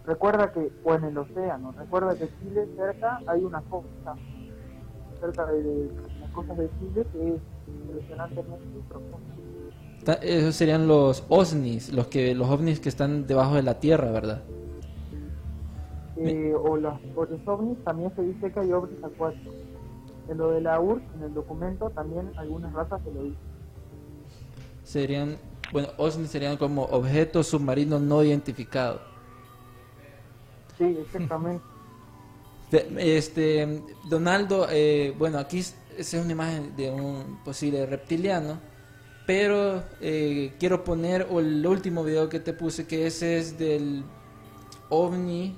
Recuerda 0.07 0.53
que, 0.53 0.70
o 0.84 0.95
en 0.95 1.05
el 1.05 1.16
océano, 1.16 1.72
recuerda 1.72 2.14
que 2.16 2.28
Chile 2.40 2.68
cerca 2.76 3.20
hay 3.26 3.42
una 3.42 3.62
costa, 3.62 4.14
cerca 5.20 5.47
de, 5.47 5.62
de 5.62 5.90
las 6.20 6.30
costas 6.32 6.59
de 6.59 6.68
Chile, 6.78 7.07
que 7.12 7.28
es 7.36 7.40
impresionantemente 7.66 8.66
profunda. 8.88 9.34
Esos 10.23 10.55
serían 10.55 10.87
los 10.87 11.25
OVNIs, 11.29 11.93
los 11.93 12.09
que 12.09 12.35
los 12.35 12.49
ovnis 12.49 12.81
que 12.81 12.89
están 12.89 13.27
debajo 13.27 13.55
de 13.55 13.63
la 13.63 13.81
tierra, 13.81 14.11
¿verdad? 14.11 14.43
Eh, 16.17 16.55
o, 16.55 16.77
las, 16.77 17.01
o 17.17 17.25
los 17.25 17.41
ovnis, 17.47 17.83
también 17.85 18.13
se 18.15 18.23
dice 18.23 18.53
que 18.53 18.61
hay 18.61 18.73
ovnis 18.73 19.03
acuáticos. 19.03 19.55
En 20.29 20.39
lo 20.39 20.51
de 20.51 20.61
la 20.61 20.81
URSS, 20.81 21.03
en 21.17 21.23
el 21.25 21.35
documento, 21.35 21.91
también 21.91 22.31
algunas 22.37 22.73
razas 22.73 23.01
se 23.05 23.13
lo 23.13 23.23
dicen. 23.25 23.39
Serían, 24.83 25.37
bueno, 25.73 25.89
OVNIs 25.97 26.31
serían 26.31 26.57
como 26.57 26.83
objetos 26.85 27.47
submarinos 27.49 28.01
no 28.01 28.23
identificados. 28.23 29.01
Sí, 30.79 30.99
exactamente. 31.01 31.65
Te- 32.71 33.17
Este, 33.17 33.83
Donaldo, 34.09 34.67
eh, 34.71 35.15
bueno, 35.19 35.39
aquí 35.39 35.59
es 35.59 36.15
una 36.15 36.33
imagen 36.33 36.75
de 36.77 36.91
un 36.91 37.39
posible 37.45 37.85
reptiliano, 37.87 38.59
pero 39.27 39.83
eh, 40.01 40.53
quiero 40.59 40.85
poner 40.85 41.27
el 41.31 41.66
último 41.66 42.05
video 42.05 42.29
que 42.29 42.41
te 42.41 42.53
puse, 42.53 42.87
que 42.87 43.07
ese 43.07 43.39
es 43.39 43.59
del 43.59 44.05
ovni 44.91 45.57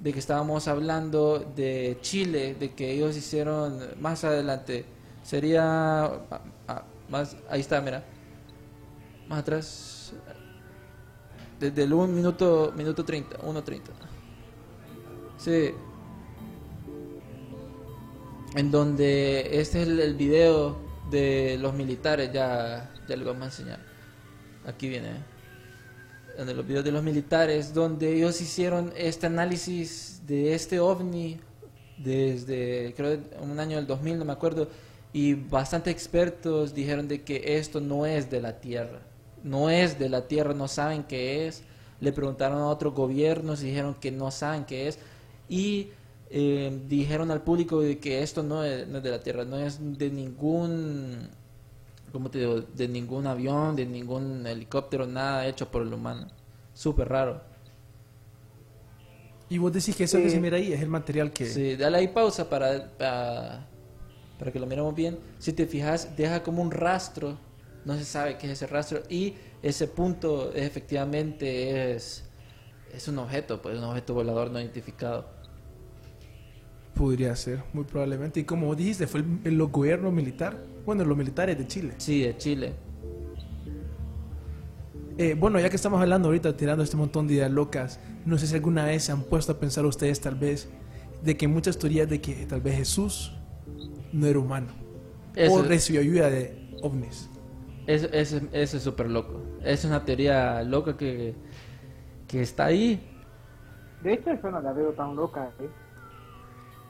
de 0.00 0.12
que 0.12 0.18
estábamos 0.18 0.68
hablando 0.68 1.38
de 1.56 1.96
Chile, 2.02 2.54
de 2.54 2.74
que 2.74 2.92
ellos 2.92 3.16
hicieron 3.16 3.80
más 4.00 4.24
adelante. 4.24 4.84
Sería 5.22 6.04
ah, 6.04 6.40
ah, 6.68 6.84
más, 7.08 7.36
ahí 7.48 7.60
está, 7.60 7.80
mira, 7.80 8.04
más 9.28 9.38
atrás, 9.38 10.12
desde 11.58 11.84
el 11.84 11.92
1 11.94 12.06
minuto, 12.08 12.72
minuto 12.76 13.02
30, 13.02 13.38
1.30. 13.38 13.80
Sí. 15.38 15.70
En 18.56 18.70
donde 18.70 19.58
este 19.58 19.82
es 19.82 19.88
el, 19.88 20.00
el 20.00 20.14
video 20.14 20.83
de 21.14 21.56
los 21.58 21.72
militares, 21.74 22.30
ya, 22.32 22.90
ya 23.08 23.16
le 23.16 23.24
vamos 23.24 23.42
a 23.42 23.46
enseñar. 23.46 23.78
Aquí 24.66 24.88
viene. 24.88 25.08
¿eh? 25.08 25.22
En 26.36 26.56
los 26.56 26.66
videos 26.66 26.84
de 26.84 26.90
los 26.90 27.02
militares, 27.02 27.72
donde 27.72 28.12
ellos 28.12 28.40
hicieron 28.40 28.92
este 28.96 29.26
análisis 29.26 30.20
de 30.26 30.54
este 30.54 30.80
ovni 30.80 31.38
desde 31.96 32.92
creo 32.96 33.20
un 33.40 33.60
año 33.60 33.76
del 33.76 33.86
2000, 33.86 34.18
no 34.18 34.24
me 34.24 34.32
acuerdo, 34.32 34.68
y 35.12 35.34
bastantes 35.34 35.92
expertos 35.92 36.74
dijeron 36.74 37.06
de 37.06 37.22
que 37.22 37.56
esto 37.58 37.80
no 37.80 38.04
es 38.04 38.30
de 38.30 38.40
la 38.40 38.58
Tierra, 38.58 38.98
no 39.44 39.70
es 39.70 39.96
de 39.96 40.08
la 40.08 40.26
Tierra, 40.26 40.54
no 40.54 40.66
saben 40.66 41.04
qué 41.04 41.46
es. 41.46 41.62
Le 42.00 42.12
preguntaron 42.12 42.58
a 42.58 42.66
otros 42.66 42.94
gobiernos 42.94 43.62
y 43.62 43.66
dijeron 43.66 43.94
que 43.94 44.10
no 44.10 44.32
saben 44.32 44.64
qué 44.64 44.88
es. 44.88 44.98
Y 45.48 45.90
eh, 46.36 46.80
dijeron 46.88 47.30
al 47.30 47.42
público 47.42 47.80
de 47.80 48.00
que 48.00 48.20
esto 48.20 48.42
no 48.42 48.64
es, 48.64 48.88
no 48.88 48.98
es 48.98 49.04
de 49.04 49.10
la 49.12 49.22
Tierra, 49.22 49.44
no 49.44 49.56
es 49.56 49.78
de 49.96 50.10
ningún, 50.10 51.28
¿cómo 52.10 52.28
te 52.28 52.40
digo? 52.40 52.60
De 52.60 52.88
ningún 52.88 53.28
avión, 53.28 53.76
de 53.76 53.86
ningún 53.86 54.44
helicóptero, 54.44 55.06
nada 55.06 55.46
hecho 55.46 55.70
por 55.70 55.82
el 55.82 55.92
humano. 55.94 56.26
Súper 56.72 57.08
raro. 57.08 57.40
Y 59.48 59.58
vos 59.58 59.72
decís 59.72 59.94
que 59.94 60.04
eso 60.04 60.18
que 60.18 60.24
Sí. 60.24 60.30
se 60.30 60.40
mira 60.40 60.56
ahí 60.56 60.72
es 60.72 60.82
el 60.82 60.88
material 60.88 61.30
que... 61.32 61.46
Sí, 61.46 61.76
dale 61.76 61.98
ahí 61.98 62.08
pausa 62.08 62.50
para, 62.50 62.88
para, 62.98 63.68
para 64.36 64.50
que 64.50 64.58
lo 64.58 64.66
miremos 64.66 64.92
bien. 64.92 65.16
Si 65.38 65.52
te 65.52 65.66
fijas, 65.66 66.16
deja 66.16 66.42
como 66.42 66.62
un 66.62 66.72
rastro, 66.72 67.38
no 67.84 67.96
se 67.96 68.04
sabe 68.04 68.38
qué 68.38 68.46
es 68.46 68.54
ese 68.54 68.66
rastro, 68.66 69.02
y 69.08 69.34
ese 69.62 69.86
punto 69.86 70.52
efectivamente 70.52 71.92
es, 71.94 72.24
es 72.92 73.06
un 73.06 73.18
objeto, 73.20 73.62
pues 73.62 73.78
un 73.78 73.84
objeto 73.84 74.14
volador 74.14 74.50
no 74.50 74.58
identificado. 74.60 75.43
Podría 76.94 77.34
ser, 77.34 77.64
muy 77.72 77.84
probablemente. 77.84 78.40
Y 78.40 78.44
como 78.44 78.66
vos 78.66 78.76
dijiste, 78.76 79.06
fue 79.06 79.20
el, 79.20 79.40
el 79.44 79.62
gobierno 79.66 80.12
militar. 80.12 80.56
Bueno, 80.86 81.04
los 81.04 81.16
militares 81.18 81.58
de 81.58 81.66
Chile. 81.66 81.94
Sí, 81.98 82.22
de 82.22 82.36
Chile. 82.36 82.72
Eh, 85.16 85.34
bueno, 85.38 85.60
ya 85.60 85.70
que 85.70 85.76
estamos 85.76 86.00
hablando 86.00 86.28
ahorita, 86.28 86.56
tirando 86.56 86.82
este 86.82 86.96
montón 86.96 87.26
de 87.28 87.34
ideas 87.34 87.50
locas, 87.50 88.00
no 88.24 88.36
sé 88.38 88.46
si 88.46 88.54
alguna 88.54 88.84
vez 88.84 89.04
se 89.04 89.12
han 89.12 89.22
puesto 89.22 89.52
a 89.52 89.60
pensar 89.60 89.84
ustedes, 89.86 90.20
tal 90.20 90.34
vez, 90.34 90.68
de 91.22 91.36
que 91.36 91.46
muchas 91.48 91.78
teorías 91.78 92.08
de 92.08 92.20
que 92.20 92.46
tal 92.46 92.60
vez 92.60 92.76
Jesús 92.76 93.32
no 94.12 94.26
era 94.26 94.38
humano. 94.38 94.68
Eso, 95.36 95.52
O 95.52 95.62
recibió 95.62 96.00
ayuda 96.00 96.30
de 96.30 96.76
ovnis. 96.82 97.30
eso, 97.86 98.08
eso, 98.12 98.40
eso 98.52 98.76
es 98.76 98.82
súper 98.82 99.08
loco. 99.10 99.42
Es 99.62 99.84
una 99.84 100.04
teoría 100.04 100.62
loca 100.62 100.96
que, 100.96 101.34
que 102.26 102.42
está 102.42 102.66
ahí. 102.66 103.00
De 104.02 104.14
hecho, 104.14 104.30
yo 104.42 104.50
no 104.50 104.60
la 104.60 104.72
veo 104.72 104.92
tan 104.92 105.14
loca, 105.16 105.52
¿eh? 105.60 105.68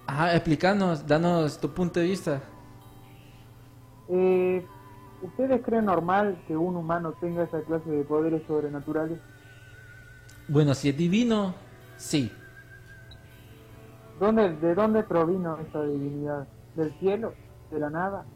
Ajá, 0.06 0.34
explícanos, 0.34 1.06
danos 1.06 1.58
tu 1.60 1.68
punto 1.72 2.00
de 2.00 2.06
vista. 2.06 2.42
Eh, 4.08 4.72
¿Ustedes 5.20 5.62
creen 5.62 5.86
normal 5.86 6.42
que 6.46 6.56
un 6.56 6.76
humano 6.76 7.14
tenga 7.20 7.44
esa 7.44 7.64
clase 7.64 7.90
de 7.90 8.04
poderes 8.04 8.46
sobrenaturales? 8.46 9.20
Bueno, 10.48 10.74
si 10.74 10.88
es 10.90 10.96
divino, 10.96 11.54
sí. 11.96 12.30
¿Dónde, 14.18 14.56
¿De 14.56 14.74
dónde 14.74 15.04
provino 15.04 15.58
esa 15.60 15.82
divinidad? 15.84 16.48
¿Del 16.74 16.96
cielo? 16.98 17.38
¿De 17.70 17.78
la 17.78 17.90
nada? 17.90 18.28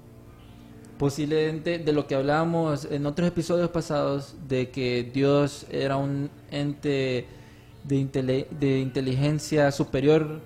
Posiblemente 0.99 1.79
de 1.79 1.93
lo 1.93 2.09
que 2.09 2.17
hablábamos 2.17 2.85
en 2.91 3.07
otros 3.07 3.29
episodios 3.29 3.71
pasados, 3.71 4.35
de 4.49 4.71
que 4.71 5.05
Dios 5.05 5.65
era 5.71 5.97
un 5.97 6.29
ente 6.51 7.29
de, 7.85 7.97
intele- 7.97 8.49
de 8.51 8.81
inteligencia 8.81 9.71
superior 9.71 10.41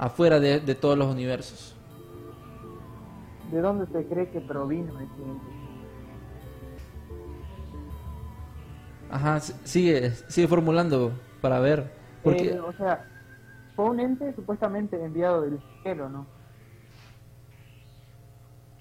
afuera 0.00 0.40
de, 0.40 0.60
de 0.60 0.74
todos 0.74 0.96
los 0.96 1.08
universos. 1.12 1.76
¿De 3.52 3.60
dónde 3.60 3.86
se 3.86 4.06
cree 4.06 4.30
que 4.30 4.40
provino 4.40 4.98
ese 4.98 5.22
ente? 5.22 5.46
Ajá, 9.10 9.40
sigue, 9.40 10.10
sigue 10.28 10.48
formulando 10.48 11.12
para 11.42 11.60
ver. 11.60 11.92
Porque, 12.22 12.50
Eh, 12.50 12.60
o 12.60 12.72
sea, 12.72 13.04
fue 13.76 13.86
un 13.86 14.00
ente 14.00 14.32
supuestamente 14.34 15.02
enviado 15.02 15.42
del 15.42 15.60
cielo, 15.82 16.08
¿no? 16.08 16.26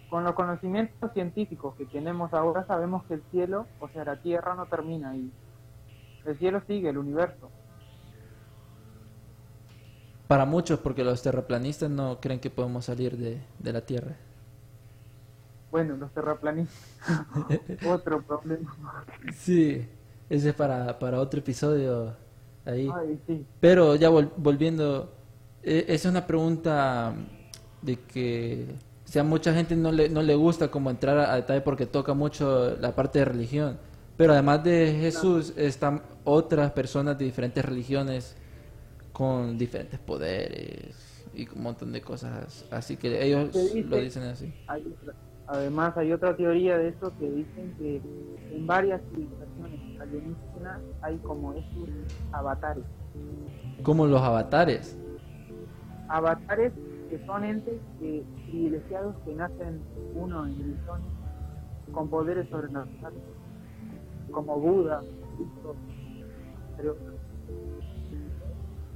Con 0.09 0.23
los 0.23 0.33
conocimientos 0.33 1.11
científicos 1.13 1.75
que 1.75 1.85
tenemos 1.85 2.33
ahora 2.33 2.65
sabemos 2.65 3.03
que 3.05 3.15
el 3.15 3.23
cielo, 3.31 3.67
o 3.79 3.89
sea, 3.89 4.05
la 4.05 4.21
Tierra 4.21 4.55
no 4.55 4.67
termina 4.67 5.11
ahí. 5.11 5.31
El 6.25 6.37
cielo 6.37 6.61
sigue, 6.65 6.89
el 6.89 6.97
universo. 6.97 7.49
Para 10.29 10.45
muchos, 10.45 10.79
porque 10.79 11.03
los 11.03 11.21
terraplanistas 11.23 11.89
no 11.91 12.21
creen 12.21 12.39
que 12.39 12.51
podemos 12.51 12.85
salir 12.85 13.17
de, 13.17 13.41
de 13.59 13.73
la 13.73 13.81
Tierra. 13.81 14.15
Bueno, 15.71 15.97
los 15.97 16.11
terraplanistas, 16.13 16.75
otro 17.85 18.23
problema. 18.23 18.75
Sí, 19.35 19.87
ese 20.29 20.49
es 20.49 20.55
para, 20.55 20.97
para 20.97 21.19
otro 21.19 21.39
episodio 21.39 22.15
ahí. 22.65 22.89
Ay, 22.95 23.19
sí. 23.27 23.45
Pero 23.59 23.95
ya 23.95 24.09
vol- 24.09 24.31
volviendo, 24.37 25.13
eh, 25.63 25.85
esa 25.89 26.07
es 26.09 26.11
una 26.11 26.25
pregunta 26.25 27.13
de 27.81 27.99
que 28.01 28.75
o 29.05 29.11
sea, 29.11 29.23
mucha 29.23 29.53
gente 29.53 29.75
no 29.75 29.91
le, 29.91 30.09
no 30.09 30.21
le 30.21 30.35
gusta 30.35 30.69
como 30.71 30.89
entrar 30.89 31.17
a, 31.17 31.33
a 31.33 31.35
detalle 31.35 31.61
porque 31.61 31.85
toca 31.85 32.13
mucho 32.13 32.75
la 32.79 32.95
parte 32.95 33.19
de 33.19 33.25
religión. 33.25 33.79
Pero 34.17 34.33
además 34.33 34.63
de 34.63 34.97
Jesús 34.99 35.53
están 35.55 36.01
otras 36.25 36.71
personas 36.71 37.17
de 37.17 37.25
diferentes 37.25 37.63
religiones 37.63 38.35
con 39.19 39.57
diferentes 39.57 39.99
poderes 39.99 41.27
y 41.33 41.45
un 41.49 41.61
montón 41.63 41.91
de 41.91 41.99
cosas. 42.01 42.65
Así 42.71 42.95
que 42.95 43.21
ellos 43.21 43.51
dice- 43.51 43.83
lo 43.83 43.97
dicen 43.97 44.23
así. 44.23 44.53
Hay 44.67 44.81
otra- 44.87 45.13
además 45.47 45.97
hay 45.97 46.13
otra 46.13 46.37
teoría 46.37 46.77
de 46.77 46.87
eso 46.87 47.11
que 47.19 47.29
dicen 47.29 47.75
que 47.77 47.97
en 47.97 48.65
varias 48.65 49.01
civilizaciones 49.09 49.81
alienígenas 49.99 50.79
hay 51.01 51.17
como 51.17 51.51
estos 51.51 51.89
avatares. 52.31 52.85
Como 53.83 54.07
los 54.07 54.21
avatares. 54.21 54.97
Avatares 56.07 56.71
que 57.09 57.19
son 57.25 57.43
entes 57.43 57.81
que, 57.99 58.23
privilegiados 58.49 59.17
que 59.25 59.33
nacen 59.33 59.81
uno 60.15 60.45
en 60.45 60.55
millones 60.57 61.11
con 61.91 62.07
poderes 62.07 62.47
sobrenaturales, 62.49 63.19
como 64.31 64.57
Buda, 64.61 65.01
Cristo, 65.35 65.75
entre 66.71 66.89
otros. 66.91 67.15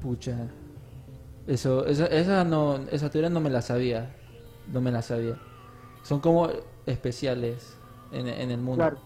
Pucha. 0.04 0.36
Eso, 1.48 1.86
esa, 1.88 2.06
esa, 2.08 2.44
no, 2.44 2.76
esa 2.92 3.10
teoría 3.10 3.30
no 3.30 3.40
me 3.40 3.50
la 3.50 3.62
sabía. 3.62 4.14
No 4.72 4.82
me 4.82 4.92
la 4.92 5.02
sabía. 5.02 5.38
Son 6.04 6.20
como 6.20 6.50
especiales 6.86 7.76
en, 8.12 8.28
en 8.28 8.52
el 8.52 8.60
mundo. 8.60 8.84
Claro. 8.84 8.98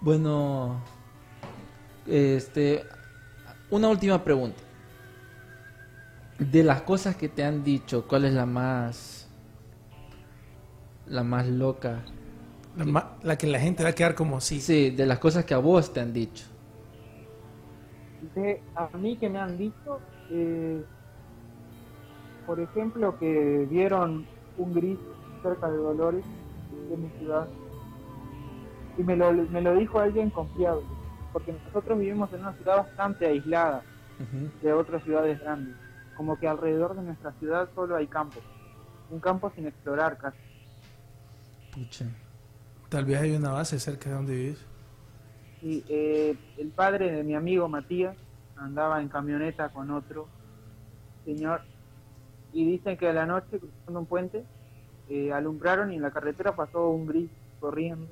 Bueno, 0.00 0.80
este, 2.06 2.86
una 3.70 3.88
última 3.88 4.22
pregunta. 4.24 4.62
De 6.38 6.62
las 6.62 6.82
cosas 6.82 7.16
que 7.16 7.28
te 7.28 7.44
han 7.44 7.64
dicho, 7.64 8.06
¿cuál 8.06 8.26
es 8.26 8.34
la 8.34 8.44
más, 8.46 9.26
la 11.06 11.22
más 11.22 11.46
loca? 11.46 12.02
La, 12.76 12.84
ma- 12.84 13.16
la 13.22 13.38
que 13.38 13.46
la 13.46 13.58
gente 13.58 13.82
va 13.82 13.90
a 13.90 13.94
quedar 13.94 14.14
como 14.14 14.40
sí. 14.42 14.60
Sí, 14.60 14.90
de 14.90 15.06
las 15.06 15.18
cosas 15.18 15.44
que 15.46 15.54
a 15.54 15.58
vos 15.58 15.92
te 15.92 16.00
han 16.00 16.12
dicho. 16.12 16.44
De, 18.34 18.62
a 18.74 18.88
mí 18.96 19.16
que 19.16 19.28
me 19.28 19.38
han 19.38 19.56
dicho, 19.56 20.00
eh, 20.30 20.82
por 22.46 22.60
ejemplo, 22.60 23.18
que 23.18 23.66
vieron 23.70 24.26
un 24.58 24.74
gris 24.74 24.98
cerca 25.42 25.70
de 25.70 25.76
Dolores, 25.76 26.24
de 26.90 26.96
mi 26.96 27.08
ciudad, 27.18 27.48
y 28.98 29.02
me 29.02 29.16
lo, 29.16 29.32
me 29.32 29.60
lo 29.60 29.74
dijo 29.74 30.00
alguien 30.00 30.30
confiable, 30.30 30.84
porque 31.32 31.52
nosotros 31.52 31.98
vivimos 31.98 32.32
en 32.32 32.40
una 32.40 32.52
ciudad 32.54 32.76
bastante 32.78 33.26
aislada 33.26 33.82
de 34.62 34.72
otras 34.72 35.02
ciudades 35.04 35.38
grandes, 35.40 35.76
como 36.16 36.38
que 36.38 36.48
alrededor 36.48 36.96
de 36.96 37.02
nuestra 37.02 37.32
ciudad 37.32 37.68
solo 37.74 37.96
hay 37.96 38.06
campos, 38.06 38.42
un 39.10 39.20
campo 39.20 39.52
sin 39.54 39.66
explorar 39.66 40.16
casi. 40.18 40.38
Pucha. 41.72 42.06
Tal 42.88 43.04
vez 43.04 43.20
hay 43.20 43.36
una 43.36 43.50
base 43.50 43.78
cerca 43.78 44.08
de 44.08 44.16
donde 44.16 44.34
vivís. 44.34 44.66
Y 45.62 45.84
eh, 45.88 46.36
el 46.58 46.68
padre 46.68 47.10
de 47.10 47.24
mi 47.24 47.34
amigo 47.34 47.68
Matías 47.68 48.16
andaba 48.56 49.00
en 49.00 49.08
camioneta 49.08 49.68
con 49.70 49.90
otro 49.90 50.28
señor 51.24 51.62
y 52.52 52.64
dicen 52.64 52.96
que 52.96 53.08
a 53.08 53.12
la 53.12 53.26
noche 53.26 53.58
cruzando 53.58 54.00
un 54.00 54.06
puente 54.06 54.44
eh, 55.08 55.32
alumbraron 55.32 55.92
y 55.92 55.96
en 55.96 56.02
la 56.02 56.10
carretera 56.10 56.54
pasó 56.54 56.88
un 56.90 57.06
gris 57.06 57.30
corriendo 57.60 58.06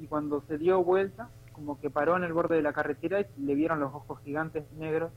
y 0.00 0.06
cuando 0.06 0.42
se 0.48 0.58
dio 0.58 0.82
vuelta 0.82 1.28
como 1.52 1.80
que 1.80 1.90
paró 1.90 2.16
en 2.16 2.24
el 2.24 2.32
borde 2.32 2.56
de 2.56 2.62
la 2.62 2.72
carretera 2.72 3.20
y 3.20 3.26
le 3.42 3.54
vieron 3.54 3.80
los 3.80 3.92
ojos 3.94 4.18
gigantes 4.24 4.64
negros 4.78 5.10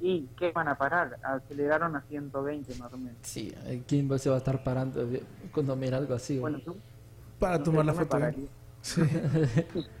y 0.00 0.28
¿qué 0.38 0.50
van 0.52 0.68
a 0.68 0.76
parar? 0.76 1.18
Aceleraron 1.22 1.94
a 1.96 2.00
120 2.02 2.74
más 2.76 2.92
o 2.92 2.96
menos. 2.98 3.16
Sí, 3.22 3.52
eh, 3.66 3.82
¿quién 3.86 4.10
va- 4.10 4.18
se 4.18 4.30
va 4.30 4.36
a 4.36 4.38
estar 4.38 4.62
parando 4.64 5.06
vi- 5.06 5.20
cuando 5.52 5.76
mira 5.76 5.98
algo 5.98 6.14
así? 6.14 6.38
Bueno, 6.38 6.58
tú, 6.64 6.76
Para 7.38 7.58
no 7.58 7.64
tomar 7.64 7.80
sé, 7.82 7.86
la 7.86 7.92
foto. 7.94 8.18
¿eh? 8.18 8.34
Sí. 8.80 9.02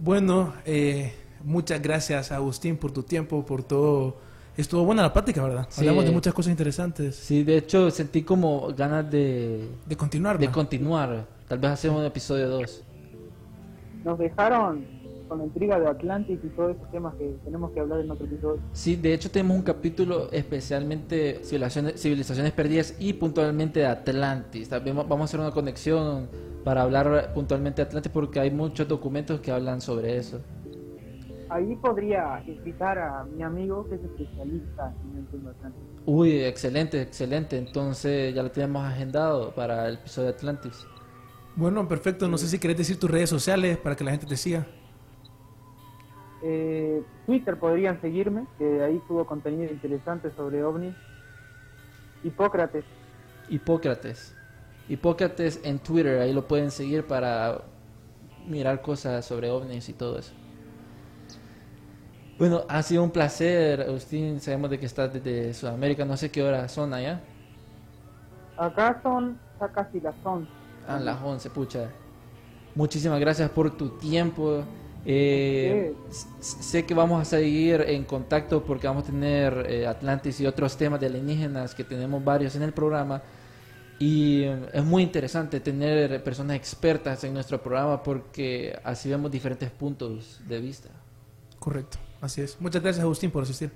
bueno, 0.00 0.54
eh, 0.64 1.12
muchas 1.44 1.80
gracias 1.82 2.32
Agustín 2.32 2.76
por 2.76 2.92
tu 2.92 3.02
tiempo, 3.02 3.44
por 3.44 3.62
todo. 3.62 4.16
Estuvo 4.56 4.84
buena 4.84 5.02
la 5.02 5.12
plática, 5.12 5.42
¿verdad? 5.42 5.66
Sí. 5.68 5.80
Hablamos 5.82 6.04
de 6.06 6.10
muchas 6.12 6.32
cosas 6.32 6.50
interesantes. 6.50 7.14
Sí, 7.16 7.42
de 7.44 7.58
hecho 7.58 7.90
sentí 7.90 8.22
como 8.22 8.68
ganas 8.74 9.10
de, 9.10 9.68
De 9.84 9.96
continuar. 9.96 10.38
de 10.38 10.50
continuar. 10.50 11.26
Tal 11.46 11.58
vez 11.58 11.72
hacemos 11.72 12.00
un 12.00 12.06
episodio 12.06 12.48
2. 12.48 12.82
Nos 14.04 14.18
dejaron 14.18 14.86
con 15.28 15.38
la 15.38 15.44
intriga 15.44 15.78
de 15.78 15.86
Atlantis 15.88 16.38
y 16.42 16.48
todos 16.48 16.76
esos 16.76 16.90
temas 16.90 17.14
que 17.16 17.36
tenemos 17.44 17.72
que 17.72 17.80
hablar 17.80 18.00
en 18.00 18.10
otro 18.10 18.26
episodio. 18.26 18.60
Sí, 18.72 18.96
de 18.96 19.14
hecho 19.14 19.30
tenemos 19.30 19.56
un 19.56 19.62
capítulo 19.62 20.30
especialmente 20.32 21.40
civilizaciones, 21.42 22.00
civilizaciones 22.00 22.52
perdidas 22.52 22.96
y 22.98 23.12
puntualmente 23.12 23.80
de 23.80 23.86
Atlantis. 23.86 24.68
También 24.68 24.96
vamos 24.96 25.20
a 25.20 25.24
hacer 25.24 25.40
una 25.40 25.50
conexión 25.50 26.28
para 26.64 26.82
hablar 26.82 27.32
puntualmente 27.34 27.82
de 27.82 27.88
Atlantis 27.88 28.12
porque 28.12 28.40
hay 28.40 28.50
muchos 28.50 28.88
documentos 28.88 29.40
que 29.40 29.50
hablan 29.50 29.80
sobre 29.80 30.16
eso. 30.16 30.40
Ahí 31.48 31.76
podría 31.76 32.42
invitar 32.44 32.98
a 32.98 33.24
mi 33.24 33.42
amigo 33.42 33.88
que 33.88 33.94
es 33.94 34.02
especialista 34.02 34.92
en 35.12 35.18
el 35.18 35.26
tema 35.26 35.50
Atlantis. 35.50 35.82
Uy, 36.04 36.42
excelente, 36.42 37.00
excelente. 37.00 37.56
Entonces 37.56 38.34
ya 38.34 38.42
lo 38.42 38.50
tenemos 38.50 38.84
agendado 38.84 39.54
para 39.54 39.88
el 39.88 39.94
episodio 39.94 40.28
de 40.28 40.34
Atlantis. 40.34 40.86
Bueno, 41.54 41.86
perfecto. 41.88 42.28
No 42.28 42.36
sé 42.36 42.48
si 42.48 42.58
querés 42.58 42.76
decir 42.76 42.98
tus 42.98 43.10
redes 43.10 43.30
sociales 43.30 43.78
para 43.78 43.94
que 43.96 44.04
la 44.04 44.10
gente 44.10 44.26
te 44.26 44.36
siga. 44.36 44.66
Eh, 46.42 47.02
Twitter 47.24 47.58
podrían 47.58 48.00
seguirme, 48.00 48.46
que 48.58 48.82
ahí 48.82 49.02
subo 49.08 49.26
contenido 49.26 49.72
interesante 49.72 50.30
sobre 50.32 50.62
ovnis. 50.64 50.96
Hipócrates, 52.22 52.84
Hipócrates. 53.48 54.34
Hipócrates 54.88 55.60
en 55.64 55.78
Twitter, 55.80 56.20
ahí 56.20 56.32
lo 56.32 56.46
pueden 56.46 56.70
seguir 56.70 57.06
para 57.06 57.62
mirar 58.46 58.82
cosas 58.82 59.24
sobre 59.24 59.50
ovnis 59.50 59.88
y 59.88 59.94
todo 59.94 60.18
eso. 60.18 60.34
Bueno, 62.38 62.64
ha 62.68 62.82
sido 62.82 63.02
un 63.02 63.10
placer, 63.10 63.80
Agustín. 63.80 64.40
Sabemos 64.40 64.70
de 64.70 64.78
que 64.78 64.86
estás 64.86 65.12
desde 65.12 65.54
Sudamérica, 65.54 66.04
no 66.04 66.16
sé 66.16 66.30
qué 66.30 66.42
hora 66.42 66.68
son 66.68 66.92
allá. 66.94 67.22
acá 68.56 69.00
son 69.02 69.38
ya 69.60 69.68
casi 69.72 70.00
las 70.00 70.14
11. 70.22 70.50
Ah, 70.86 71.00
las 71.00 71.20
11, 71.22 71.50
pucha. 71.50 71.90
Muchísimas 72.74 73.18
gracias 73.20 73.50
por 73.50 73.76
tu 73.76 73.98
tiempo. 73.98 74.64
Eh, 75.08 75.94
sé 76.40 76.84
que 76.84 76.92
vamos 76.92 77.22
a 77.22 77.24
seguir 77.24 77.80
en 77.82 78.02
contacto 78.02 78.64
porque 78.64 78.88
vamos 78.88 79.04
a 79.04 79.06
tener 79.06 79.66
eh, 79.68 79.86
Atlantis 79.86 80.40
y 80.40 80.46
otros 80.46 80.76
temas 80.76 80.98
de 80.98 81.06
alienígenas 81.06 81.76
que 81.76 81.84
tenemos 81.84 82.24
varios 82.24 82.56
en 82.56 82.62
el 82.62 82.72
programa. 82.72 83.22
Y 84.00 84.42
es 84.42 84.84
muy 84.84 85.04
interesante 85.04 85.60
tener 85.60 86.22
personas 86.24 86.56
expertas 86.56 87.22
en 87.22 87.32
nuestro 87.32 87.62
programa 87.62 88.02
porque 88.02 88.76
así 88.82 89.08
vemos 89.08 89.30
diferentes 89.30 89.70
puntos 89.70 90.40
de 90.46 90.60
vista. 90.60 90.88
Correcto, 91.60 91.98
así 92.20 92.42
es. 92.42 92.60
Muchas 92.60 92.82
gracias, 92.82 93.04
Agustín, 93.04 93.30
por 93.30 93.44
asistir. 93.44 93.70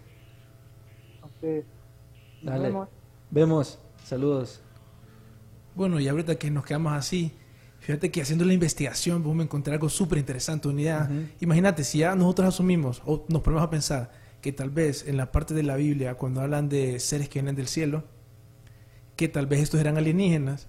Nos 1.40 1.62
Dale. 2.42 2.64
vemos. 2.64 2.88
Vemos, 3.30 3.78
saludos. 4.04 4.60
Bueno, 5.74 6.00
y 6.00 6.08
ahorita 6.08 6.34
que 6.34 6.50
nos 6.50 6.66
quedamos 6.66 6.92
así, 6.92 7.32
fíjate 7.80 8.10
que 8.10 8.22
haciendo 8.22 8.44
la 8.44 8.52
investigación 8.52 9.22
vamos 9.22 9.40
a 9.40 9.42
encontrar 9.44 9.74
algo 9.74 9.88
súper 9.88 10.18
interesante, 10.18 10.68
unidad. 10.68 11.10
Imagínate, 11.40 11.84
si 11.84 11.98
ya 11.98 12.14
nosotros 12.14 12.48
asumimos 12.48 13.02
o 13.04 13.24
nos 13.28 13.42
ponemos 13.42 13.64
a 13.64 13.70
pensar 13.70 14.10
que 14.40 14.52
tal 14.52 14.70
vez 14.70 15.06
en 15.06 15.16
la 15.16 15.32
parte 15.32 15.54
de 15.54 15.62
la 15.62 15.76
Biblia, 15.76 16.14
cuando 16.14 16.40
hablan 16.40 16.68
de 16.68 16.98
seres 17.00 17.28
que 17.28 17.40
vienen 17.40 17.56
del 17.56 17.68
cielo, 17.68 18.04
que 19.16 19.28
tal 19.28 19.46
vez 19.46 19.60
estos 19.60 19.80
eran 19.80 19.98
alienígenas, 19.98 20.68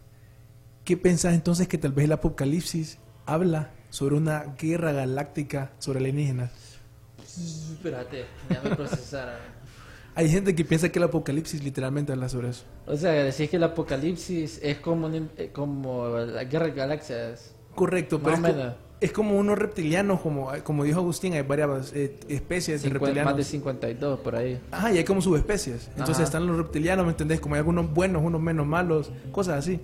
¿qué 0.83 0.97
pensás 0.97 1.33
entonces 1.33 1.67
que 1.67 1.77
tal 1.77 1.93
vez 1.93 2.05
el 2.05 2.11
Apocalipsis 2.11 2.97
habla 3.25 3.71
sobre 3.89 4.15
una 4.15 4.55
guerra 4.57 4.91
galáctica 4.91 5.71
sobre 5.79 5.99
alienígenas? 5.99 6.51
Espérate, 7.21 8.25
ya 8.49 8.61
me 8.61 8.69
procesaron. 8.75 9.60
Hay 10.15 10.29
gente 10.29 10.53
que 10.55 10.65
piensa 10.65 10.89
que 10.89 10.99
el 10.99 11.03
Apocalipsis 11.03 11.63
literalmente 11.63 12.11
habla 12.11 12.27
sobre 12.29 12.49
eso. 12.49 12.63
O 12.85 12.97
sea, 12.97 13.11
decís 13.11 13.49
que 13.49 13.55
el 13.57 13.63
apocalipsis 13.63 14.59
es 14.61 14.77
como, 14.79 15.07
un- 15.07 15.29
eh, 15.37 15.49
como 15.53 16.09
la 16.17 16.43
guerra 16.43 16.65
de 16.65 16.71
galaxias. 16.73 17.55
Correcto, 17.75 18.19
pero 18.21 18.35
es, 18.35 18.41
co- 18.41 18.73
es 18.99 19.11
como 19.13 19.37
unos 19.37 19.57
reptilianos, 19.57 20.19
como, 20.19 20.51
como 20.65 20.83
dijo 20.83 20.99
Agustín, 20.99 21.33
hay 21.33 21.43
varias 21.43 21.93
eh, 21.93 22.19
especies 22.27 22.81
de 22.83 22.89
Cincuen- 22.89 22.93
reptilianos. 22.93 23.31
más 23.33 23.37
de 23.37 23.43
52 23.45 24.19
por 24.19 24.35
ahí. 24.35 24.59
Ajá, 24.71 24.91
y 24.91 24.97
hay 24.97 25.05
como 25.05 25.21
subespecies. 25.21 25.87
Entonces 25.91 26.15
Ajá. 26.15 26.23
están 26.25 26.45
los 26.45 26.57
reptilianos, 26.57 27.05
¿me 27.05 27.11
entendés? 27.11 27.39
Como 27.39 27.55
hay 27.55 27.59
algunos 27.59 27.93
buenos, 27.93 28.21
unos 28.21 28.41
menos 28.41 28.67
malos, 28.67 29.11
cosas 29.31 29.59
así. 29.59 29.79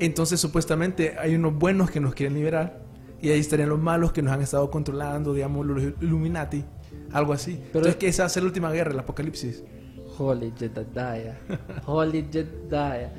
Entonces 0.00 0.40
supuestamente 0.40 1.16
hay 1.18 1.36
unos 1.36 1.54
buenos 1.54 1.90
que 1.90 2.00
nos 2.00 2.14
quieren 2.14 2.34
liberar 2.34 2.80
y 3.22 3.28
ahí 3.30 3.38
estarían 3.38 3.68
los 3.68 3.78
malos 3.80 4.12
que 4.12 4.22
nos 4.22 4.32
han 4.32 4.40
estado 4.42 4.68
controlando, 4.70 5.32
digamos, 5.34 5.64
los 5.66 5.82
Illuminati, 6.00 6.64
algo 7.12 7.32
así. 7.32 7.54
Pero- 7.72 7.86
Entonces 7.86 7.96
que 7.96 8.08
esa 8.08 8.22
va 8.24 8.26
a 8.26 8.30
ser 8.30 8.42
la 8.42 8.48
última 8.48 8.70
guerra, 8.72 8.92
el 8.92 8.98
apocalipsis. 8.98 9.62
Holy 10.18 10.52
Jedediah. 10.58 11.38
Holy 11.86 12.28
Jedediah. 12.30 13.12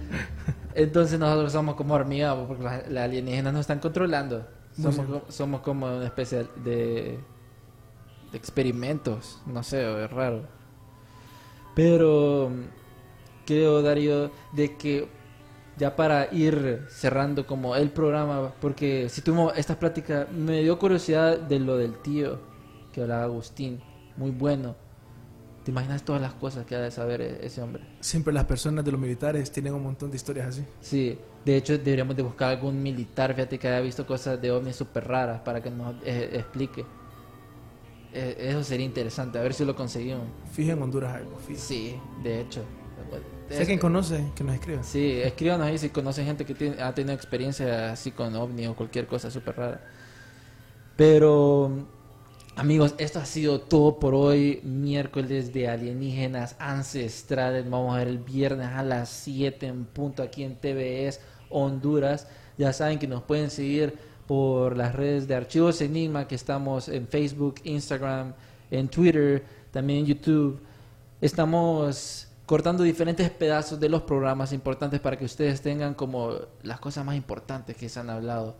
Entonces 0.76 1.20
nosotros 1.20 1.52
somos 1.52 1.76
como 1.76 1.94
hormigas 1.96 2.36
porque 2.48 2.64
las, 2.64 2.90
las 2.90 3.04
alienígenas 3.06 3.54
nos 3.54 3.62
están 3.62 3.80
controlando. 3.80 4.48
Somos, 4.80 5.06
somos 5.30 5.62
como 5.62 5.86
una 5.88 6.06
especie 6.06 6.46
de, 6.64 7.20
de 8.32 8.38
experimentos. 8.38 9.42
No 9.48 9.64
sé, 9.64 10.04
es 10.06 10.12
raro. 10.12 10.44
Pero 11.76 12.52
creo, 13.46 13.82
Darío, 13.82 14.32
de 14.54 14.76
que 14.78 15.08
ya 15.78 15.96
para 15.96 16.32
ir 16.34 16.86
cerrando 16.90 17.46
como 17.48 17.76
el 17.76 17.90
programa, 17.90 18.54
porque 18.62 19.10
si 19.10 19.22
tuvimos 19.22 19.58
esta 19.58 19.80
plática, 19.80 20.28
me 20.32 20.62
dio 20.62 20.78
curiosidad 20.78 21.38
de 21.40 21.60
lo 21.60 21.78
del 21.78 21.96
tío 22.02 22.40
que 22.92 23.02
hablaba 23.02 23.24
Agustín. 23.24 23.80
Muy 24.18 24.32
bueno. 24.32 24.76
¿Te 25.64 25.70
imaginas 25.72 26.04
todas 26.04 26.22
las 26.22 26.34
cosas 26.34 26.66
que 26.66 26.76
ha 26.76 26.80
de 26.80 26.90
saber 26.92 27.22
e- 27.22 27.46
ese 27.46 27.62
hombre? 27.62 27.84
Siempre 28.00 28.34
las 28.34 28.46
personas 28.46 28.84
de 28.84 28.92
los 28.92 29.00
militares 29.00 29.52
tienen 29.52 29.74
un 29.76 29.84
montón 29.84 30.10
de 30.10 30.18
historias 30.18 30.48
así. 30.48 30.66
Sí, 30.82 31.20
de 31.46 31.56
hecho 31.58 31.78
deberíamos 31.78 32.16
de 32.16 32.24
buscar 32.24 32.50
algún 32.50 32.82
militar, 32.82 33.34
fíjate 33.36 33.60
que 33.60 33.68
haya 33.68 33.80
visto 33.80 34.06
cosas 34.08 34.42
de 34.42 34.52
ovnis 34.52 34.76
súper 34.76 35.08
raras 35.08 35.42
para 35.42 35.62
que 35.62 35.70
nos 35.70 35.96
eh, 36.04 36.32
explique. 36.34 36.84
Eh, 38.14 38.36
eso 38.50 38.64
sería 38.64 38.86
interesante, 38.86 39.38
a 39.38 39.42
ver 39.44 39.54
si 39.54 39.64
lo 39.64 39.76
conseguimos. 39.76 40.24
Fija 40.52 40.74
en 40.74 40.82
Honduras 40.82 41.16
algo, 41.16 41.38
fija. 41.38 41.60
Sí, 41.62 41.96
de 42.24 42.42
hecho. 42.42 42.64
Si 43.50 43.58
alguien 43.58 43.80
conoce, 43.80 44.32
que 44.36 44.44
nos 44.44 44.56
escriba. 44.56 44.82
Sí, 44.84 45.20
escríbanos 45.22 45.68
ahí 45.68 45.78
si 45.78 45.90
conocen 45.90 46.26
gente 46.26 46.46
que 46.46 46.56
tiene- 46.56 46.82
ha 46.82 46.94
tenido 46.96 47.14
experiencia 47.14 47.92
así 47.92 48.12
con 48.12 48.34
ovni 48.36 48.66
o 48.68 48.76
cualquier 48.76 49.06
cosa 49.08 49.30
súper 49.30 49.58
rara. 49.58 49.82
Pero, 50.96 51.72
amigos, 52.56 52.96
esto 52.98 53.20
ha 53.20 53.26
sido 53.26 53.62
todo 53.62 54.00
por 54.00 54.14
hoy. 54.14 54.62
Miércoles 54.64 55.54
de 55.54 55.68
alienígenas 55.68 56.56
ancestrales. 56.60 57.70
Vamos 57.70 57.96
a 57.96 58.00
ver 58.00 58.08
el 58.08 58.20
viernes 58.20 58.68
a 58.68 58.84
las 58.84 59.10
7 59.10 59.68
en 59.68 59.86
punto 59.86 60.24
aquí 60.24 60.44
en 60.44 60.56
TVS 60.56 61.20
Honduras. 61.50 62.28
Ya 62.58 62.74
saben 62.74 63.00
que 63.00 63.08
nos 63.08 63.24
pueden 63.24 63.50
seguir 63.50 63.98
por 64.28 64.78
las 64.78 64.96
redes 64.96 65.28
de 65.28 65.36
Archivos 65.36 65.82
Enigma, 65.82 66.28
que 66.28 66.36
estamos 66.36 66.88
en 66.88 67.08
Facebook, 67.08 67.56
Instagram, 67.64 68.34
en 68.70 68.88
Twitter, 68.88 69.44
también 69.72 70.00
en 70.00 70.06
YouTube. 70.06 70.60
Estamos 71.20 72.28
cortando 72.46 72.84
diferentes 72.84 73.30
pedazos 73.30 73.80
de 73.80 73.90
los 73.90 74.02
programas 74.04 74.54
importantes 74.54 75.00
para 75.00 75.18
que 75.18 75.26
ustedes 75.26 75.62
tengan 75.62 75.94
como 75.94 76.34
las 76.64 76.80
cosas 76.80 77.06
más 77.06 77.16
importantes 77.16 77.76
que 77.76 77.90
se 77.90 78.00
han 78.00 78.10
hablado. 78.10 78.56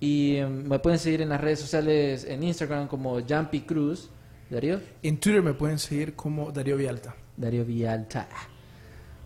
Y 0.00 0.36
eh, 0.36 0.46
me 0.46 0.78
pueden 0.78 0.98
seguir 0.98 1.22
en 1.22 1.30
las 1.30 1.40
redes 1.40 1.60
sociales 1.60 2.24
en 2.24 2.42
Instagram 2.42 2.88
como 2.88 3.20
Jumpy 3.20 3.60
Cruz. 3.60 4.10
Darío. 4.50 4.80
En 5.02 5.18
Twitter 5.18 5.42
me 5.42 5.54
pueden 5.54 5.78
seguir 5.78 6.14
como 6.14 6.52
Darío 6.52 6.76
Vialta. 6.76 7.14
Darío 7.36 7.64
Villalta. 7.64 8.28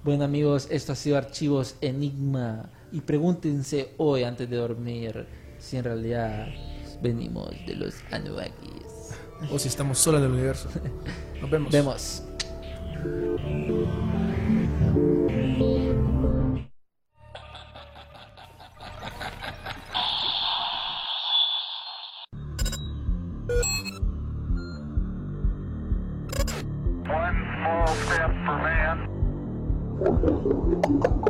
Bueno 0.02 0.24
amigos, 0.24 0.66
esto 0.70 0.92
ha 0.92 0.96
sido 0.96 1.18
Archivos 1.18 1.76
Enigma. 1.80 2.70
Y 2.92 3.00
pregúntense 3.02 3.90
hoy 3.98 4.24
antes 4.24 4.48
de 4.48 4.56
dormir 4.56 5.26
si 5.58 5.76
en 5.76 5.84
realidad 5.84 6.48
venimos 7.02 7.50
de 7.66 7.76
los 7.76 7.94
Anunnakis. 8.10 9.14
O 9.50 9.58
si 9.58 9.68
estamos 9.68 9.98
solos 9.98 10.22
del 10.22 10.32
universo. 10.32 10.68
Nos 11.40 11.50
vemos. 11.50 11.72
Vemos. 11.72 12.22
Thank 30.50 30.88
you. 30.88 31.29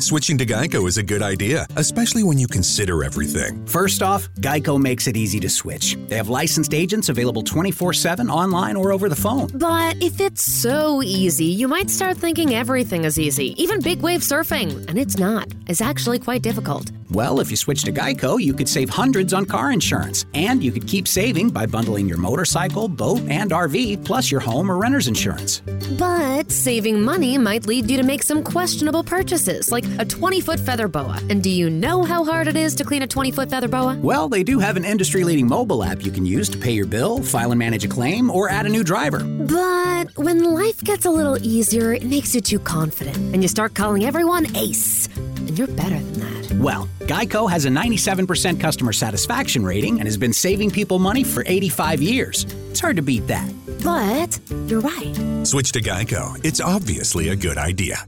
Switching 0.00 0.38
to 0.38 0.46
Geico 0.46 0.88
is 0.88 0.96
a 0.96 1.02
good 1.02 1.20
idea, 1.20 1.66
especially 1.76 2.22
when 2.22 2.38
you 2.38 2.46
consider 2.46 3.04
everything. 3.04 3.62
First 3.66 4.02
off, 4.02 4.32
Geico 4.40 4.80
makes 4.80 5.06
it 5.06 5.14
easy 5.14 5.38
to 5.40 5.50
switch. 5.50 5.98
They 6.08 6.16
have 6.16 6.30
licensed 6.30 6.72
agents 6.72 7.10
available 7.10 7.42
24 7.42 7.92
7 7.92 8.30
online 8.30 8.76
or 8.76 8.92
over 8.92 9.10
the 9.10 9.14
phone. 9.14 9.50
But 9.52 10.02
if 10.02 10.18
it's 10.18 10.42
so 10.42 11.02
easy, 11.02 11.44
you 11.44 11.68
might 11.68 11.90
start 11.90 12.16
thinking 12.16 12.54
everything 12.54 13.04
is 13.04 13.18
easy, 13.18 13.52
even 13.62 13.82
big 13.82 14.00
wave 14.00 14.22
surfing. 14.22 14.88
And 14.88 14.98
it's 14.98 15.18
not. 15.18 15.48
It's 15.66 15.82
actually 15.82 16.18
quite 16.18 16.40
difficult. 16.40 16.90
Well, 17.10 17.40
if 17.40 17.50
you 17.50 17.56
switch 17.56 17.82
to 17.84 17.92
Geico, 17.92 18.40
you 18.40 18.54
could 18.54 18.68
save 18.68 18.88
hundreds 18.88 19.34
on 19.34 19.44
car 19.44 19.72
insurance. 19.72 20.26
And 20.32 20.62
you 20.62 20.70
could 20.70 20.86
keep 20.86 21.08
saving 21.08 21.50
by 21.50 21.66
bundling 21.66 22.08
your 22.08 22.18
motorcycle, 22.18 22.86
boat, 22.86 23.20
and 23.28 23.50
RV, 23.50 24.04
plus 24.04 24.30
your 24.30 24.40
home 24.40 24.70
or 24.70 24.78
renter's 24.78 25.08
insurance. 25.08 25.60
But 25.98 26.52
saving 26.52 27.02
money 27.02 27.36
might 27.36 27.66
lead 27.66 27.90
you 27.90 27.96
to 27.96 28.04
make 28.04 28.22
some 28.22 28.44
questionable 28.44 29.02
purchases, 29.02 29.72
like 29.72 29.84
a 29.98 30.04
20 30.04 30.40
foot 30.40 30.60
feather 30.60 30.88
boa. 30.88 31.18
And 31.28 31.42
do 31.42 31.50
you 31.50 31.70
know 31.70 32.04
how 32.04 32.24
hard 32.24 32.48
it 32.48 32.56
is 32.56 32.74
to 32.76 32.84
clean 32.84 33.02
a 33.02 33.06
20 33.06 33.30
foot 33.32 33.50
feather 33.50 33.68
boa? 33.68 33.96
Well, 34.00 34.28
they 34.28 34.42
do 34.42 34.58
have 34.58 34.76
an 34.76 34.84
industry 34.84 35.24
leading 35.24 35.48
mobile 35.48 35.82
app 35.82 36.04
you 36.04 36.10
can 36.10 36.26
use 36.26 36.48
to 36.50 36.58
pay 36.58 36.72
your 36.72 36.86
bill, 36.86 37.22
file 37.22 37.52
and 37.52 37.58
manage 37.58 37.84
a 37.84 37.88
claim, 37.88 38.30
or 38.30 38.48
add 38.48 38.66
a 38.66 38.68
new 38.68 38.84
driver. 38.84 39.24
But 39.24 40.16
when 40.16 40.44
life 40.44 40.82
gets 40.82 41.04
a 41.04 41.10
little 41.10 41.36
easier, 41.44 41.92
it 41.92 42.04
makes 42.04 42.34
you 42.34 42.40
too 42.40 42.58
confident, 42.58 43.16
and 43.16 43.42
you 43.42 43.48
start 43.48 43.74
calling 43.74 44.04
everyone 44.04 44.54
ace. 44.56 45.08
And 45.16 45.58
you're 45.58 45.68
better 45.68 45.98
than 45.98 46.12
that. 46.20 46.52
Well, 46.60 46.88
Geico 47.00 47.50
has 47.50 47.64
a 47.64 47.68
97% 47.68 48.60
customer 48.60 48.92
satisfaction 48.92 49.64
rating 49.64 49.98
and 49.98 50.06
has 50.06 50.18
been 50.18 50.32
saving 50.32 50.70
people 50.70 50.98
money 50.98 51.24
for 51.24 51.42
85 51.46 52.02
years. 52.02 52.44
It's 52.70 52.80
hard 52.80 52.96
to 52.96 53.02
beat 53.02 53.26
that. 53.28 53.50
But 53.82 54.38
you're 54.66 54.80
right. 54.80 55.46
Switch 55.46 55.72
to 55.72 55.80
Geico. 55.80 56.38
It's 56.44 56.60
obviously 56.60 57.30
a 57.30 57.36
good 57.36 57.56
idea. 57.56 58.04